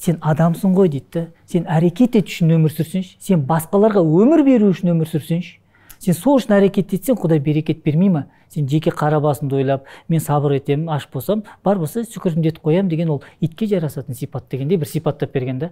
[0.00, 1.24] Сен адамсың ғой дейді да.
[1.46, 5.58] Сен әрекет ет үшін өмір сүрсеңші сен басқаларға өмір беру үшін өмір сүрсеңші
[6.00, 8.22] сен сол үшін әрекет етсең құдай берекет бермей ма?
[8.50, 12.88] Сен жеке қара басыңды ойлап мен сабыр етемін аш болсам бар болса шүкірімді етіп қоямын
[12.90, 15.70] деген ол итке жарасатын сипат дегендей бір сипаттап берген да.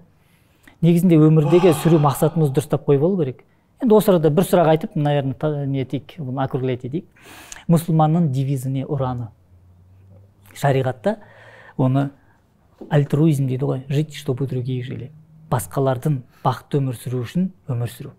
[0.80, 3.42] Негізінде өмірдегі сүру мақсатымызды дұрыстап қойып алу керек.
[3.82, 7.08] Енді осы арада бір сұрақ айтып наверное не етейік бұны округлять етейік.
[7.66, 9.32] Мұсылманның девизі не ұраны.
[10.54, 11.18] Шариғатта
[11.76, 12.10] оны
[12.90, 15.10] альтруизм дейді ғой жить чтобы другие жили.
[15.50, 18.14] Басқалардың бақытты өмір сүру үшін өмір сүру.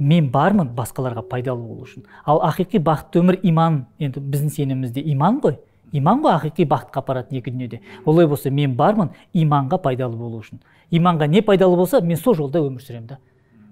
[0.00, 2.06] Мен бармын басқаларға пайдалы болу үшін.
[2.24, 3.84] Ал ақиқи бақытты өмір иман.
[4.00, 5.58] Енді біздің сенімімізде иман ғой.
[5.92, 7.80] Иман ғой ақиқи бақытқа апаратын екі дүниеде.
[8.04, 10.62] Олай болса мен бармын иманға пайдалы болу үшін.
[10.90, 13.18] Иманға не пайдалы болса мен сол жолда өмір сүремін да.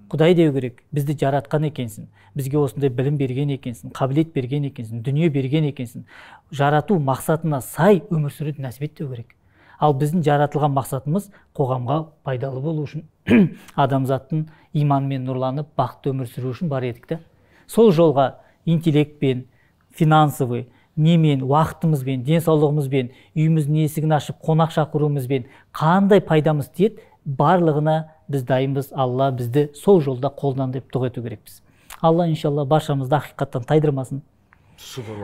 [0.09, 2.07] Құдай деу керек бізді жаратқан екенсің
[2.37, 6.07] бізге осындай білім берген екенсің қабілет берген екенсің дүние берген екенсің.
[6.51, 9.35] Жарату мақсатына сай өмір сүруді нәсіп ет деу керек.
[9.79, 13.05] Ал біздің жаратылған мақсатымыз қоғамға пайдалы болу үшін
[13.85, 17.21] адамзаттың иманмен нұрланып бақытты өмір сүру үшін бар едік та
[17.67, 18.33] сол жолға
[18.67, 19.47] интеллектпен
[19.95, 20.69] финансовый
[20.99, 27.99] немен уақытымызбен денсаулығымызбен үйіміздің есігін ашып қонақ шақыруымызбен қандай пайдамыз тиеді барлығына
[28.29, 28.93] біз дайынбыз.
[28.93, 31.61] Алла бізді сол жолда қолдан деп дұға ету керекпіз.
[32.01, 34.23] Алла иншалла баршамызды ақиқаттан тайдырмасын.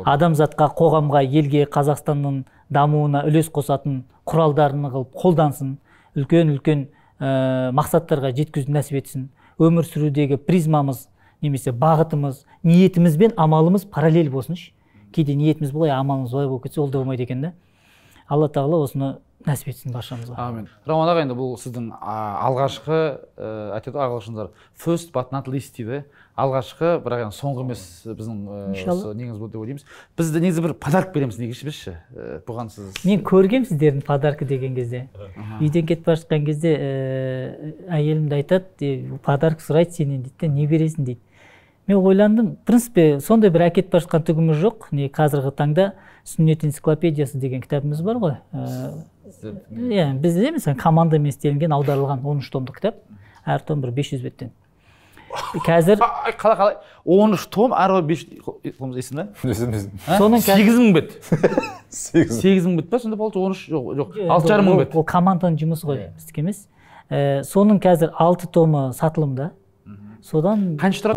[0.04, 2.42] Адамзатқа қоғамға елге қазақстанның
[2.74, 5.76] дамуына үлес қосатын құралдарын қылып қолдансын
[6.16, 6.86] үлкен үлкен
[7.20, 9.28] ә, мақсаттарға жеткізуді нәсіп етсін.
[9.58, 11.08] Өмір сүрудегі призмамыз
[11.42, 14.72] немесе бағытымыз ниетіміз бен амалымыз параллель болсыншы
[15.14, 17.52] кейде ниетіміз былай амалымыз былай болып кетсе ол да болмайды екен да.
[18.28, 20.36] Алла тағала осыны нәсіп етсін баршамызға.
[20.40, 22.98] Әмин роман аға енді бұл сіздің алғашқы
[23.36, 26.04] ә, айтады ғой ағылшындар first but not least дейді
[26.40, 29.10] алғашқы бірақ енді соңғы емес біздің ә, Иншалла.
[29.10, 29.84] осы неңіз болды деп ойлаймыз.
[30.18, 34.74] Біз де негізі бір подарок береміз ішпесші ә, бұған сіз мен көргем сіздердің подарка деген
[34.74, 35.04] кезде.
[35.60, 36.72] Үйден кетіп бара жатқан кезде
[37.88, 41.04] әйелім де айтады «Е, подарок сұрайды сенен дейді не бересің?
[41.04, 41.20] дейді.
[41.86, 45.92] Мен ойландым в принципе сондай бір әкетіп бара жатқан түгіміз жоқ не қазіргі таңда.
[46.24, 48.36] Сүннет энциклопедиясы деген кітабымыз бар ғой.
[48.52, 48.92] Ә,
[49.76, 53.00] иә бізде мысалы командамен істелінген аударылған он үш томдық кітап.
[53.44, 54.52] Әр том бір бес жүз беттен.
[55.66, 56.76] Қазір Ай, қалай қалай?
[57.04, 61.16] он үш том қарай бес да Есіміз соның сегіз мың бет.
[61.90, 62.64] Сегіз.
[62.66, 62.98] Мың бет па?
[63.02, 64.16] Сонда получается он үш жоқ жоқ.
[64.30, 64.94] Алты жарым мың бет.
[64.94, 66.66] ол команданың жұмысы ғой біздікі емес
[67.10, 69.50] Ә, соның қазір алты томы сатылымда.
[70.24, 71.12] Содан қанша тұрады?